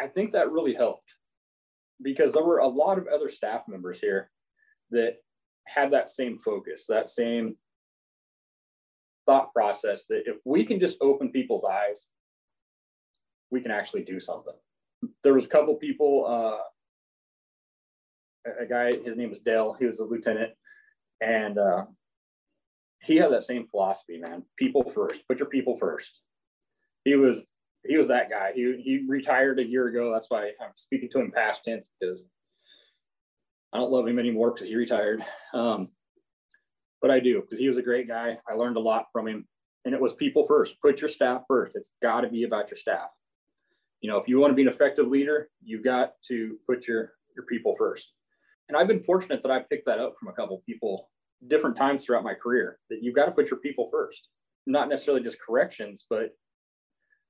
[0.00, 1.08] I think that really helped
[2.02, 4.30] because there were a lot of other staff members here
[4.90, 5.16] that
[5.66, 7.56] had that same focus, that same
[9.26, 12.06] thought process that if we can just open people's eyes,
[13.50, 14.54] we can actually do something.
[15.22, 16.58] There was a couple people, uh,
[18.60, 19.76] a guy, his name was Dale.
[19.78, 20.52] He was a lieutenant,
[21.20, 21.84] and uh,
[23.02, 24.42] he had that same philosophy, man.
[24.56, 25.20] People first.
[25.28, 26.20] Put your people first.
[27.04, 27.42] He was
[27.84, 28.52] he was that guy.
[28.54, 30.12] He he retired a year ago.
[30.12, 32.24] That's why I'm speaking to him past tense because
[33.72, 35.24] I don't love him anymore because he retired.
[35.54, 35.88] Um,
[37.00, 38.38] but I do because he was a great guy.
[38.48, 39.46] I learned a lot from him,
[39.84, 40.80] and it was people first.
[40.80, 41.74] Put your staff first.
[41.74, 43.08] It's got to be about your staff.
[44.00, 47.14] You know, if you want to be an effective leader, you've got to put your
[47.34, 48.12] your people first.
[48.68, 51.10] And I've been fortunate that I picked that up from a couple people
[51.48, 52.78] different times throughout my career.
[52.90, 54.28] That you've got to put your people first,
[54.66, 56.30] not necessarily just corrections, but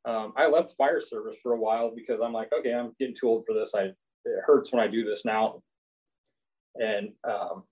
[0.04, 3.28] um, I left fire service for a while because I'm like, okay, I'm getting too
[3.28, 3.72] old for this.
[3.74, 3.92] I
[4.24, 5.62] it hurts when I do this now.
[6.80, 7.64] And um,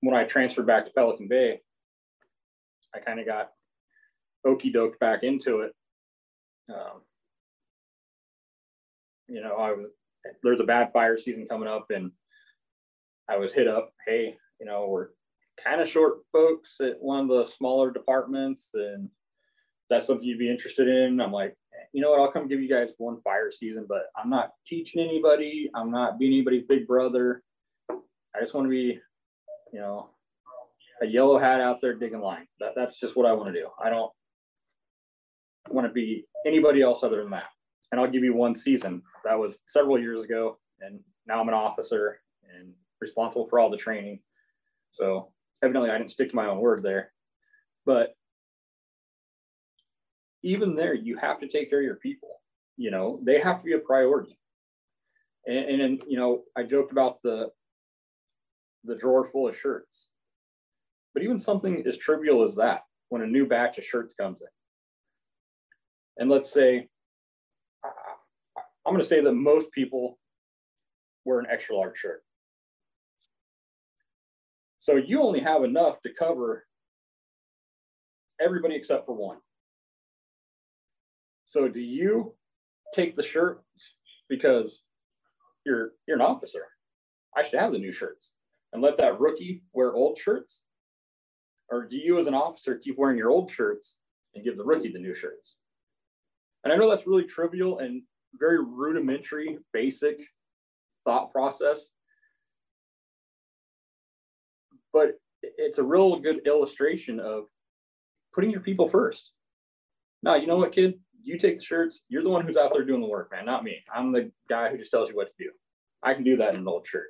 [0.00, 1.60] when I transferred back to Pelican Bay,
[2.94, 3.50] I kind of got
[4.46, 5.72] okey doked back into it.
[6.68, 7.02] Um,
[9.28, 9.88] you know, I was
[10.42, 12.10] there's a bad fire season coming up, and
[13.28, 13.92] I was hit up.
[14.06, 15.08] Hey, you know, we're
[15.62, 19.08] kind of short folks at one of the smaller departments, and
[19.88, 21.20] that's something you'd be interested in.
[21.20, 21.56] I'm like,
[21.94, 22.20] you know what?
[22.20, 25.70] I'll come give you guys one fire season, but I'm not teaching anybody.
[25.74, 27.42] I'm not being anybody's big brother.
[27.90, 29.00] I just want to be
[29.74, 30.08] you know,
[31.02, 32.46] a yellow hat out there digging line.
[32.60, 33.68] That, that's just what I want to do.
[33.82, 34.12] I don't
[35.68, 37.48] want to be anybody else other than that.
[37.90, 39.02] And I'll give you one season.
[39.24, 40.58] That was several years ago.
[40.80, 42.20] And now I'm an officer
[42.54, 44.20] and responsible for all the training.
[44.92, 47.10] So evidently I didn't stick to my own word there.
[47.84, 48.14] But
[50.44, 52.28] even there, you have to take care of your people.
[52.76, 54.38] You know, they have to be a priority.
[55.46, 57.50] And, and, you know, I joked about the
[58.84, 60.08] the drawer full of shirts.
[61.14, 64.48] But even something as trivial as that, when a new batch of shirts comes in,
[66.18, 66.88] and let's say,
[68.86, 70.18] I'm going to say that most people
[71.24, 72.22] wear an extra large shirt.
[74.78, 76.66] So you only have enough to cover
[78.38, 79.38] everybody except for one.
[81.54, 82.34] So do you
[82.92, 83.92] take the shirts
[84.28, 84.82] because
[85.64, 86.66] you're you're an officer?
[87.36, 88.32] I should have the new shirts
[88.72, 90.62] and let that rookie wear old shirts?
[91.68, 93.94] Or do you, as an officer, keep wearing your old shirts
[94.34, 95.54] and give the rookie the new shirts?
[96.64, 98.02] And I know that's really trivial and
[98.36, 100.18] very rudimentary, basic
[101.04, 101.88] thought process,
[104.92, 107.44] but it's a real good illustration of
[108.34, 109.30] putting your people first.
[110.24, 110.94] Now, you know what, kid?
[111.24, 112.04] You take the shirts.
[112.08, 113.78] You're the one who's out there doing the work, man, not me.
[113.92, 115.50] I'm the guy who just tells you what to do.
[116.02, 117.08] I can do that in an old shirt.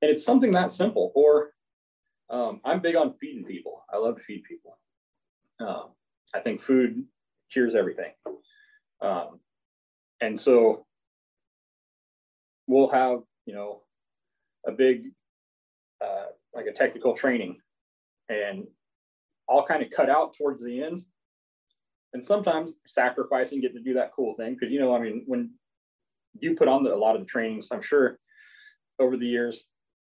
[0.00, 1.12] And it's something that simple.
[1.14, 1.50] Or
[2.30, 3.84] um, I'm big on feeding people.
[3.92, 4.78] I love to feed people.
[5.60, 5.90] Um,
[6.34, 7.04] I think food
[7.52, 8.12] cures everything.
[9.00, 9.40] Um,
[10.20, 10.86] and so
[12.66, 13.82] we'll have, you know,
[14.66, 15.10] a big,
[16.02, 17.58] uh, like a technical training
[18.28, 18.66] and
[19.48, 21.02] I'll kind of cut out towards the end
[22.14, 24.58] and sometimes sacrificing getting to do that cool thing.
[24.58, 25.50] Cause you know, I mean, when
[26.40, 28.18] you put on the, a lot of the trainings, I'm sure
[28.98, 29.64] over the years,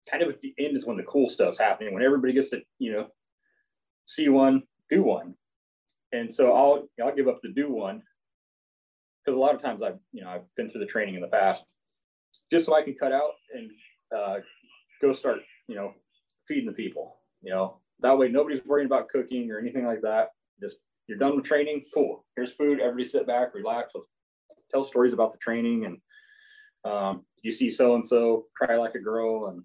[0.09, 2.61] kind of at the end is when the cool stuff's happening, when everybody gets to,
[2.79, 3.07] you know,
[4.05, 5.35] see one, do one.
[6.13, 8.01] And so I'll I'll give up the do one
[9.25, 11.27] because a lot of times I've you know I've been through the training in the
[11.27, 11.63] past
[12.51, 13.71] just so I can cut out and
[14.15, 14.35] uh,
[15.01, 15.93] go start you know
[16.47, 17.17] feeding the people.
[17.41, 20.29] You know that way nobody's worrying about cooking or anything like that.
[20.61, 20.77] Just
[21.07, 22.25] you're done with training, cool.
[22.35, 22.79] Here's food.
[22.79, 23.93] Everybody sit back, relax.
[23.93, 24.07] Let's
[24.71, 25.97] tell stories about the training and
[26.91, 29.63] um, you see so and so cry like a girl and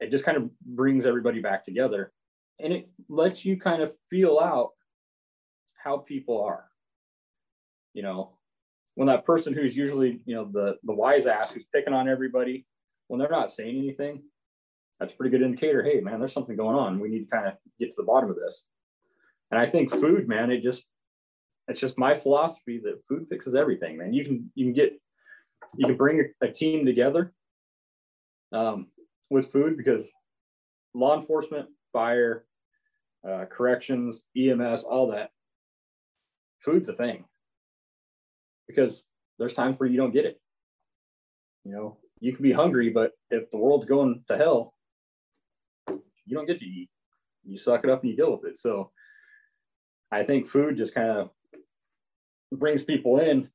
[0.00, 2.12] it just kind of brings everybody back together
[2.60, 4.70] and it lets you kind of feel out
[5.74, 6.64] how people are
[7.92, 8.32] you know
[8.94, 12.66] when that person who's usually, you know, the the wise ass who's picking on everybody,
[13.08, 14.22] when they're not saying anything,
[15.00, 15.82] that's a pretty good indicator.
[15.82, 17.00] Hey, man, there's something going on.
[17.00, 18.64] We need to kind of get to the bottom of this.
[19.52, 20.82] And I think food, man, it just
[21.68, 24.14] it's just my philosophy that food fixes everything, man.
[24.14, 24.98] You can you can get
[25.76, 27.32] you can bring a, team together
[28.50, 28.88] um,
[29.30, 30.10] with food because
[30.94, 32.46] law enforcement, fire,
[33.28, 35.30] uh, corrections, EMS, all that,
[36.64, 37.24] food's a thing
[38.66, 39.06] because
[39.38, 40.40] there's times where you don't get it.
[41.64, 44.74] You know, you can be hungry, but if the world's going to hell,
[45.88, 46.88] you don't get to eat.
[47.44, 48.58] You suck it up and you deal with it.
[48.58, 48.90] So
[50.12, 51.30] I think food just kind of
[52.52, 53.48] brings people in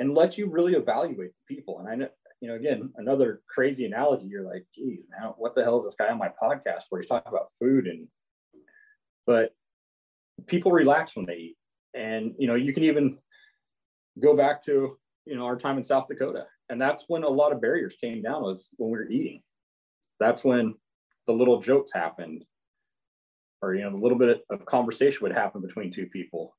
[0.00, 1.78] and lets you really evaluate the people.
[1.78, 2.08] And I know,
[2.40, 4.26] you know, again, another crazy analogy.
[4.26, 7.08] You're like, geez, man, what the hell is this guy on my podcast where he's
[7.08, 7.86] talking about food?
[7.86, 8.08] And,
[9.24, 9.54] but
[10.46, 11.56] people relax when they eat.
[11.94, 13.18] And, you know, you can even
[14.20, 16.46] go back to, you know, our time in South Dakota.
[16.70, 19.42] And that's when a lot of barriers came down was when we were eating.
[20.18, 20.74] That's when
[21.26, 22.44] the little jokes happened
[23.62, 26.56] or, you know, a little bit of conversation would happen between two people,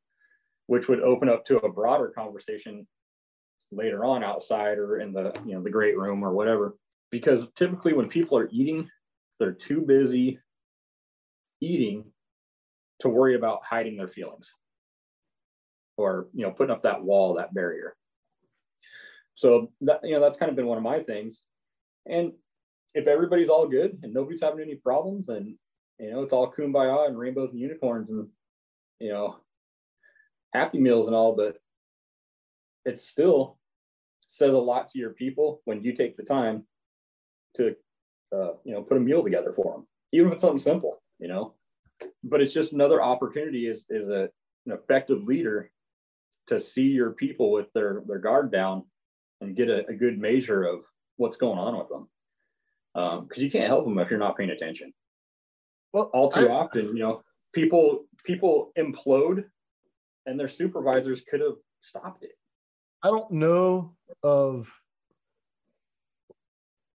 [0.67, 2.87] which would open up to a broader conversation
[3.71, 6.75] later on outside or in the you know the great room or whatever.
[7.11, 8.89] Because typically when people are eating
[9.39, 10.39] they're too busy
[11.61, 12.05] eating
[12.99, 14.53] to worry about hiding their feelings
[15.97, 17.95] or you know putting up that wall that barrier.
[19.35, 21.43] So that you know that's kind of been one of my things.
[22.05, 22.33] And
[22.93, 25.55] if everybody's all good and nobody's having any problems and
[25.99, 28.27] you know it's all kumbaya and rainbows and unicorns and
[28.99, 29.37] you know
[30.53, 31.57] happy meals and all but
[32.85, 33.57] it still
[34.27, 36.63] says a lot to your people when you take the time
[37.55, 37.75] to
[38.33, 41.27] uh, you know put a meal together for them even if it's something simple you
[41.27, 41.53] know?
[42.23, 44.29] But it's just another opportunity as, as a,
[44.65, 45.69] an effective leader
[46.47, 48.83] to see your people with their their guard down
[49.41, 50.79] and get a, a good measure of
[51.17, 52.07] what's going on with them
[52.93, 54.91] because um, you can't help them if you're not paying attention
[55.93, 59.45] well all too I, often you know people people implode
[60.25, 62.37] and their supervisors could have stopped it
[63.01, 64.67] I don't know of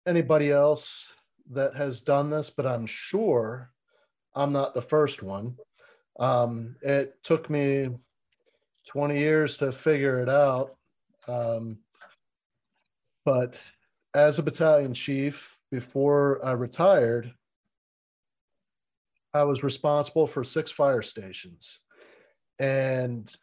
[0.08, 1.08] anybody else
[1.52, 3.72] that has done this, but I'm sure
[4.34, 5.58] I'm not the first one.
[6.20, 7.90] Um, it took me
[8.88, 10.76] 20 years to figure it out.
[11.28, 11.80] Um,
[13.26, 13.56] but
[14.14, 17.34] as a battalion chief, before I retired,
[19.34, 21.80] I was responsible for six fire stations.
[22.60, 23.34] And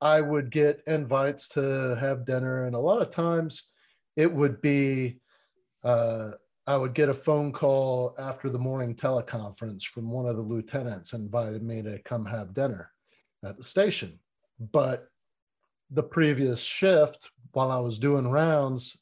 [0.00, 3.64] I would get invites to have dinner, and a lot of times
[4.14, 5.20] it would be
[5.84, 6.32] uh,
[6.66, 11.12] I would get a phone call after the morning teleconference from one of the lieutenants
[11.12, 12.90] invited me to come have dinner
[13.44, 14.18] at the station.
[14.58, 15.08] But
[15.90, 18.96] the previous shift, while I was doing rounds,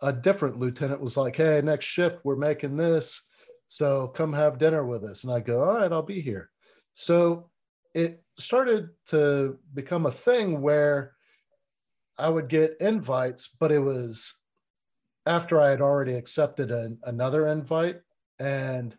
[0.00, 3.20] a different lieutenant was like, Hey, next shift, we're making this.
[3.66, 5.24] So come have dinner with us.
[5.24, 6.50] And I go, All right, I'll be here.
[6.94, 7.50] So
[7.94, 11.12] it started to become a thing where
[12.16, 14.34] I would get invites, but it was
[15.26, 18.00] after I had already accepted an, another invite.
[18.38, 18.96] And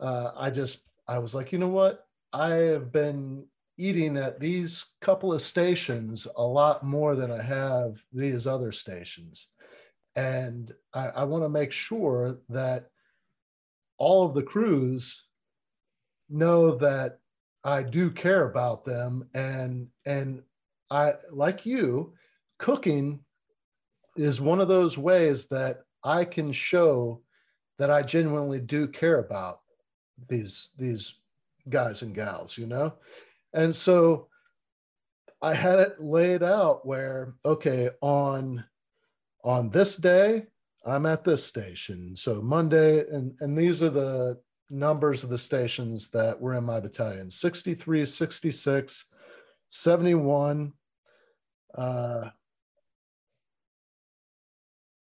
[0.00, 2.06] uh, I just, I was like, you know what?
[2.32, 3.46] I have been
[3.78, 9.46] eating at these couple of stations a lot more than I have these other stations.
[10.18, 12.90] And I, I want to make sure that
[13.98, 15.22] all of the crews
[16.28, 17.20] know that
[17.62, 20.42] I do care about them and and
[20.90, 22.14] I like you
[22.58, 23.20] cooking
[24.16, 27.22] is one of those ways that I can show
[27.78, 29.60] that I genuinely do care about
[30.28, 31.14] these these
[31.68, 32.94] guys and gals, you know?
[33.52, 34.26] And so
[35.40, 38.64] I had it laid out where okay, on
[39.44, 40.44] on this day
[40.86, 42.16] I'm at this station.
[42.16, 44.40] So Monday and and these are the
[44.70, 49.04] numbers of the stations that were in my battalion 63, 66,
[49.70, 50.72] 71,
[51.76, 52.30] uh,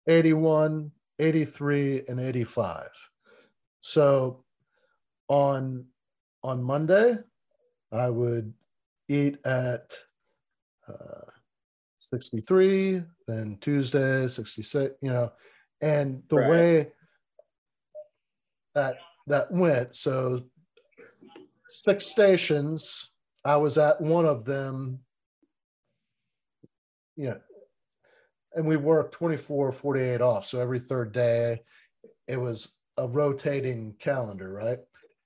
[0.06, 2.88] 81, 83, and 85.
[3.80, 4.44] So
[5.28, 5.86] on
[6.42, 7.16] on Monday,
[7.90, 8.52] I would
[9.08, 9.90] eat at
[10.86, 11.30] uh,
[11.98, 15.32] 63, then Tuesday, 66, you know,
[15.80, 16.50] and the right.
[16.50, 16.88] way
[18.74, 18.96] that
[19.26, 19.96] that went.
[19.96, 20.44] So
[21.70, 23.10] six stations.
[23.44, 25.00] I was at one of them.
[27.16, 27.40] You know,
[28.54, 30.46] and we worked 24, 48 off.
[30.46, 31.62] So every third day,
[32.26, 34.78] it was a rotating calendar, right?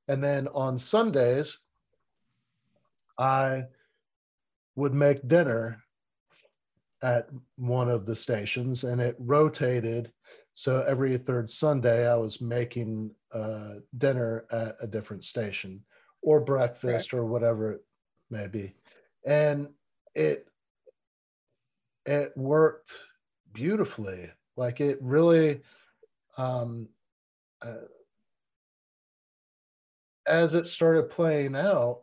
[0.06, 1.58] And then on Sundays,
[3.18, 3.64] I
[4.76, 5.82] would make dinner
[7.02, 10.12] at one of the stations and it rotated.
[10.54, 15.84] So every third Sunday, I was making uh, dinner at a different station
[16.22, 17.18] or breakfast right.
[17.18, 17.84] or whatever it
[18.30, 18.74] may be.
[19.24, 19.68] And
[20.14, 20.48] it
[22.04, 22.92] it worked
[23.52, 24.30] beautifully.
[24.56, 25.60] Like it really
[26.36, 26.88] um,
[27.62, 27.86] uh,
[30.26, 32.02] as it started playing out,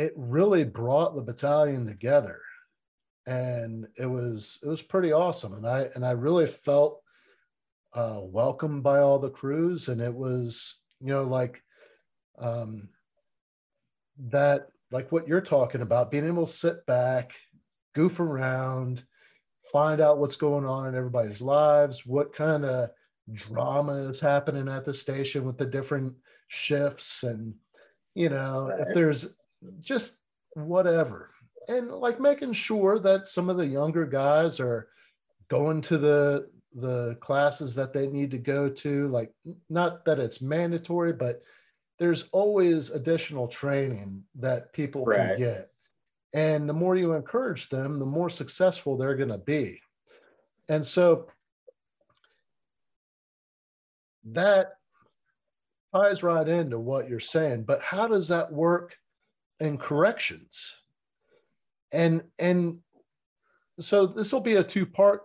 [0.00, 2.40] it really brought the battalion together.
[3.26, 5.52] And it was it was pretty awesome.
[5.52, 7.02] And i and i really felt
[7.92, 9.88] uh, welcomed by all the crews.
[9.88, 11.62] And it was you know like
[12.38, 12.88] um
[14.30, 17.32] that like what you're talking about being able to sit back
[17.94, 19.02] goof around
[19.72, 22.90] find out what's going on in everybody's lives what kind of
[23.32, 26.14] drama is happening at the station with the different
[26.48, 27.22] shifts.
[27.22, 27.54] And
[28.14, 29.26] you know if there's
[29.80, 30.16] just
[30.54, 31.30] whatever.
[31.68, 34.88] And like making sure that some of the younger guys are
[35.48, 39.32] going to the the classes that they need to go to like
[39.68, 41.42] not that it's mandatory but
[41.98, 45.30] there's always additional training that people right.
[45.30, 45.70] can get.
[46.32, 49.80] And the more you encourage them the more successful they're going to be.
[50.68, 51.26] And so
[54.32, 54.74] that
[55.92, 58.94] ties right into what you're saying but how does that work
[59.60, 60.74] in corrections.
[61.92, 62.80] And and
[63.78, 65.22] so this will be a two part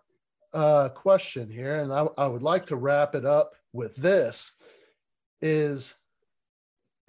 [0.53, 4.53] uh, question here and I, I would like to wrap it up with this
[5.41, 5.95] is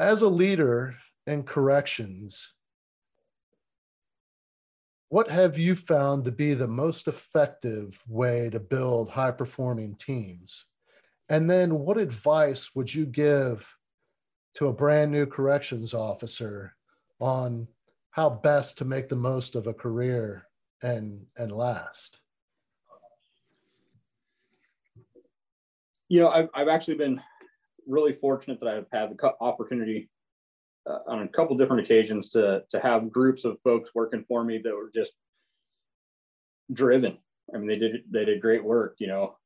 [0.00, 0.96] as a leader
[1.28, 2.52] in corrections
[5.08, 10.66] what have you found to be the most effective way to build high performing teams?
[11.28, 13.76] And then what advice would you give
[14.56, 16.75] to a brand new corrections officer
[17.20, 17.68] on
[18.10, 20.46] how best to make the most of a career
[20.82, 22.18] and and last?
[26.08, 27.20] You know, I've, I've actually been
[27.86, 30.08] really fortunate that I've had the opportunity
[30.88, 34.58] uh, on a couple different occasions to to have groups of folks working for me
[34.58, 35.12] that were just
[36.72, 37.18] driven.
[37.54, 38.96] I mean, they did they did great work.
[38.98, 39.36] You know,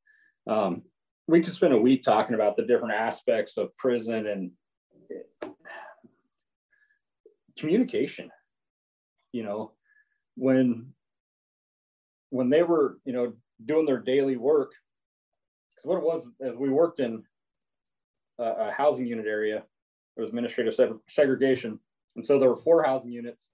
[0.46, 0.82] um,
[1.26, 4.50] we could spend a week talking about the different aspects of prison and
[7.58, 8.30] communication
[9.32, 9.72] you know
[10.36, 10.86] when
[12.30, 13.32] when they were you know
[13.66, 14.72] doing their daily work
[15.70, 17.22] because what it was is we worked in
[18.38, 19.62] a, a housing unit area
[20.16, 21.78] there was administrative segregation
[22.16, 23.48] and so there were four housing units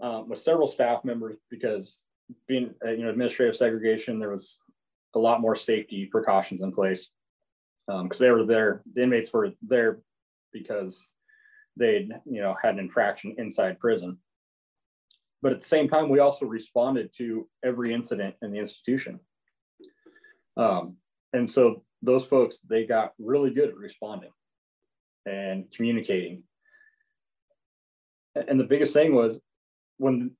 [0.00, 2.00] um, with several staff members because
[2.48, 4.60] being uh, you know administrative segregation there was
[5.14, 7.10] a lot more safety precautions in place
[7.86, 8.82] because um, they were there.
[8.94, 10.00] The inmates were there
[10.52, 11.08] because
[11.76, 14.18] they'd you know had an infraction inside prison.
[15.40, 19.18] But at the same time, we also responded to every incident in the institution.
[20.56, 20.96] Um,
[21.32, 24.30] and so those folks they got really good at responding
[25.26, 26.42] and communicating.
[28.34, 29.40] And the biggest thing was
[29.98, 30.32] when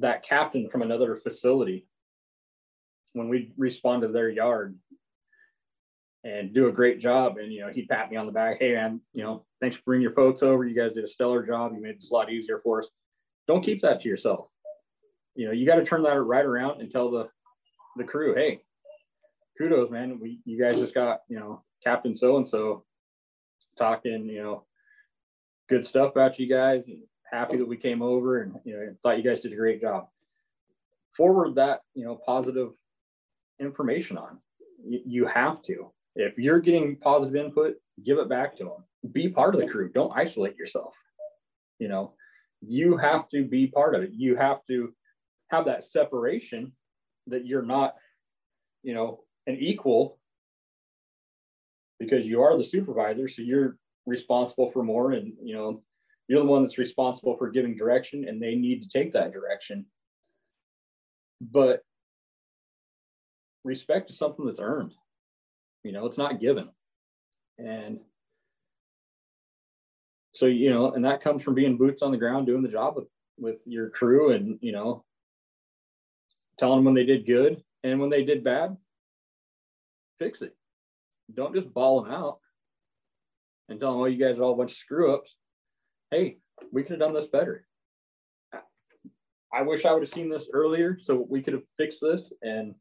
[0.00, 1.86] that captain from another facility
[3.12, 4.76] when we respond to their yard
[6.24, 7.36] and do a great job.
[7.36, 8.56] And, you know, he'd pat me on the back.
[8.58, 10.64] Hey, man, you know, thanks for bringing your folks over.
[10.64, 11.72] You guys did a stellar job.
[11.74, 12.88] You made this a lot easier for us.
[13.46, 14.48] Don't keep that to yourself.
[15.34, 17.28] You know, you got to turn that right around and tell the,
[17.96, 18.62] the crew, hey,
[19.58, 20.18] kudos, man.
[20.18, 22.84] We, you guys just got, you know, Captain so-and-so
[23.76, 24.64] talking, you know,
[25.68, 26.88] good stuff about you guys.
[27.30, 30.06] Happy that we came over and, you know, thought you guys did a great job.
[31.16, 32.70] Forward that, you know, positive
[33.60, 34.38] information on.
[34.86, 35.90] You, you have to.
[36.16, 37.74] If you're getting positive input,
[38.04, 39.12] give it back to them.
[39.12, 39.90] Be part of the crew.
[39.92, 40.94] Don't isolate yourself.
[41.78, 42.14] You know,
[42.60, 44.10] you have to be part of it.
[44.12, 44.94] You have to
[45.50, 46.72] have that separation
[47.26, 47.94] that you're not,
[48.82, 50.18] you know, an equal
[51.98, 53.28] because you are the supervisor.
[53.28, 53.76] So you're
[54.06, 55.82] responsible for more and, you know,
[56.28, 59.86] you're the one that's responsible for giving direction and they need to take that direction.
[61.40, 61.82] But
[63.64, 64.92] respect is something that's earned.
[65.84, 66.68] You know, it's not given.
[67.58, 68.00] And
[70.32, 72.96] so, you know, and that comes from being boots on the ground, doing the job
[72.96, 73.06] with,
[73.38, 75.04] with your crew and, you know,
[76.58, 78.76] telling them when they did good and when they did bad,
[80.18, 80.56] fix it.
[81.32, 82.38] Don't just ball them out
[83.68, 85.36] and tell them, oh, you guys are all a bunch of screw ups.
[86.10, 86.38] Hey,
[86.72, 87.66] we could have done this better.
[89.52, 92.74] I wish I would have seen this earlier so we could have fixed this and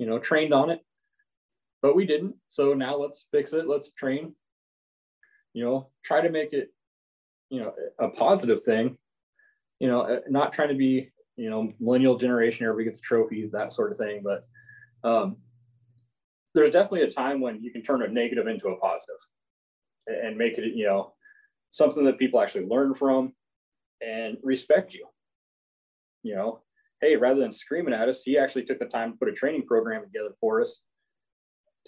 [0.00, 0.80] you know, trained on it,
[1.82, 2.34] but we didn't.
[2.48, 3.68] So now let's fix it.
[3.68, 4.34] Let's train,
[5.54, 6.72] you know, try to make it
[7.50, 8.96] you know, a positive thing,
[9.80, 13.72] you know, uh, not trying to be, you know, millennial generation, everybody gets trophies, that
[13.72, 14.22] sort of thing.
[14.24, 14.46] But
[15.08, 15.36] um,
[16.54, 19.16] there's definitely a time when you can turn a negative into a positive
[20.06, 21.12] and make it, you know,
[21.72, 23.32] something that people actually learn from
[24.00, 25.06] and respect you.
[26.22, 26.62] You know,
[27.00, 29.66] hey, rather than screaming at us, he actually took the time to put a training
[29.66, 30.82] program together for us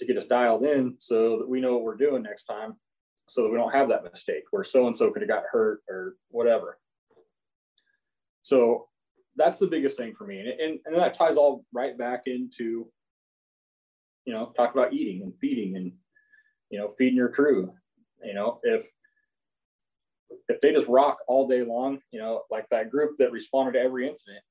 [0.02, 2.74] to get us dialed in so that we know what we're doing next time
[3.28, 5.80] so that we don't have that mistake where so and so could have got hurt
[5.88, 6.78] or whatever.
[8.42, 8.88] So
[9.36, 10.40] that's the biggest thing for me.
[10.40, 12.88] And, and, and that ties all right back into,
[14.24, 15.92] you know, talk about eating and feeding and,
[16.70, 17.72] you know, feeding your crew.
[18.22, 18.84] You know, if
[20.48, 23.80] if they just rock all day long, you know, like that group that responded to
[23.80, 24.42] every incident,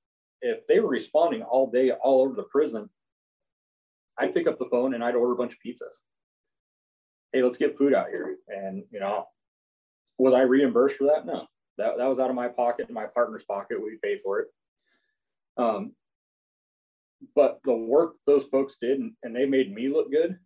[0.41, 2.89] if they were responding all day all over the prison,
[4.21, 5.97] I'd pick up the phone and I'd order a bunch of pizzas.
[7.33, 8.37] Hey, let's get food out here.
[8.47, 9.25] And, you know,
[10.17, 11.25] was I reimbursed for that?
[11.25, 13.81] No, that, that was out of my pocket and my partner's pocket.
[13.81, 14.47] We paid for it.
[15.57, 15.93] Um,
[17.35, 20.37] but the work those folks did and, and they made me look good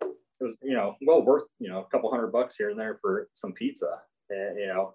[0.00, 2.98] it was you know well worth you know a couple hundred bucks here and there
[3.00, 4.00] for some pizza
[4.30, 4.94] and you know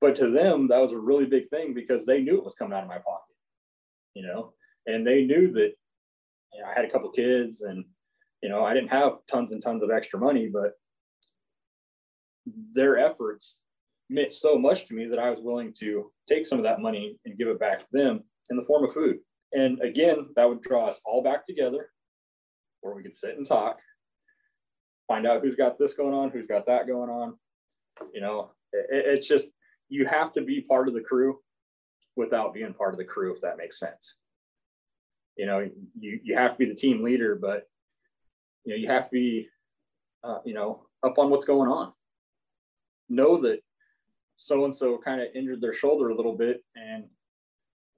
[0.00, 2.76] but to them that was a really big thing because they knew it was coming
[2.76, 3.34] out of my pocket
[4.14, 4.52] you know
[4.86, 5.72] and they knew that
[6.52, 7.84] you know, i had a couple kids and
[8.42, 10.72] you know i didn't have tons and tons of extra money but
[12.74, 13.58] their efforts
[14.08, 17.18] meant so much to me that i was willing to take some of that money
[17.24, 19.18] and give it back to them in the form of food.
[19.52, 21.90] And again that would draw us all back together
[22.80, 23.78] where we could sit and talk
[25.08, 27.36] find out who's got this going on who's got that going on.
[28.12, 29.48] You know it, it's just
[29.88, 31.38] you have to be part of the crew
[32.16, 34.16] without being part of the crew if that makes sense
[35.40, 35.66] you know
[35.98, 37.66] you you have to be the team leader but
[38.64, 39.48] you know you have to be
[40.22, 41.94] uh, you know up on what's going on
[43.08, 43.60] know that
[44.36, 47.04] so and so kind of injured their shoulder a little bit and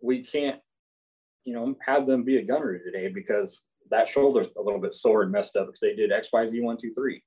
[0.01, 0.61] we can't
[1.45, 5.25] you know have them be a gunner today because that shoulder's a little bit sore
[5.25, 7.23] and messed up because they did X, Y, Z, one, two, three.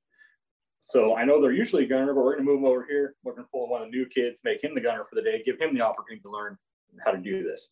[0.81, 3.15] So I know they're usually a gunner, but we're going to move them over here.
[3.23, 5.21] We're going to pull one of the new kids, make him the gunner for the
[5.21, 6.57] day, give him the opportunity to learn
[7.03, 7.69] how to do this.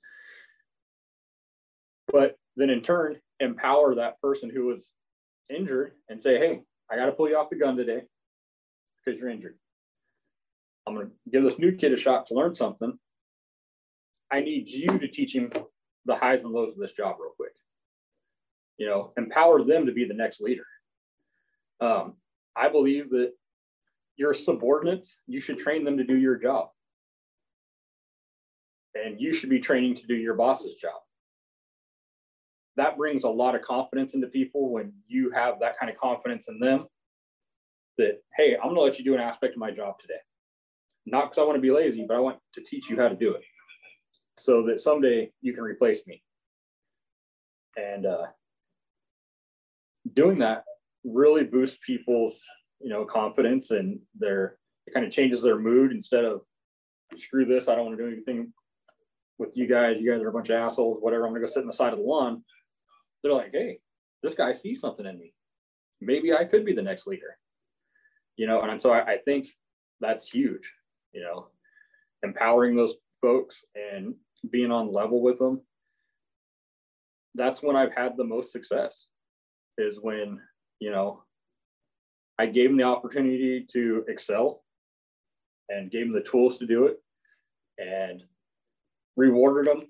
[2.13, 4.93] But then in turn, empower that person who was
[5.49, 8.03] injured and say, hey, I got to pull you off the gun today
[9.03, 9.57] because you're injured.
[10.87, 12.97] I'm going to give this new kid a shot to learn something.
[14.31, 15.51] I need you to teach him
[16.05, 17.53] the highs and lows of this job real quick
[18.77, 20.65] you know, empower them to be the next leader.
[21.79, 22.15] Um,
[22.55, 23.33] I believe that
[24.15, 26.69] your subordinates, you should train them to do your job.
[28.95, 31.01] And you should be training to do your boss's job.
[32.75, 36.47] That brings a lot of confidence into people when you have that kind of confidence
[36.47, 36.87] in them
[37.97, 40.19] that, hey, I'm going to let you do an aspect of my job today.
[41.05, 43.15] Not because I want to be lazy, but I want to teach you how to
[43.15, 43.43] do it
[44.37, 46.23] so that someday you can replace me.
[47.77, 48.27] And uh,
[50.13, 50.63] doing that
[51.03, 52.41] really boosts people's
[52.81, 56.41] you know confidence and their it kind of changes their mood instead of
[57.15, 58.51] screw this i don't want to do anything
[59.37, 61.61] with you guys you guys are a bunch of assholes whatever i'm gonna go sit
[61.61, 62.43] on the side of the lawn
[63.23, 63.79] they're like hey
[64.21, 65.33] this guy sees something in me.
[66.01, 67.37] Maybe i could be the next leader.
[68.37, 69.47] You know and so I, I think
[70.01, 70.69] that's huge
[71.13, 71.47] you know
[72.23, 74.15] empowering those folks and
[74.51, 75.61] being on level with them.
[77.35, 79.07] That's when i've had the most success
[79.77, 80.39] is when,
[80.79, 81.23] you know,
[82.39, 84.63] I gave them the opportunity to excel
[85.69, 86.97] and gave them the tools to do it
[87.77, 88.23] and
[89.15, 89.87] rewarded them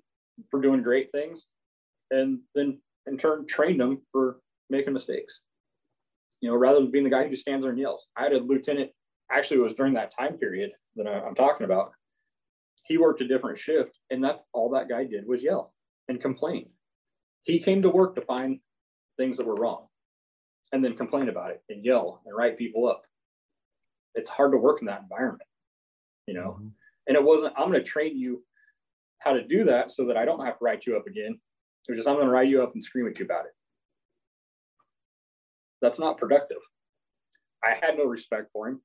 [0.51, 1.45] for doing great things.
[2.11, 4.39] And then in turn trained them for
[4.69, 5.41] making mistakes.
[6.41, 8.07] You know, rather than being the guy who stands there and yells.
[8.17, 8.91] I had a lieutenant,
[9.31, 11.93] actually, it was during that time period that I'm talking about.
[12.85, 15.73] He worked a different shift, and that's all that guy did was yell
[16.09, 16.69] and complain.
[17.43, 18.59] He came to work to find
[19.17, 19.87] things that were wrong
[20.73, 23.03] and then complain about it and yell and write people up.
[24.15, 25.47] It's hard to work in that environment,
[26.27, 26.57] you know.
[26.59, 26.67] Mm-hmm.
[27.07, 28.43] And it wasn't, I'm going to train you
[29.19, 31.39] how to do that so that I don't have to write you up again.
[31.89, 33.51] Or just I'm going to write you up and scream at you about it.
[35.81, 36.59] That's not productive.
[37.63, 38.81] I had no respect for him.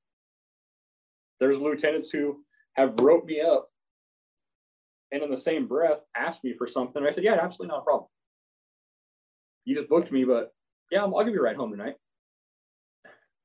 [1.41, 2.45] There's lieutenants who
[2.75, 3.69] have wrote me up
[5.12, 7.05] and in the same breath asked me for something.
[7.05, 8.09] I said, yeah, absolutely not a problem
[9.69, 10.55] you just booked me, but
[10.91, 11.97] yeah, I'll give you a ride home tonight.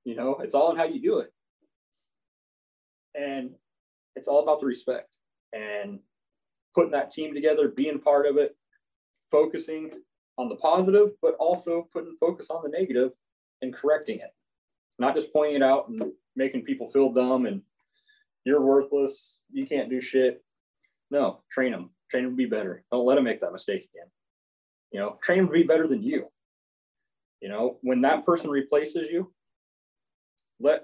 [0.05, 1.29] You know, it's all in how you do it.
[3.13, 3.51] And
[4.15, 5.09] it's all about the respect
[5.51, 5.99] and
[6.73, 8.55] putting that team together, being part of it,
[9.33, 9.89] focusing
[10.37, 13.11] on the positive, but also putting focus on the negative
[13.63, 14.31] and correcting it.
[14.99, 16.03] not just pointing it out and
[16.35, 17.61] making people feel dumb and
[18.45, 20.43] you're worthless, you can't do shit.
[21.09, 22.83] No, train them, train them to be better.
[22.91, 24.07] Don't let them make that mistake again.
[24.91, 26.27] You know, train them to be better than you.
[27.41, 29.33] You know, when that person replaces you,
[30.59, 30.83] let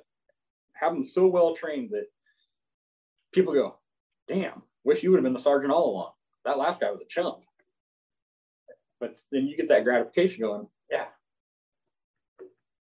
[0.74, 2.08] have them so well trained that
[3.32, 3.78] people go,
[4.28, 6.12] damn, wish you would have been the sergeant all along.
[6.46, 7.44] That last guy was a chump.
[9.00, 11.06] But then you get that gratification going, yeah,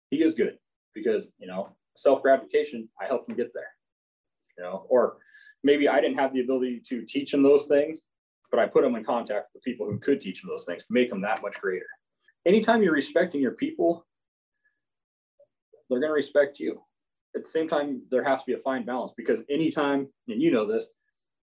[0.09, 0.57] he is good
[0.93, 3.69] because, you know, self gratification, I helped him get there,
[4.57, 5.17] you know, or
[5.63, 8.03] maybe I didn't have the ability to teach him those things,
[8.49, 10.93] but I put him in contact with people who could teach him those things to
[10.93, 11.85] make them that much greater.
[12.45, 14.05] Anytime you're respecting your people,
[15.89, 16.81] they're going to respect you.
[17.35, 20.51] At the same time, there has to be a fine balance because anytime, and you
[20.51, 20.87] know this,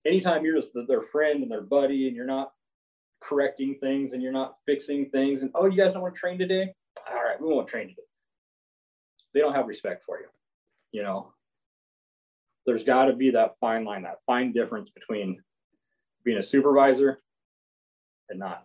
[0.07, 2.53] anytime you're just their friend and their buddy and you're not
[3.27, 6.39] correcting things and you're not fixing things and oh you guys don't want to train
[6.39, 6.73] today?
[7.11, 8.03] All right we won't train today.
[9.35, 10.27] They don't have respect for you
[10.97, 11.33] you know?
[12.65, 15.41] There's got to be that fine line that fine difference between
[16.25, 17.21] being a supervisor
[18.29, 18.65] and not.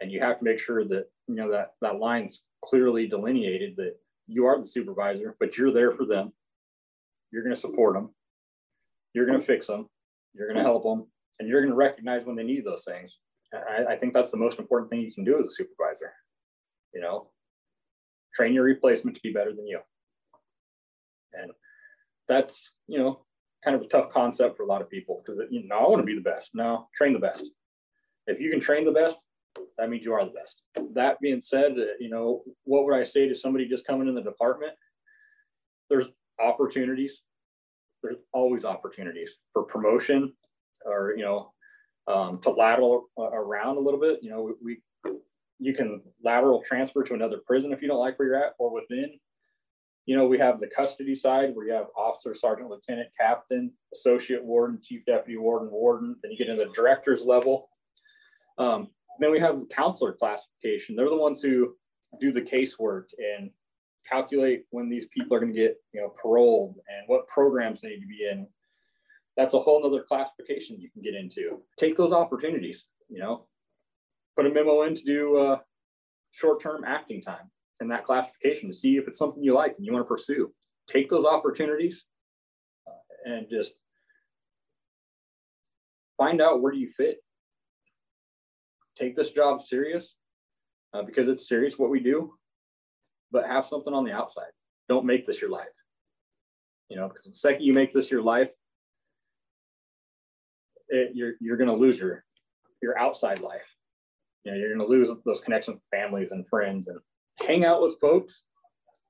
[0.00, 3.94] And you have to make sure that you know that that line's clearly delineated that
[4.26, 6.32] you are the supervisor but you're there for them.
[7.30, 8.10] You're going to support them.
[9.12, 9.88] You're going to fix them.
[10.34, 11.06] You're going to help them.
[11.38, 13.18] And you're going to recognize when they need those things
[13.54, 16.12] I, I think that's the most important thing you can do as a supervisor.
[16.92, 17.30] You know,
[18.34, 19.80] train your replacement to be better than you.
[21.32, 21.50] And
[22.28, 23.24] that's, you know,
[23.64, 26.00] kind of a tough concept for a lot of people because, you know, I want
[26.00, 26.50] to be the best.
[26.54, 27.50] No, train the best.
[28.26, 29.16] If you can train the best,
[29.78, 30.62] that means you are the best.
[30.94, 34.14] That being said, uh, you know, what would I say to somebody just coming in
[34.14, 34.72] the department?
[35.90, 36.06] There's
[36.40, 37.22] opportunities.
[38.02, 40.32] There's always opportunities for promotion
[40.84, 41.53] or, you know,
[42.06, 44.20] um, to lateral uh, around a little bit.
[44.22, 45.14] You know, we, we
[45.58, 48.72] you can lateral transfer to another prison if you don't like where you're at, or
[48.72, 49.18] within.
[50.06, 54.44] You know, we have the custody side where you have officer, sergeant, lieutenant, captain, associate
[54.44, 56.16] warden, chief deputy warden, warden.
[56.22, 57.70] Then you get into the director's level.
[58.58, 60.94] Um, then we have the counselor classification.
[60.94, 61.74] They're the ones who
[62.20, 63.50] do the casework and
[64.08, 67.88] calculate when these people are going to get you know paroled and what programs they
[67.88, 68.46] need to be in
[69.36, 71.62] that's a whole nother classification you can get into.
[71.78, 73.46] Take those opportunities, you know,
[74.36, 75.58] put a memo in to do uh,
[76.30, 77.50] short-term acting time
[77.80, 80.52] in that classification to see if it's something you like and you want to pursue.
[80.88, 82.04] Take those opportunities
[82.86, 83.74] uh, and just
[86.16, 87.18] find out where you fit.
[88.96, 90.14] Take this job serious
[90.92, 92.34] uh, because it's serious what we do,
[93.32, 94.52] but have something on the outside.
[94.88, 95.66] Don't make this your life.
[96.88, 98.50] You know, because the second you make this your life,
[100.88, 102.24] it, you're you're going to lose your
[102.82, 103.62] your outside life.
[104.44, 106.98] You know, you're going to lose those connections with families and friends, and
[107.40, 108.44] hang out with folks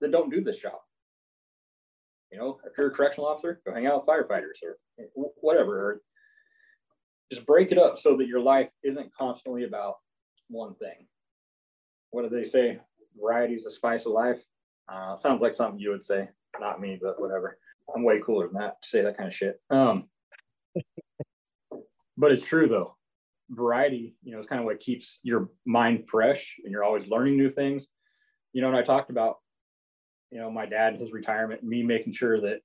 [0.01, 0.79] that don't do this job.
[2.31, 4.77] You know, if you're a correctional officer, go hang out with firefighters or
[5.41, 5.79] whatever.
[5.79, 6.01] Or
[7.33, 9.95] just break it up so that your life isn't constantly about
[10.49, 11.07] one thing.
[12.11, 12.79] What do they say?
[13.21, 14.41] Variety is the spice of life.
[14.89, 16.29] Uh, sounds like something you would say,
[16.61, 17.59] not me, but whatever.
[17.95, 19.61] I'm way cooler than that to say that kind of shit.
[19.71, 20.09] Um,
[22.17, 22.97] but it's true though.
[23.51, 27.37] Variety you know is kind of what keeps your mind fresh and you're always learning
[27.37, 27.89] new things.
[28.53, 29.37] You know and i talked about
[30.31, 32.61] you know my dad his retirement me making sure that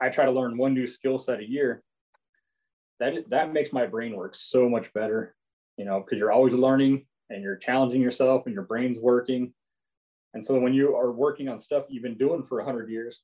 [0.00, 1.82] i try to learn one new skill set a year.
[3.00, 5.34] That that makes my brain work so much better
[5.76, 9.52] you know because you're always learning and you're challenging yourself and your brain's working.
[10.34, 13.22] And so when you are working on stuff you've been doing for 100 years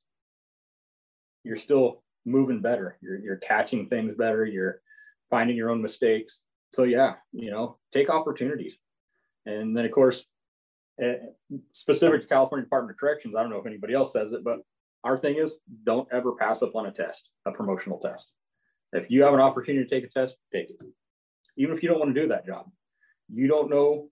[1.45, 2.99] you're still moving better.
[3.01, 4.45] You're, you're catching things better.
[4.45, 4.81] You're
[5.31, 6.43] finding your own mistakes.
[6.73, 8.79] So yeah, you know, take opportunities.
[9.47, 10.27] And then of course,
[11.01, 11.17] eh,
[11.73, 14.59] specific to California Department of Corrections, I don't know if anybody else says it, but
[15.05, 15.53] our thing is
[15.85, 18.31] don't ever pass up on a test, a promotional test.
[18.93, 20.77] If you have an opportunity to take a test, take it.
[21.57, 22.71] Even if you don't want to do that job,
[23.33, 24.09] you don't know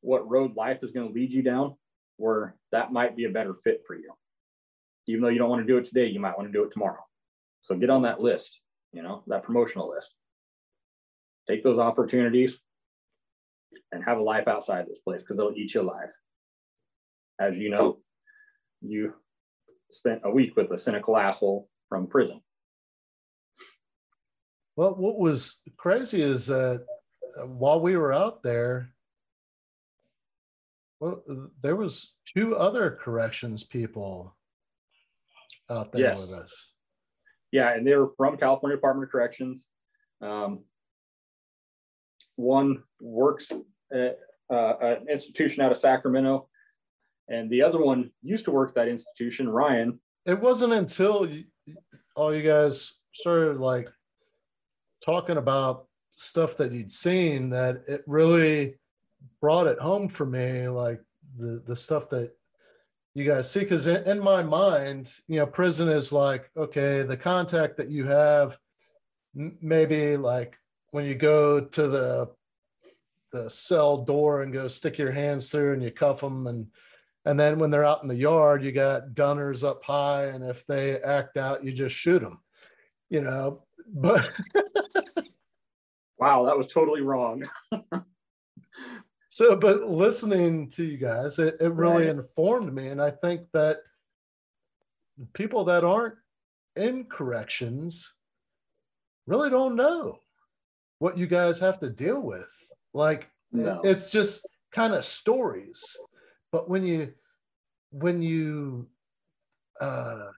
[0.00, 1.74] what road life is going to lead you down
[2.16, 4.12] where that might be a better fit for you.
[5.08, 6.72] Even though you don't want to do it today, you might want to do it
[6.72, 7.04] tomorrow.
[7.62, 8.60] So get on that list,
[8.92, 10.14] you know, that promotional list
[11.48, 12.58] take those opportunities
[13.90, 16.08] and have a life outside this place because they'll eat you alive.
[17.40, 17.98] As you know,
[18.80, 19.14] you
[19.90, 22.40] spent a week with a cynical asshole from prison.
[24.76, 26.84] Well, what was crazy is that
[27.44, 28.90] while we were out there,
[31.00, 31.22] well,
[31.62, 34.36] there was two other corrections people
[35.68, 36.20] out there yes.
[36.20, 36.52] with us.
[37.50, 39.66] Yeah, and they were from California Department of Corrections.
[40.22, 40.60] Um,
[42.36, 43.52] one works
[43.92, 44.18] at
[44.50, 46.48] uh, an institution out of Sacramento.
[47.28, 50.00] And the other one used to work at that institution, Ryan.
[50.26, 51.28] It wasn't until
[52.14, 53.88] all you guys started like
[55.04, 58.74] talking about stuff that you'd seen that it really
[59.40, 61.00] brought it home for me, like
[61.38, 62.32] the the stuff that
[63.14, 63.60] you guys see.
[63.60, 68.06] Because in, in my mind, you know, prison is like okay, the contact that you
[68.06, 68.58] have,
[69.34, 70.56] maybe like
[70.92, 72.28] when you go to the
[73.32, 76.66] the cell door and go stick your hands through and you cuff them and
[77.24, 80.64] and then when they're out in the yard you got gunners up high and if
[80.66, 82.38] they act out you just shoot them
[83.08, 84.30] you know but
[86.18, 87.42] wow that was totally wrong
[89.30, 92.16] so but listening to you guys it, it really right.
[92.16, 93.78] informed me and i think that
[95.32, 96.16] people that aren't
[96.76, 98.12] in corrections
[99.26, 100.18] really don't know
[101.02, 102.48] what you guys have to deal with
[102.94, 103.80] like no.
[103.82, 105.84] it's just kind of stories
[106.50, 107.12] but when you
[107.90, 108.86] when you
[109.80, 110.28] uh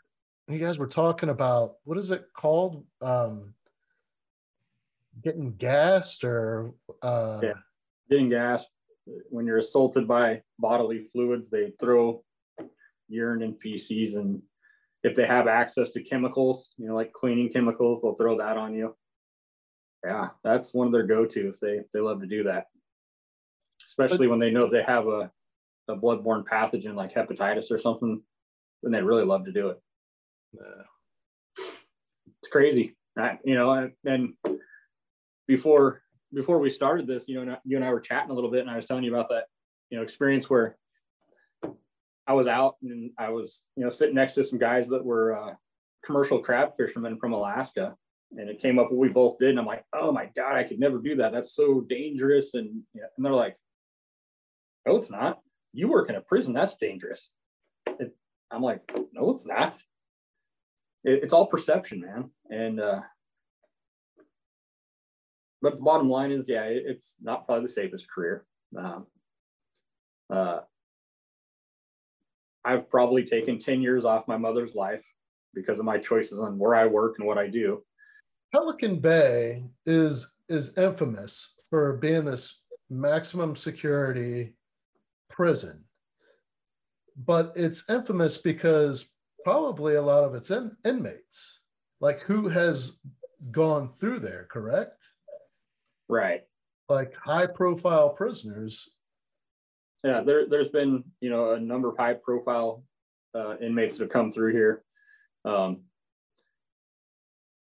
[0.48, 3.52] you guys were talking about what is it called um
[5.22, 6.72] getting gassed or
[7.02, 7.52] uh yeah
[8.10, 8.68] getting gassed
[9.30, 12.22] when you're assaulted by bodily fluids, they throw
[13.08, 14.14] urine and feces.
[14.14, 14.42] And
[15.02, 18.74] if they have access to chemicals, you know, like cleaning chemicals, they'll throw that on
[18.74, 18.94] you.
[20.04, 21.60] Yeah, that's one of their go-tos.
[21.60, 22.66] They they love to do that,
[23.86, 25.30] especially but, when they know they have a
[25.88, 28.22] a bloodborne pathogen like hepatitis or something.
[28.82, 29.80] Then they really love to do it.
[30.52, 31.64] Yeah.
[32.40, 32.96] It's crazy,
[33.44, 33.72] you know.
[33.72, 34.34] And, and
[35.48, 36.02] before
[36.34, 38.70] before we started this, you know, you and I were chatting a little bit, and
[38.70, 39.46] I was telling you about that,
[39.88, 40.76] you know, experience where
[42.26, 45.38] I was out and I was, you know, sitting next to some guys that were
[45.38, 45.54] uh,
[46.04, 47.96] commercial crab fishermen from Alaska,
[48.38, 50.64] and it came up what we both did, and I'm like, oh my god, I
[50.64, 51.32] could never do that.
[51.32, 53.56] That's so dangerous, and you know, and they're like,
[54.86, 55.40] no, it's not.
[55.72, 56.52] You work in a prison.
[56.52, 57.30] That's dangerous.
[57.86, 58.16] It,
[58.50, 58.80] I'm like,
[59.12, 59.76] no, it's not.
[61.04, 63.00] It, it's all perception, man, and uh,
[65.64, 68.44] but the bottom line is, yeah, it, it's not probably the safest career.
[68.76, 69.06] Um,
[70.30, 70.58] uh,
[72.64, 75.02] I've probably taken 10 years off my mother's life
[75.54, 77.82] because of my choices on where I work and what I do.
[78.54, 84.54] Pelican Bay is is infamous for being this maximum security
[85.28, 85.82] prison.
[87.16, 89.06] But it's infamous because
[89.42, 91.62] probably a lot of its in, inmates,
[92.00, 92.92] like who has
[93.50, 95.02] gone through there, correct?
[96.08, 96.44] Right.
[96.88, 98.88] Like high profile prisoners.
[100.04, 102.84] Yeah, there, there's been, you know, a number of high profile
[103.34, 104.84] uh, inmates that have come through here.
[105.44, 105.80] Um,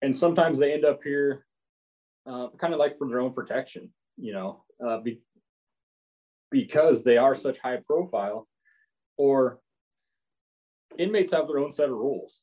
[0.02, 1.46] and sometimes they end up here
[2.26, 5.22] uh, kind of like for their own protection, you know, uh, be,
[6.50, 8.48] because they are such high profile
[9.18, 9.60] or
[10.98, 12.42] inmates have their own set of rules.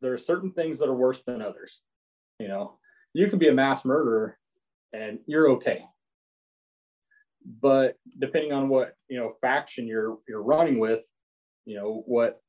[0.00, 1.80] There are certain things that are worse than others.
[2.38, 2.78] You know,
[3.14, 4.38] you can be a mass murderer
[4.92, 5.84] and you're okay.
[7.60, 11.00] But depending on what you know faction you're you're running with,
[11.64, 12.40] you know what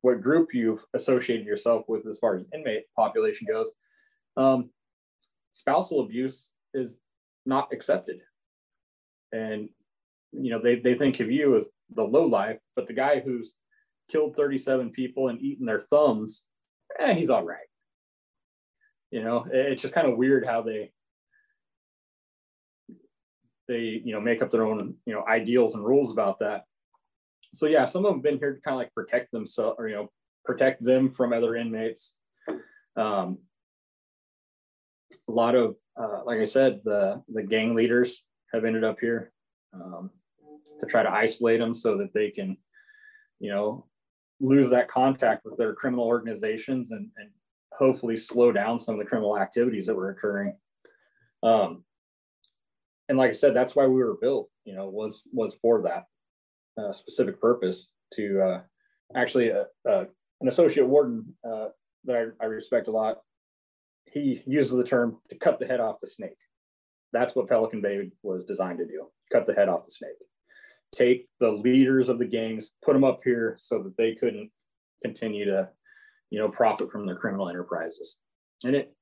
[0.00, 3.70] what group you've associated yourself with as far as inmate population goes,
[4.36, 4.70] um,
[5.52, 6.96] spousal abuse is
[7.46, 8.20] not accepted.
[9.32, 9.68] And
[10.32, 13.54] you know they they think of you as the low life, but the guy who's
[14.10, 16.42] killed 37 people and eaten their thumbs,
[16.98, 17.58] eh, he's all right.
[19.10, 20.90] You know, it's just kind of weird how they
[23.68, 26.64] they you know make up their own you know ideals and rules about that
[27.54, 29.88] so yeah some of them have been here to kind of like protect themselves or
[29.88, 30.10] you know
[30.44, 32.14] protect them from other inmates
[32.96, 33.38] um,
[35.28, 39.32] a lot of uh, like i said the the gang leaders have ended up here
[39.74, 40.10] um,
[40.80, 42.56] to try to isolate them so that they can
[43.40, 43.86] you know
[44.40, 47.30] lose that contact with their criminal organizations and, and
[47.72, 50.54] hopefully slow down some of the criminal activities that were occurring
[51.42, 51.84] um,
[53.08, 54.48] and like I said, that's why we were built.
[54.64, 56.04] You know, was was for that
[56.82, 58.60] uh, specific purpose to uh,
[59.14, 60.04] actually uh, uh,
[60.40, 61.66] an associate warden uh,
[62.04, 63.18] that I, I respect a lot.
[64.12, 66.36] He uses the term to cut the head off the snake.
[67.12, 70.10] That's what Pelican Bay was designed to do: cut the head off the snake.
[70.94, 74.50] Take the leaders of the gangs, put them up here so that they couldn't
[75.02, 75.68] continue to,
[76.30, 78.18] you know, profit from their criminal enterprises,
[78.64, 78.94] and it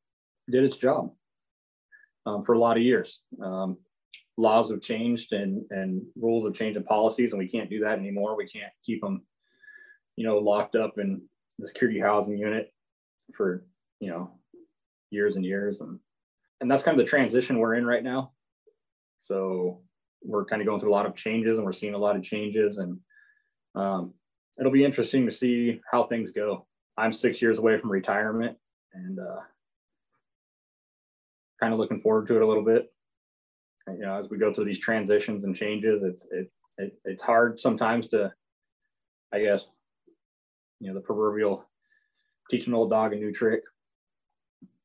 [0.48, 1.12] did its job
[2.26, 3.20] um, for a lot of years.
[3.42, 3.78] Um,
[4.36, 7.98] laws have changed and and rules have changed and policies and we can't do that
[7.98, 9.22] anymore we can't keep them
[10.16, 11.20] you know locked up in
[11.58, 12.72] the security housing unit
[13.36, 13.66] for
[14.00, 14.30] you know
[15.10, 15.98] years and years and
[16.60, 18.32] and that's kind of the transition we're in right now
[19.18, 19.80] so
[20.22, 22.22] we're kind of going through a lot of changes and we're seeing a lot of
[22.22, 22.98] changes and
[23.74, 24.12] um,
[24.58, 26.66] it'll be interesting to see how things go.
[26.96, 28.56] I'm six years away from retirement
[28.92, 29.40] and uh,
[31.58, 32.92] kind of looking forward to it a little bit.
[33.88, 37.58] You know, as we go through these transitions and changes, it's it, it it's hard
[37.58, 38.32] sometimes to,
[39.32, 39.68] I guess,
[40.78, 41.64] you know, the proverbial
[42.50, 43.62] teach an old dog a new trick.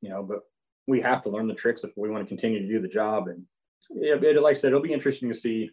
[0.02, 0.42] You know, but
[0.88, 3.28] we have to learn the tricks if we want to continue to do the job.
[3.28, 3.44] And
[3.92, 5.72] yeah, it, like I said, it'll be interesting to see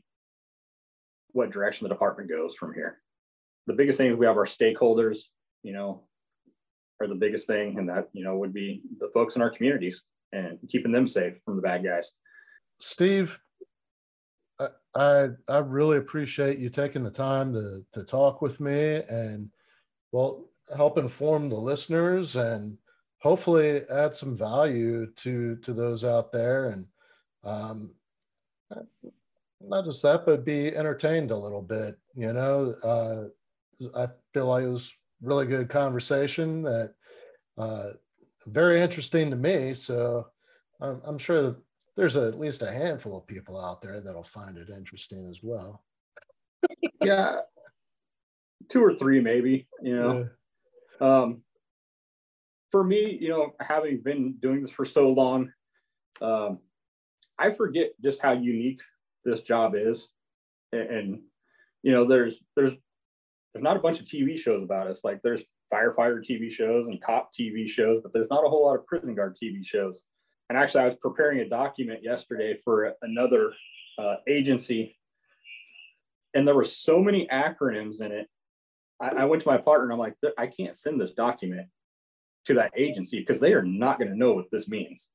[1.33, 3.01] what direction the department goes from here.
[3.67, 5.19] The biggest thing is we have our stakeholders,
[5.63, 6.03] you know,
[7.01, 10.03] are the biggest thing, and that you know would be the folks in our communities
[10.33, 12.13] and keeping them safe from the bad guys.
[12.81, 13.39] Steve,
[14.59, 19.51] I I, I really appreciate you taking the time to to talk with me and
[20.11, 22.79] well help inform the listeners and
[23.23, 26.87] hopefully add some value to to those out there and
[27.45, 27.91] um,
[29.61, 32.75] not just that but be entertained a little bit you know?
[32.83, 33.29] Uh,
[33.97, 34.93] i feel like it was
[35.23, 36.95] really good conversation that
[37.59, 37.91] uh,
[38.47, 39.75] very interesting to me.
[39.75, 40.27] So
[40.81, 41.57] I'm, I'm sure
[41.97, 45.41] there's a, at least a handful of people out there that'll find it interesting as
[45.43, 45.83] well.
[47.01, 47.41] Yeah.
[48.69, 50.29] Two or three maybe you know?
[51.01, 51.07] Yeah.
[51.07, 51.43] um
[52.73, 55.53] for me, you know, having been doing this for so long,
[56.21, 56.59] um,
[57.39, 58.81] I forget just how unique
[59.25, 60.09] this job is.
[60.73, 61.21] And, and,
[61.83, 62.73] you know, there's there's
[63.53, 65.05] there's not a bunch of TV shows about us.
[65.05, 65.43] Like there's
[65.73, 69.15] firefighter TV shows and cop TV shows, but there's not a whole lot of prison
[69.15, 70.05] guard TV shows.
[70.49, 73.53] And actually, I was preparing a document yesterday for another
[73.99, 74.97] uh, agency,
[76.35, 78.29] and there were so many acronyms in it.
[79.01, 81.69] I, I went to my partner and I'm like, I can't send this document
[82.47, 85.09] to that agency because they are not going to know what this means.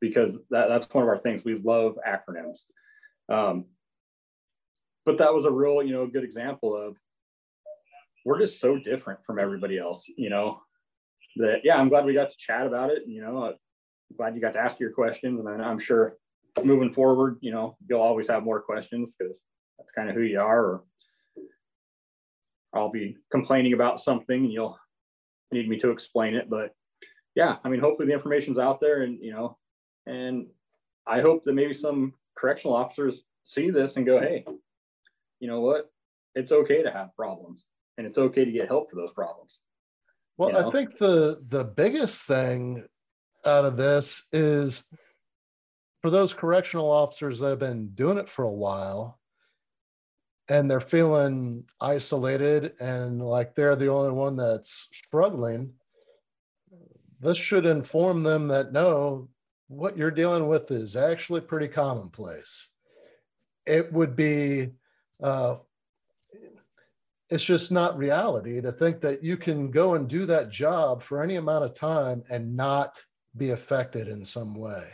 [0.00, 2.60] Because that, that's one of our things we love acronyms.
[3.28, 3.66] Um,
[5.04, 6.96] but that was a real you know good example of
[8.24, 10.60] we're just so different from everybody else you know?
[11.36, 13.54] That yeah i'm glad we got to chat about it you know i'm
[14.16, 16.16] glad you got to ask your questions and i'm sure
[16.64, 19.40] moving forward you know you'll always have more questions because
[19.78, 20.84] that's kind of who you are or
[22.74, 24.76] i'll be complaining about something and you'll
[25.52, 26.48] need me to explain it.
[26.48, 26.74] But
[27.34, 29.56] yeah, I mean, hopefully the information's out there and, you know,
[30.06, 30.46] and
[31.06, 34.44] I hope that maybe some correctional officers see this and go, hey,
[35.38, 35.90] you know what?
[36.34, 37.66] It's okay to have problems
[37.98, 39.60] and it's okay to get help for those problems.
[40.38, 40.68] Well, you know?
[40.68, 42.84] I think the the biggest thing
[43.44, 44.82] out of this is
[46.02, 49.19] for those correctional officers that have been doing it for a while
[50.50, 55.72] and they're feeling isolated and like they're the only one that's struggling,
[57.20, 59.28] this should inform them that no,
[59.68, 62.68] what you're dealing with is actually pretty commonplace.
[63.64, 64.70] It would be,
[65.22, 65.56] uh,
[67.28, 71.22] it's just not reality to think that you can go and do that job for
[71.22, 72.98] any amount of time and not
[73.36, 74.88] be affected in some way.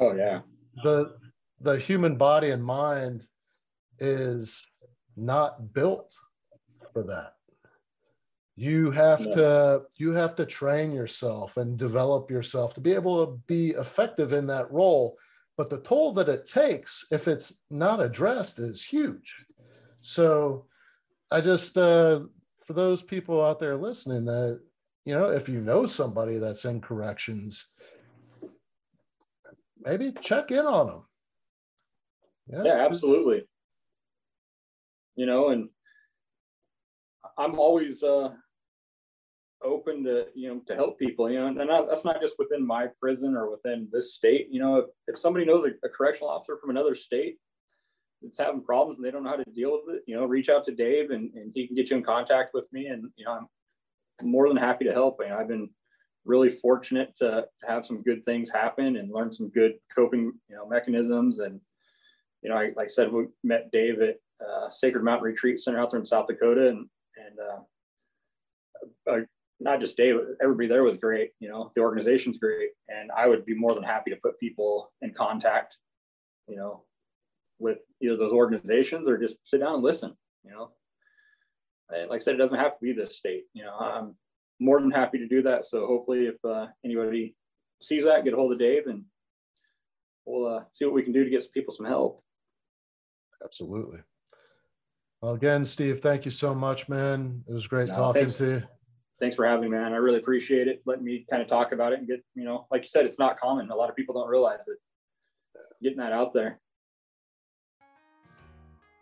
[0.00, 0.40] Oh yeah.
[0.82, 1.14] The
[1.60, 3.24] the human body and mind
[3.98, 4.66] is
[5.16, 6.14] not built
[6.92, 7.34] for that.
[8.56, 9.34] You have yeah.
[9.34, 14.32] to you have to train yourself and develop yourself to be able to be effective
[14.32, 15.16] in that role.
[15.56, 19.34] But the toll that it takes if it's not addressed is huge.
[20.02, 20.66] So
[21.34, 22.20] i just uh,
[22.64, 24.60] for those people out there listening that
[25.04, 27.66] you know if you know somebody that's in corrections
[29.80, 31.02] maybe check in on them
[32.46, 33.42] yeah, yeah absolutely
[35.16, 35.68] you know, and
[37.38, 38.30] I'm always uh,
[39.62, 41.30] open to you know to help people.
[41.30, 44.48] You know, and that's not just within my prison or within this state.
[44.50, 47.38] You know, if, if somebody knows a, a correctional officer from another state
[48.22, 50.48] that's having problems and they don't know how to deal with it, you know, reach
[50.48, 52.86] out to Dave and, and he can get you in contact with me.
[52.86, 53.48] And you know,
[54.20, 55.20] I'm more than happy to help.
[55.20, 55.68] And I've been
[56.24, 60.56] really fortunate to, to have some good things happen and learn some good coping you
[60.56, 61.60] know mechanisms and
[62.42, 65.80] you know I, like i said we met dave at uh, Sacred Mountain Retreat Center
[65.80, 67.38] out there in South Dakota, and and
[69.08, 69.20] uh, uh,
[69.60, 71.30] not just Dave, everybody there was great.
[71.40, 74.92] You know, the organization's great, and I would be more than happy to put people
[75.02, 75.78] in contact.
[76.48, 76.84] You know,
[77.58, 80.14] with either those organizations or just sit down and listen.
[80.44, 80.72] You know,
[81.90, 83.44] and like I said, it doesn't have to be this state.
[83.54, 84.14] You know, I'm
[84.60, 85.66] more than happy to do that.
[85.66, 87.34] So hopefully, if uh, anybody
[87.80, 89.04] sees that, get a hold of Dave, and
[90.26, 92.22] we'll uh, see what we can do to get some people some help.
[93.42, 94.00] Absolutely.
[95.24, 97.42] Well, again, Steve, thank you so much, man.
[97.48, 98.34] It was great no, talking thanks.
[98.34, 98.62] to you.
[99.18, 99.94] Thanks for having me, man.
[99.94, 100.82] I really appreciate it.
[100.84, 103.18] Letting me kind of talk about it and get, you know, like you said, it's
[103.18, 103.70] not common.
[103.70, 104.76] A lot of people don't realize it.
[105.82, 106.60] Getting that out there.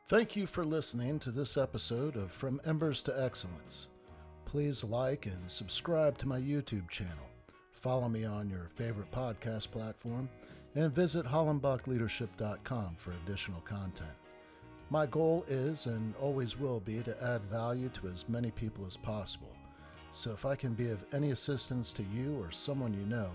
[0.09, 3.89] Thank you for listening to this episode of From Embers to Excellence.
[4.45, 7.27] Please like and subscribe to my YouTube channel.
[7.73, 10.29] Follow me on your favorite podcast platform
[10.77, 14.22] and visit hollenbachleadership.com for additional content.
[14.93, 18.95] My goal is and always will be to add value to as many people as
[18.95, 19.57] possible.
[20.11, 23.31] So if I can be of any assistance to you or someone you know,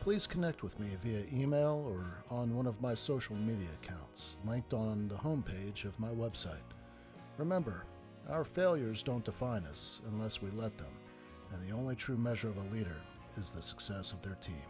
[0.00, 4.74] please connect with me via email or on one of my social media accounts, linked
[4.74, 6.68] on the homepage of my website.
[7.38, 7.86] Remember,
[8.28, 10.92] our failures don't define us unless we let them,
[11.54, 13.00] and the only true measure of a leader
[13.38, 14.66] is the success of their team.